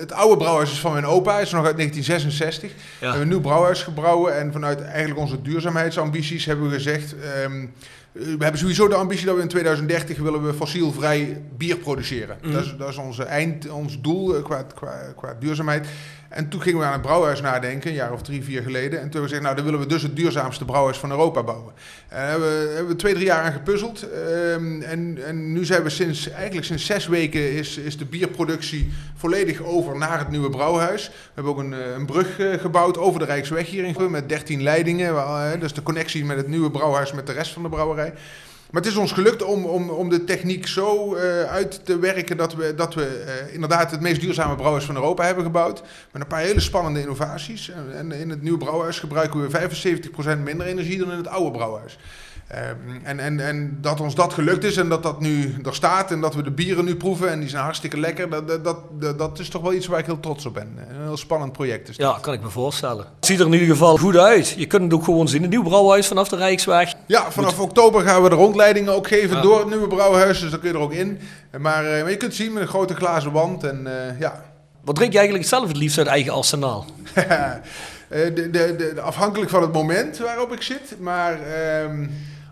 [0.00, 2.70] het oude brouwhuis is van mijn opa, is nog uit 1966.
[2.70, 2.76] Ja.
[2.98, 7.14] We hebben een nieuw brouwhuis gebrouwen en vanuit eigenlijk onze duurzaamheidsambities hebben we gezegd...
[7.20, 7.66] ehm, eh,
[8.18, 12.38] we hebben sowieso de ambitie dat we in 2030 willen we fossielvrij bier produceren.
[12.42, 12.52] Mhm.
[12.52, 15.86] Dat, is, dat is onze eind, ons doel eh, qua, qua, qua duurzaamheid.
[16.36, 18.90] En toen gingen we aan het brouwhuis nadenken, een jaar of drie, vier geleden.
[18.90, 21.42] En toen hebben we gezegd, nou dan willen we dus het duurzaamste brouwhuis van Europa
[21.42, 21.72] bouwen.
[22.08, 24.10] En daar hebben, we- hebben we twee, drie jaar aan gepuzzeld.
[24.10, 28.92] Ehm, en, en nu zijn we sinds, eigenlijk sinds zes weken is, is de bierproductie
[29.16, 31.06] volledig over naar het nieuwe brouwhuis.
[31.08, 34.10] We hebben ook een, eh, een brug eh, gebouwd over de Rijksweg hier in Gulpen
[34.10, 35.60] met 13 leidingen.
[35.60, 38.12] Dus de connectie met het nieuwe brouwhuis met de rest van de brouwerij.
[38.70, 42.36] Maar het is ons gelukt om, om, om de techniek zo eh, uit te werken
[42.36, 45.82] dat we, dat we eh, inderdaad het meest duurzame brouwhuis van Europa hebben gebouwd.
[46.12, 47.70] Met een paar hele spannende innovaties.
[47.92, 49.68] En, in het nieuwe brouwhuis gebruiken we
[50.36, 51.98] 75% minder energie dan in het oude brouwhuis.
[52.46, 52.64] Ehm,
[53.02, 56.20] en, en, en dat ons dat gelukt is en dat dat nu er staat en
[56.20, 59.38] dat we de bieren nu proeven en die zijn hartstikke lekker, dat, dat, dat, dat
[59.38, 60.78] is toch wel iets waar ik heel trots op ben.
[60.88, 62.14] Een heel spannend project is dat.
[62.14, 63.04] Ja, kan ik me voorstellen.
[63.16, 64.48] Het ziet er in ieder geval goed uit.
[64.48, 65.42] Je kunt het ook gewoon zien.
[65.42, 66.94] Een nieuw brouwhuis vanaf de Rijksweg.
[67.06, 69.42] Ja, vanaf oktober gaan we de rondleidingen ook geven Ja.
[69.42, 71.18] door het nieuwe brouwhuis, dus dan kun je er ook in.
[71.58, 74.44] Maar, eh, maar je kunt het zien met een grote glazen wand en eh, ja,
[74.84, 76.84] Wat drink je eigenlijk zelf het liefst uit eigen arsenaal?
[78.08, 80.94] Eh, de, de, de, de- afhankelijk van het moment waarop ik zit.
[81.00, 82.06] Maar ehm,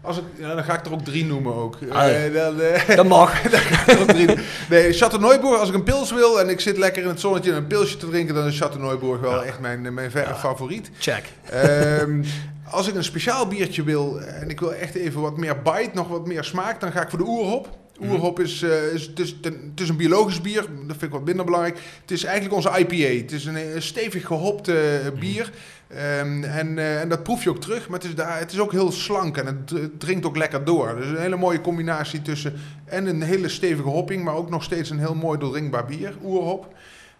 [0.04, 1.76] als ik, ja, dan ga ik er ook drie noemen ook.
[1.80, 3.42] Eh, Ah, dan, eh, Dat mag.
[3.50, 4.28] dan ga ik er ook drie.
[4.70, 5.02] Nee,
[5.42, 7.96] als ik een pils wil en ik zit lekker in het zonnetje en een pilsje
[7.96, 10.90] te drinken, dan is Chateau Neuburg wel echt mijn, mijn verre favoriet.
[10.98, 11.24] Check.
[11.50, 12.22] Ehm,
[12.70, 16.08] als ik een speciaal biertje wil en ik wil echt even wat meer bite, nog
[16.08, 17.68] wat meer smaak, dan ga ik voor de oerhop.
[18.00, 21.24] Oerhop is, eh, is, het is, het is een biologisch bier, dat vind ik wat
[21.24, 21.78] minder belangrijk.
[22.00, 23.22] Het is eigenlijk onze IPA.
[23.22, 25.50] Het is een, eh, stevig gehopte eh, bier.
[25.88, 28.58] Ehm, en, eh, en dat proef je ook terug, maar het is, daar, het is
[28.58, 30.96] ook heel slank en het, het drinkt ook lekker door.
[30.96, 32.54] Dus een hele mooie combinatie tussen
[32.84, 36.74] en een hele stevige hopping, maar ook nog steeds een heel mooi doordrinkbaar bier, oerhop.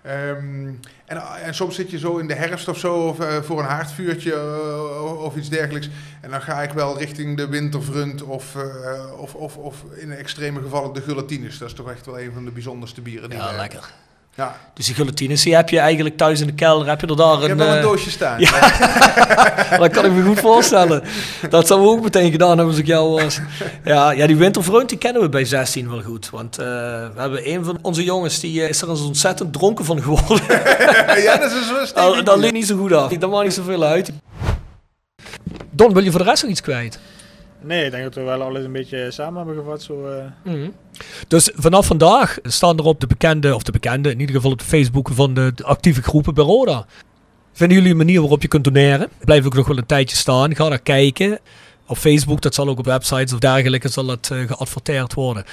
[0.04, 0.66] Ehm,
[1.04, 3.66] en, en soms zit je zo in de herfst of zo of, eh, voor een
[3.66, 5.88] haardvuurtje eh, of iets dergelijks.
[6.20, 10.60] En dan ga ik wel richting de wintervrunt of, eh, of, of, of in extreme
[10.60, 11.58] gevallen de gulletines.
[11.58, 13.30] Dat is toch echt wel een van de bijzondste bieren.
[13.30, 13.92] Die Ja, lekker.
[14.36, 14.56] Ja.
[14.74, 16.88] Dus die gulletines, die heb je eigenlijk thuis in de kelder.
[16.88, 17.56] Heb je er daar Ik heb een...
[17.56, 18.40] wel een eh, doosje staan.
[18.40, 18.50] Ja,
[19.78, 21.02] dat kan ik me goed voorstellen.
[21.50, 23.40] Dat zou we ook meteen gedaan hebben als ik jou was.
[23.84, 26.30] Ja, ja die wintervreund die kennen we bij 16 wel goed.
[26.30, 29.84] Want eh, we hebben een van onze jongens, die eh, is er eens ontzettend dronken
[29.84, 30.46] van geworden.
[31.26, 33.12] ja, dat is een stevig Dat, ligt niet zo goed af.
[33.12, 34.12] Dat maakt niet zoveel uit.
[35.70, 36.98] Don, wil je voor de rest nog iets kwijt?
[37.64, 39.82] Nee, ik denk dat we wel alles een beetje samen hebben gevat.
[39.82, 40.24] Zo, eh.
[40.52, 40.70] Mhm.
[41.28, 44.58] Dus vanaf vandaag staan er op de bekende, of de bekende, in ieder geval op
[44.58, 46.86] de Facebook van de, actieve groepen bij Roda.
[47.52, 49.08] Vinden jullie een manier waarop je kunt doneren?
[49.24, 50.56] Blijf ook nog wel een tijdje staan.
[50.56, 51.38] Ga daar kijken.
[51.86, 55.44] Op Facebook, dat zal ook op websites of dergelijke, zal dat eh, geadverteerd worden.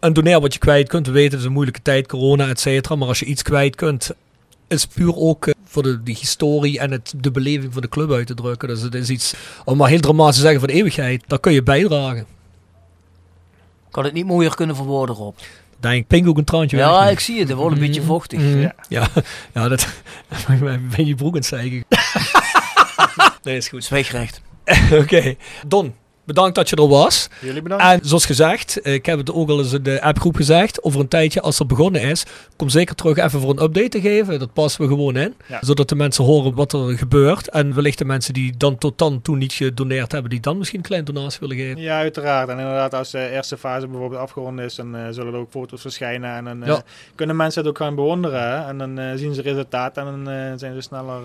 [0.00, 1.06] En doneer wat je kwijt kunt.
[1.06, 2.94] We weten, het is een moeilijke tijd, corona, et cetera.
[2.94, 4.10] Maar als je iets kwijt kunt,
[4.68, 8.26] is puur ook eh, voor de, historie en het, de beleving van de club uit
[8.26, 8.68] te drukken.
[8.68, 11.22] Dus het is iets, om maar heel dramatisch te zeggen, voor de eeuwigheid.
[11.26, 12.26] Daar kun je bijdragen.
[13.90, 15.36] Kan het niet mooier kunnen verwoorden, Rob?
[15.80, 17.10] Denk, pink ook een traantje Ja, weg.
[17.10, 17.48] ik zie het.
[17.48, 18.38] Het wordt een beetje vochtig.
[18.38, 18.58] Mhm.
[18.58, 18.74] Ja.
[18.88, 19.08] Ja,
[19.54, 19.86] ja, dat
[20.96, 21.84] ben je broek aan het
[23.42, 23.84] nee, is goed.
[23.84, 24.40] Zweegrecht.
[25.02, 25.34] Oké,
[25.66, 25.94] Don,
[26.26, 27.28] bedankt dat je er was.
[27.40, 27.84] Jullie bedankt.
[27.84, 31.08] En zoals gezegd, ik heb het ook al eens in de appgroep gezegd, over een
[31.08, 32.24] tijdje als het begonnen is,
[32.56, 34.38] kom zeker terug even voor een update te geven.
[34.38, 35.58] Dat passen we gewoon in, Ja.
[35.60, 37.48] zodat de mensen horen wat er gebeurt.
[37.50, 40.78] En wellicht de mensen die dan tot dan toe niet gedoneerd hebben, die dan misschien
[40.78, 41.80] een kleine donatie willen geven.
[41.82, 42.48] Ja, uiteraard.
[42.48, 45.80] En inderdaad, als de eerste fase bijvoorbeeld afgerond is, dan eh, zullen er ook foto's
[45.80, 46.30] verschijnen.
[46.36, 46.82] En dan eh, Ja.
[47.14, 48.40] kunnen mensen het ook gaan bewonderen.
[48.42, 48.68] hè.
[48.68, 51.20] En dan eh, zien ze resultaat en dan zijn ze sneller,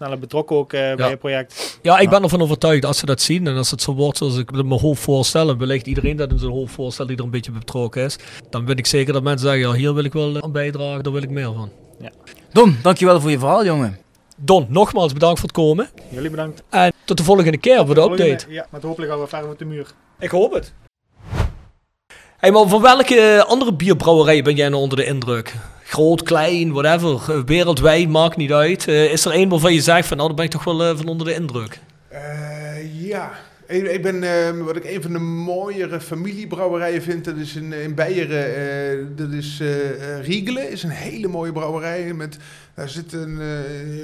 [0.00, 1.78] sneller betrokken ook eh, bij het project.
[1.82, 4.36] Ja, ik ben ervan overtuigd als ze dat zien en als het zo wordt zoals
[4.38, 7.30] ik mijn hoofd voorstel, en wellicht iedereen dat in zijn hoofd voorstelt die er een
[7.30, 8.16] beetje bij betrokken is,
[8.50, 11.02] dan ben ik zeker dat mensen zeggen, ja, hier wil ik wel eh, aan bijdragen,
[11.02, 11.70] daar wil ik meer van.
[12.00, 12.10] Ja.
[12.52, 13.98] Don, dankjewel voor je verhaal, jongen.
[14.36, 15.88] Don, nogmaals bedankt voor het komen.
[16.10, 16.62] Jullie bedankt.
[16.70, 18.52] En tot de volgende keer voor de Volgende- update.
[18.52, 19.86] Ja, met hopelijk gaan we verder met de muur.
[20.18, 20.72] Ik hoop het.
[22.36, 25.54] Hey, maar van welke andere bierbrouwerij ben jij nou onder de indruk?
[25.90, 28.88] Groot, klein, whatever, wereldwijd, maakt niet uit.
[28.88, 30.96] Eh, is er één waarvan je zegt van, nou, daar ben ik toch wel eh,
[30.96, 31.78] van onder de indruk?
[32.08, 33.30] Eh, ja,
[33.66, 37.94] ik, ben, eh, wat ik een van de mooiere familiebrouwerijen vind, dat is in, in
[37.94, 39.62] Beieren, dat is
[40.22, 42.12] Riegelen, is een hele mooie brouwerij.
[42.12, 42.36] Met,
[42.80, 43.46] daar zit een, eh,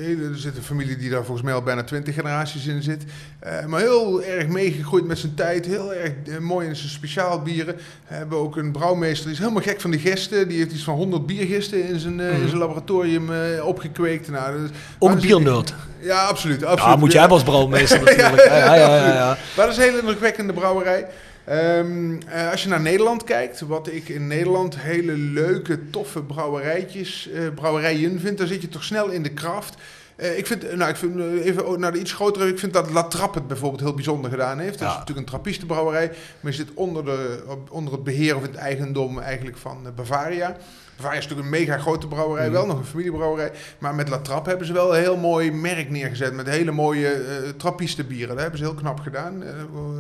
[0.07, 3.05] hele, er zit een familie die daar volgens mij al bijna twintig generaties in zit.
[3.39, 7.43] Eh, maar heel erg meegegroeid met zijn tijd, heel erg eh, mooi in zijn speciaal
[7.43, 7.75] bieren.
[8.09, 10.49] We hebben ook een brouwmeester, die is helemaal gek van die gisten.
[10.49, 13.31] Die heeft iets van 100 biergisten in zijn, in zijn laboratorium
[13.63, 14.31] opgekweekt.
[14.31, 14.67] Nou, Mhm.
[14.99, 15.75] Ook een biernerd.
[16.01, 16.65] Ja, absoluut.
[16.65, 16.95] absoluut.
[16.95, 18.45] Ja, moet je hebben als brouwmeester natuurlijk.
[18.47, 19.37] Ja, ja, ja, ja, ja.
[19.57, 21.07] Maar dat is een hele indrukwekkende brouwerij.
[21.47, 27.29] Ehm, eh, als je naar Nederland kijkt, wat ik in Nederland hele leuke, toffe brouwerijtjes,
[27.29, 29.75] eh, brouwerijen vind, dan zit je toch snel in de kraft.
[30.17, 33.03] Eh, ik vind, nou, ik vind even naar de iets grotere, ik vind dat La
[33.03, 34.79] Trappe het bijvoorbeeld heel bijzonder gedaan heeft.
[34.79, 38.55] Dat is natuurlijk een trappistenbrouwerij, maar je zit onder, de, onder het beheer of het
[38.55, 40.57] eigendom eigenlijk van Bavaria.
[40.97, 43.53] Bavaria is natuurlijk een mega grote brouwerij, wel nog een familiebrouwerij.
[43.79, 46.35] Maar met La Trappe hebben ze wel een heel mooi merk neergezet.
[46.35, 48.29] Met hele mooie eh trappistenbieren.
[48.29, 49.43] Dat hebben ze heel knap gedaan.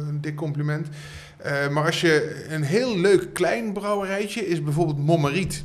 [0.08, 0.88] Een dik compliment.
[1.36, 5.64] Eh, maar als je een heel leuk klein brouwerijtje is bijvoorbeeld Mommeriet.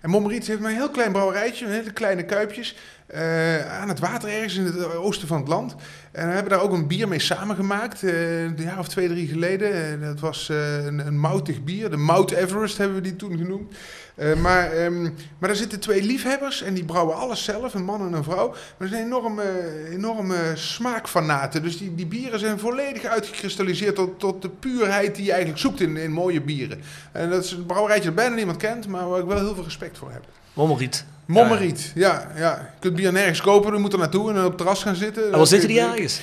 [0.00, 2.76] En Mommeriet heeft maar een heel klein brouwerijtje, met hele kleine kuipjes.
[3.12, 5.74] Eh, aan het water ergens in het oosten van het land.
[6.12, 9.26] En we hebben daar ook een bier mee samengemaakt, eh, een jaar of twee, drie
[9.28, 10.00] geleden.
[10.00, 13.38] Eh, dat was eh, een, een moutig bier, de Mount Everest hebben we die toen
[13.38, 13.74] genoemd.
[14.42, 18.12] Maar, ehm, maar daar zitten twee liefhebbers en die brouwen alles zelf, een man en
[18.12, 18.48] een vrouw.
[18.48, 19.42] Maar ze zijn enorme,
[19.90, 21.62] enorme smaakfanaten.
[21.62, 25.80] Dus die, die bieren zijn volledig uitgekristalliseerd tot, tot de puurheid die je eigenlijk zoekt
[25.80, 26.80] in, in mooie bieren.
[27.12, 29.64] En dat is een brouwerijtje dat bijna niemand kent, maar waar ik wel heel veel
[29.64, 30.24] respect voor heb.
[30.52, 31.04] Mommeriet.
[31.26, 32.26] Mommeriet, ja.
[32.36, 32.50] ja.
[32.74, 35.24] Je kunt bier nergens kopen, je moet er naartoe en op het terras gaan zitten.
[35.32, 36.20] En waar zitten die ergens?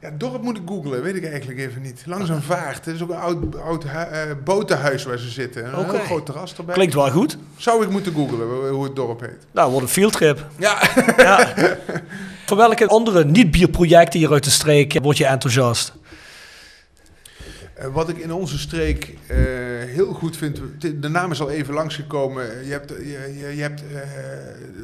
[0.00, 2.02] Ja, dorp moet ik googlen, weet ik eigenlijk even niet.
[2.06, 2.84] Langs een vaart.
[2.84, 5.64] Het is ook een oud, oud eh, botenhuis waar ze zitten.
[5.78, 6.74] Een heel groot terras erbij.
[6.74, 7.36] Klinkt wel goed.
[7.56, 9.46] Zou ik moeten googlen hoe- hoe het dorp heet.
[9.52, 10.46] Nou, wordt een fieldtrip.
[10.58, 10.82] Ja.
[11.16, 11.48] ja.
[12.46, 15.92] Voor welke andere niet-bierprojecten hier uit de streek word je enthousiast?
[17.82, 19.36] Eh, wat ik in onze streek eh,
[19.86, 22.64] heel goed vind, de- naam is al even langsgekomen.
[22.66, 24.00] Je hebt, je, je, hebt eh,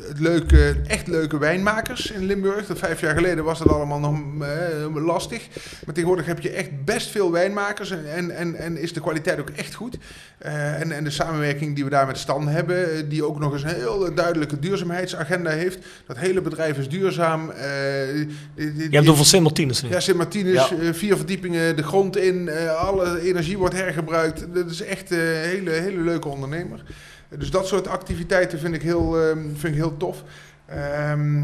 [0.09, 2.67] het leuke, echt leuke wijnmakers in Limburg.
[2.67, 5.47] Dat vijf jaar geleden was dat allemaal nog eh, lastig.
[5.85, 9.51] Maar tegenwoordig heb je echt best veel wijnmakers en, en, en, is de kwaliteit ook
[9.51, 9.99] echt goed.
[10.39, 13.53] Eh, en, en de samenwerking die we daar met Stan hebben, eh, die ook nog
[13.53, 15.79] eens een heel duidelijke duurzaamheidsagenda heeft.
[16.07, 17.51] Dat hele bedrijf is duurzaam.
[17.51, 19.89] eh, Je hebt die- over Sint Martinus nu.
[19.89, 20.77] ja, Sint Martinus, Ja.
[20.77, 24.55] eh, vier verdiepingen de grond in, eh, alle energie wordt hergebruikt.
[24.55, 26.83] Dat is echt een hele, hele leuke ondernemer.
[27.29, 30.25] Eh, dus dat soort activiteiten vind ik heel, ehm, vind ik heel tof.
[30.69, 31.43] Ehm,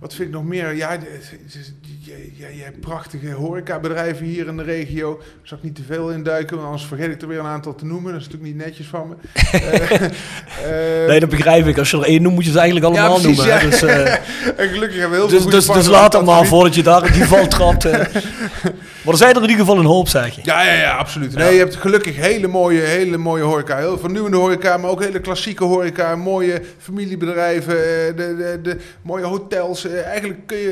[0.00, 0.74] wat vind ik nog meer?
[0.74, 0.98] Ja,
[2.34, 5.16] je hebt prachtige horecabedrijven hier in de regio.
[5.18, 7.46] Daar zal ik niet te veel in duiken, want anders vergeet ik er weer een
[7.46, 8.12] aantal te noemen.
[8.12, 9.14] Dat is natuurlijk niet netjes van me.
[9.52, 9.92] Eh,
[11.02, 11.78] eh, Nee, dat begrijp ik.
[11.78, 13.54] Als je er één noemt, moet je ze eigenlijk ja, allemaal precies, noemen.
[13.54, 13.70] ja.
[13.70, 14.14] Dus, eh,
[14.62, 16.46] en gelukkig hebben we heel veel dus, goede dus, dus laat gebied.
[16.46, 17.86] voordat je daar in die val trapt.
[19.04, 20.40] Maar er zijn er in ieder geval een hoop, zeg je.
[20.44, 21.34] Ja, ja, ja, absoluut.
[21.34, 23.76] Nee, je hebt gelukkig hele mooie, hele mooie horeca.
[23.76, 26.16] Heel vernieuwende horeca, maar ook hele klassieke horeca.
[26.16, 29.86] Mooie familiebedrijven, eh, de, de, de mooie hotels.
[29.86, 30.70] Eh, Eigenlijk kun je,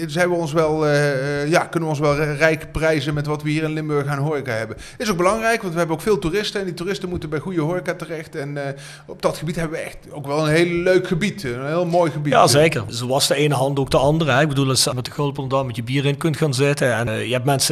[0.00, 3.26] eh, zijn we ons wel, eh, eh, ja, kunnen we ons wel rijk prijzen met
[3.26, 4.76] wat we hier in Limburg aan horeca hebben.
[4.98, 6.60] Is ook belangrijk, want we hebben ook veel toeristen.
[6.60, 8.36] En die toeristen moeten bij goede horeca terecht.
[8.36, 8.72] En eh,
[9.06, 11.44] op dat gebied hebben we echt ook wel een heel leuk gebied.
[11.44, 12.32] Een heel mooi gebied.
[12.32, 12.82] Ja, zeker.
[12.88, 14.30] Zo was de ene hand ook de andere.
[14.32, 14.40] Hè.
[14.40, 16.94] Ik bedoel, als je met de gulpen daar met je bier in kunt gaan zitten.
[16.94, 17.62] En je hebt mensen,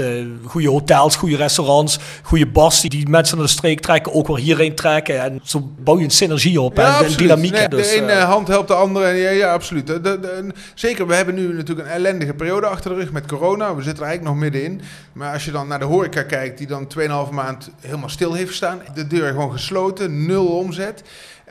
[0.45, 4.39] goede hotels, goede restaurants, goede bars die, die mensen naar de streek trekken, ook weer
[4.39, 5.23] hierheen trekken.
[5.23, 7.53] En zo bouw je een synergie op en dynamiek.
[7.53, 9.13] Nee, dus, de ene eh, hand helpt de andere.
[9.13, 9.87] Ja, ja absoluut.
[9.87, 13.27] De, de- de- zeker, we hebben nu natuurlijk een ellendige periode achter de rug met
[13.27, 13.75] corona.
[13.75, 14.81] We zitten er eigenlijk nog middenin.
[15.13, 18.49] Maar als je dan naar de horeca kijkt, die dan 2,5 maand helemaal stil heeft
[18.49, 18.81] gestaan.
[18.95, 21.03] De deur gewoon gesloten, nul omzet.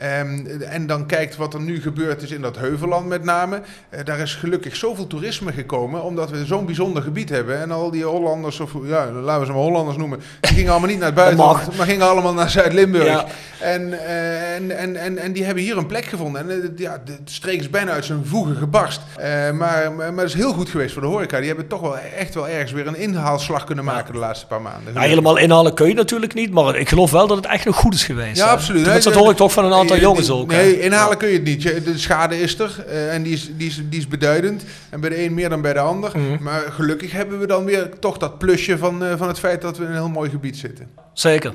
[0.02, 3.60] Ehm, en dan kijkt wat er nu gebeurd is in dat Heuvelland met name.
[3.88, 7.60] Eh, daar is gelukkig zoveel toerisme gekomen, omdat we zo'n bijzonder gebied hebben.
[7.60, 10.88] En al die Hollanders, of ja, laten we ze maar Hollanders noemen, die gingen allemaal
[10.88, 13.06] niet naar het buitenland, maar gingen allemaal naar Zuid-Limburg.
[13.06, 13.26] Ja.
[13.60, 16.40] En, eh, en, en, en, en die hebben hier een plek gevonden.
[16.40, 19.00] En eh, ja, de streek is bijna uit zijn voegen gebarst.
[19.18, 21.38] Maar, maar, maar het is heel goed geweest voor de horeca.
[21.38, 24.62] Die hebben toch wel echt wel ergens weer een inhaalslag kunnen maken de laatste paar
[24.62, 24.94] maanden.
[24.94, 27.76] ja, helemaal inhalen kun je natuurlijk niet, maar ik geloof wel dat het echt nog
[27.76, 28.36] goed is geweest.
[28.36, 28.50] Ja, hè.
[28.50, 29.02] absoluut.
[29.04, 30.50] Dat hoor ik toch van een aantal nee, jongens ook.
[30.52, 30.56] hè.
[30.56, 31.62] Nee, inhalen kun je het niet.
[31.62, 34.64] De schade is er eh, en die is, die, is, die is beduidend.
[34.90, 36.18] En bij de een meer dan bij de ander.
[36.18, 36.42] Mhm.
[36.42, 39.76] Maar gelukkig hebben we dan weer toch dat plusje van, eh, van het feit dat
[39.76, 40.88] we in een heel mooi gebied zitten.
[41.12, 41.54] Zeker.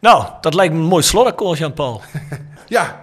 [0.00, 2.00] Nou, dat lijkt me een mooi slotakkoord, Jan-Paul.
[2.66, 3.01] Ja,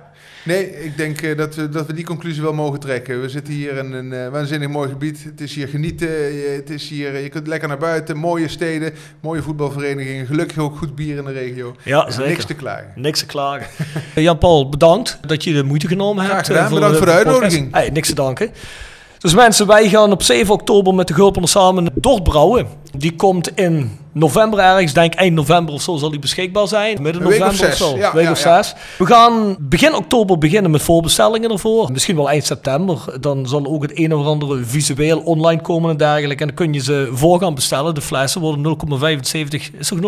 [0.50, 3.22] nee, ik denk eh, dat, we, dat we die conclusie wel mogen trekken.
[3.22, 5.24] We zitten hier in een eh, waanzinnig mooi gebied.
[5.24, 6.08] Het is hier genieten.
[6.08, 8.18] Je, het is hier, je kunt lekker naar buiten.
[8.18, 10.26] Mooie steden, mooie voetbalverenigingen.
[10.26, 11.76] Gelukkig ook goed bier in de regio.
[11.84, 12.28] Ja, zeker.
[12.30, 12.92] Niks te klagen.
[12.96, 13.68] Niks te klagen.
[14.16, 16.34] Eh, Jan-Paul, bedankt dat je de moeite genomen hebt.
[16.36, 16.66] Graag gedaan.
[16.68, 17.74] eh, Bedankt voor de uitnodiging.
[17.74, 18.50] Hey, niks te danken.
[19.18, 22.68] Dus mensen, wij gaan op 7 oktober met de Gulpen samen dort brouwen.
[22.98, 27.02] Die komt in november ergens, denk eind november of zo zal die beschikbaar zijn.
[27.02, 27.78] Midden november of zes.
[27.78, 27.98] zo.
[27.98, 28.64] Ja, week ja, of ja.
[28.64, 28.74] zes.
[28.98, 31.92] We gaan begin oktober beginnen met voorbestellingen ervoor.
[31.92, 32.98] Misschien wel eind september.
[33.20, 36.42] Dan zal ook het een of andere visueel online komen en dergelijke.
[36.42, 37.96] En dan kun je ze voor gaan bestellen.
[37.96, 40.00] De flessen worden 0,75, is toch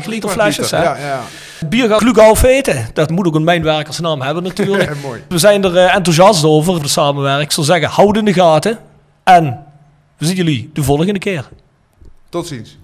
[0.00, 0.70] 0,75 liter flesjes?
[0.70, 0.82] hè?
[0.82, 1.20] Ja, ja.
[1.58, 2.86] Het bier gaat Glugau eten.
[2.92, 4.96] Dat moet ook een mijnwerkersnaam hebben natuurlijk.
[5.02, 5.22] Mooi.
[5.28, 7.44] We zijn er eh, enthousiast over, de samenwerking.
[7.44, 8.78] Ik zou zeggen, houd in de gaten.
[9.24, 9.64] En
[10.18, 11.48] we zien jullie de volgende keer.
[12.28, 12.78] Tot ziens.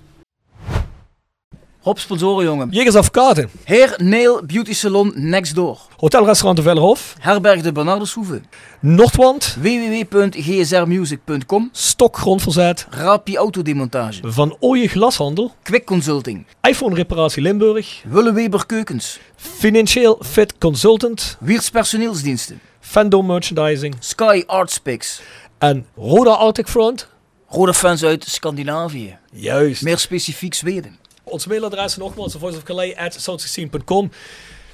[1.85, 2.69] Rob sponsoren, jongen.
[2.71, 3.51] Jegers Advocaten.
[3.65, 5.79] Heer Neil Beauty Salon Next Door.
[5.97, 7.15] Hotelrestaurant de Vellerhof.
[7.19, 8.41] Herberg de Bernardeshoeve.
[8.81, 9.57] Noordwand.
[9.61, 11.69] www.gsrmusic.com.
[11.73, 12.87] Stok grondverzet.
[12.91, 14.21] Rapi Autodemontage.
[14.23, 15.55] Van Ooije Glashandel.
[15.63, 16.47] Quick Consulting.
[16.69, 18.03] iPhone Reparatie Limburg.
[18.05, 19.19] Willeweber Keukens.
[19.37, 21.37] Financieel Fit Consultant.
[21.41, 22.61] Wiertz Personeelsdiensten.
[22.81, 23.95] Fendo Merchandising.
[24.01, 25.21] Sky Artspix.
[25.59, 27.11] En Roda Arctic Front.
[27.53, 29.19] Rode fans uit Scandinavië.
[29.33, 29.83] Juist.
[29.83, 30.99] Meer specifiek Zweden.
[31.23, 34.11] Ons mailadres nogmaals, voiceofcalais.com.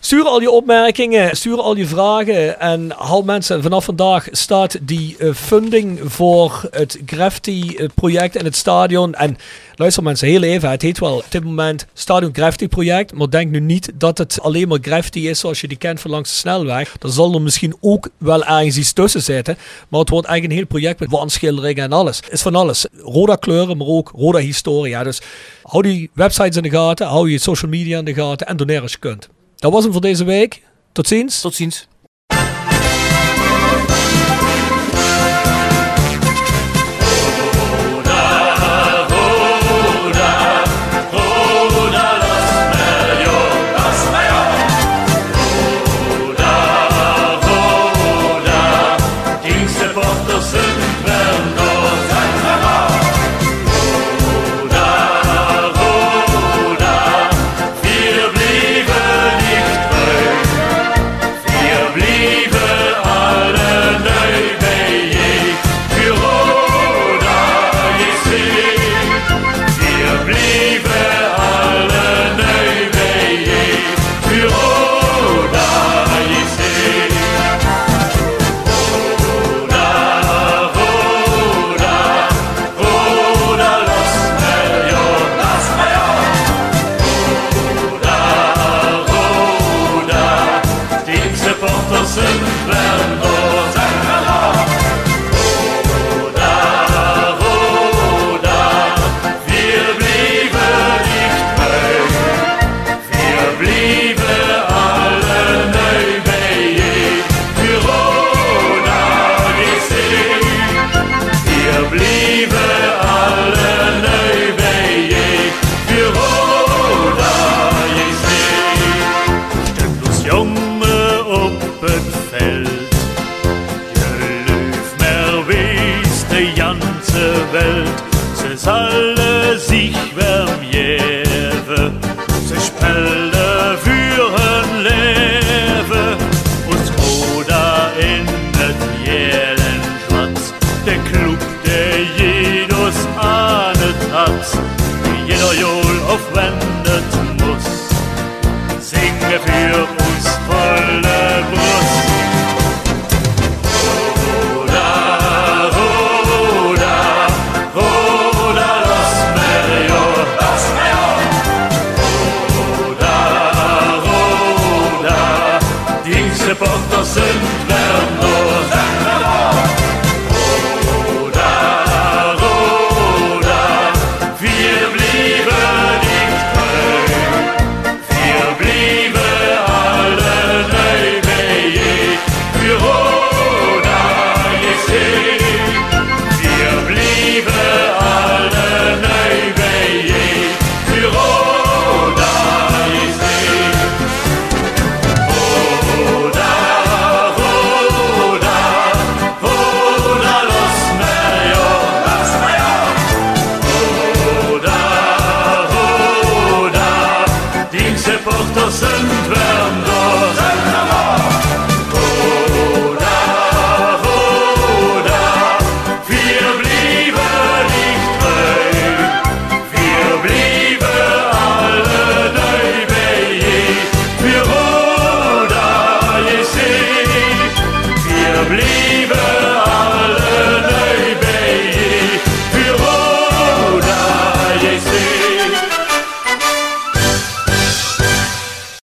[0.00, 2.60] Stuur al je opmerkingen, stuur al je vragen.
[2.60, 9.14] En hal mensen, vanaf vandaag staat die eh, funding voor het Graffiti-project in het stadion.
[9.14, 9.36] En
[9.74, 10.70] luister mensen, heel even.
[10.70, 13.12] Het heet wel op dit moment Stadion Graffiti-project.
[13.14, 16.10] Maar denk nu niet dat het alleen maar graffiti is zoals je die kent van
[16.10, 16.94] langs de snelweg.
[17.00, 19.58] Er zal er misschien ook wel ergens iets tussen zitten.
[19.88, 22.20] Maar het wordt eigenlijk een heel project met wandschilderingen en alles.
[22.30, 22.86] Is van alles.
[23.02, 25.02] Roda kleuren, maar ook Roda historia.
[25.02, 25.20] Dus
[25.62, 27.06] hou die websites in de gaten.
[27.06, 28.46] Hou je social media in de gaten.
[28.46, 29.28] En doneer als je kunt.
[29.58, 30.62] Dat was hem voor deze week.
[30.92, 31.40] Tot ziens.
[31.40, 31.88] Tot ziens.